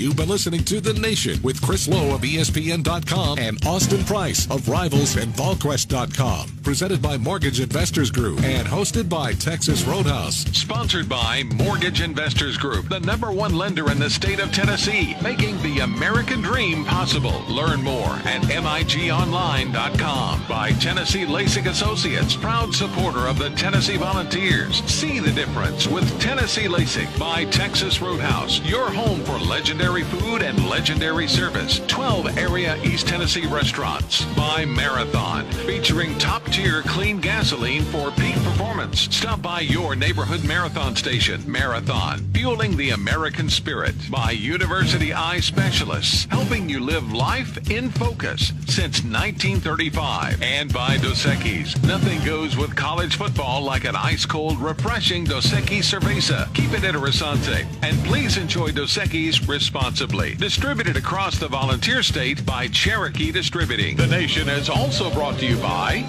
You've 0.00 0.16
been 0.16 0.30
listening 0.30 0.64
to 0.64 0.80
The 0.80 0.94
Nation 0.94 1.42
with 1.42 1.60
Chris 1.60 1.86
Low 1.86 2.14
of 2.14 2.22
ESPN.com 2.22 3.38
and 3.38 3.62
Austin 3.66 4.02
Price 4.04 4.50
of 4.50 4.66
Rivals 4.66 5.16
and 5.16 5.30
VolQuest.com. 5.34 6.48
Presented 6.62 7.02
by 7.02 7.18
Mortgage 7.18 7.60
Investors 7.60 8.10
Group 8.10 8.42
and 8.42 8.66
hosted 8.66 9.10
by 9.10 9.34
Texas 9.34 9.84
Roadhouse. 9.84 10.46
Sponsored 10.56 11.06
by 11.06 11.42
Mortgage 11.54 12.00
Investors 12.00 12.56
Group, 12.56 12.88
the 12.88 13.00
number 13.00 13.30
one 13.30 13.54
lender 13.54 13.90
in 13.90 13.98
the 13.98 14.08
state 14.08 14.40
of 14.40 14.50
Tennessee, 14.52 15.14
making 15.22 15.60
the 15.62 15.80
American 15.80 16.40
dream 16.40 16.86
possible. 16.86 17.44
Learn 17.50 17.82
more 17.82 18.14
at 18.24 18.40
MIGOnline.com. 18.44 20.44
By 20.48 20.72
Tennessee 20.72 21.26
LASIK 21.26 21.66
Associates, 21.66 22.36
proud 22.36 22.74
supporter 22.74 23.26
of 23.26 23.38
the 23.38 23.50
Tennessee 23.50 23.98
Volunteers. 23.98 24.82
See 24.84 25.18
the 25.18 25.32
difference 25.32 25.86
with 25.86 26.18
Tennessee 26.22 26.68
LASIK 26.68 27.18
by 27.18 27.44
Texas 27.44 28.00
Roadhouse, 28.00 28.62
your 28.62 28.90
home 28.90 29.20
for 29.24 29.38
legendary 29.38 29.89
legendary 29.90 30.20
food 30.20 30.42
and 30.42 30.68
legendary 30.68 31.26
service. 31.26 31.80
12 31.88 32.38
area 32.38 32.80
East 32.84 33.08
Tennessee 33.08 33.46
restaurants. 33.46 34.24
By 34.36 34.64
Marathon, 34.64 35.50
featuring 35.66 36.16
top 36.18 36.44
tier 36.46 36.82
clean 36.82 37.20
gasoline 37.20 37.82
for 37.86 38.12
peak 38.12 38.36
performance. 38.36 39.00
Stop 39.14 39.42
by 39.42 39.60
your 39.60 39.96
neighborhood 39.96 40.44
marathon 40.44 40.94
station. 40.94 41.42
Marathon, 41.50 42.20
fueling 42.32 42.76
the 42.76 42.90
American 42.90 43.50
spirit. 43.50 43.96
By 44.08 44.30
University 44.30 45.12
Eye 45.12 45.40
Specialists, 45.40 46.26
helping 46.26 46.68
you 46.68 46.78
live 46.78 47.12
life 47.12 47.68
in 47.68 47.90
focus 47.90 48.52
since 48.66 49.02
1935. 49.02 50.40
And 50.40 50.72
by 50.72 50.98
Dos 50.98 51.24
Equis, 51.24 51.82
nothing 51.84 52.24
goes 52.24 52.56
with 52.56 52.76
college 52.76 53.16
football 53.16 53.62
like 53.62 53.84
an 53.84 53.96
ice 53.96 54.24
cold, 54.24 54.60
refreshing 54.60 55.24
Dos 55.24 55.48
Equis 55.48 55.90
Cerveza. 55.90 56.52
Keep 56.54 56.74
it 56.74 56.82
interesante. 56.82 57.66
And 57.82 57.98
please 58.04 58.36
enjoy 58.36 58.70
Dos 58.70 58.96
Equis 58.96 59.40
responsibly. 59.80 60.34
Distributed 60.34 60.96
across 60.96 61.38
the 61.38 61.48
volunteer 61.48 62.02
state 62.02 62.44
by 62.44 62.68
Cherokee 62.68 63.32
Distributing. 63.32 63.96
The 63.96 64.06
Nation 64.06 64.48
is 64.48 64.68
also 64.68 65.10
brought 65.10 65.38
to 65.38 65.46
you 65.46 65.56
by 65.56 66.04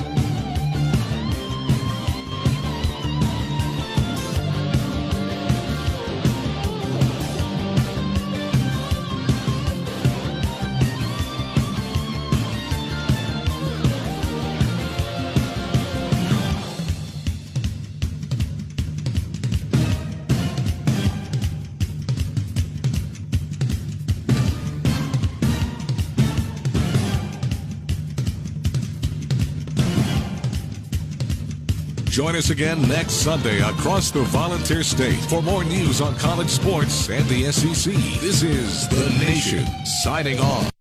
Join 32.21 32.35
us 32.35 32.51
again 32.51 32.79
next 32.83 33.13
Sunday 33.13 33.61
across 33.61 34.11
the 34.11 34.21
Volunteer 34.21 34.83
State 34.83 35.19
for 35.21 35.41
more 35.41 35.63
news 35.63 36.01
on 36.01 36.15
college 36.17 36.49
sports 36.49 37.09
and 37.09 37.25
the 37.25 37.51
SEC. 37.51 37.95
This 38.21 38.43
is 38.43 38.87
The 38.89 39.09
Nation 39.25 39.65
signing 40.03 40.39
off. 40.39 40.71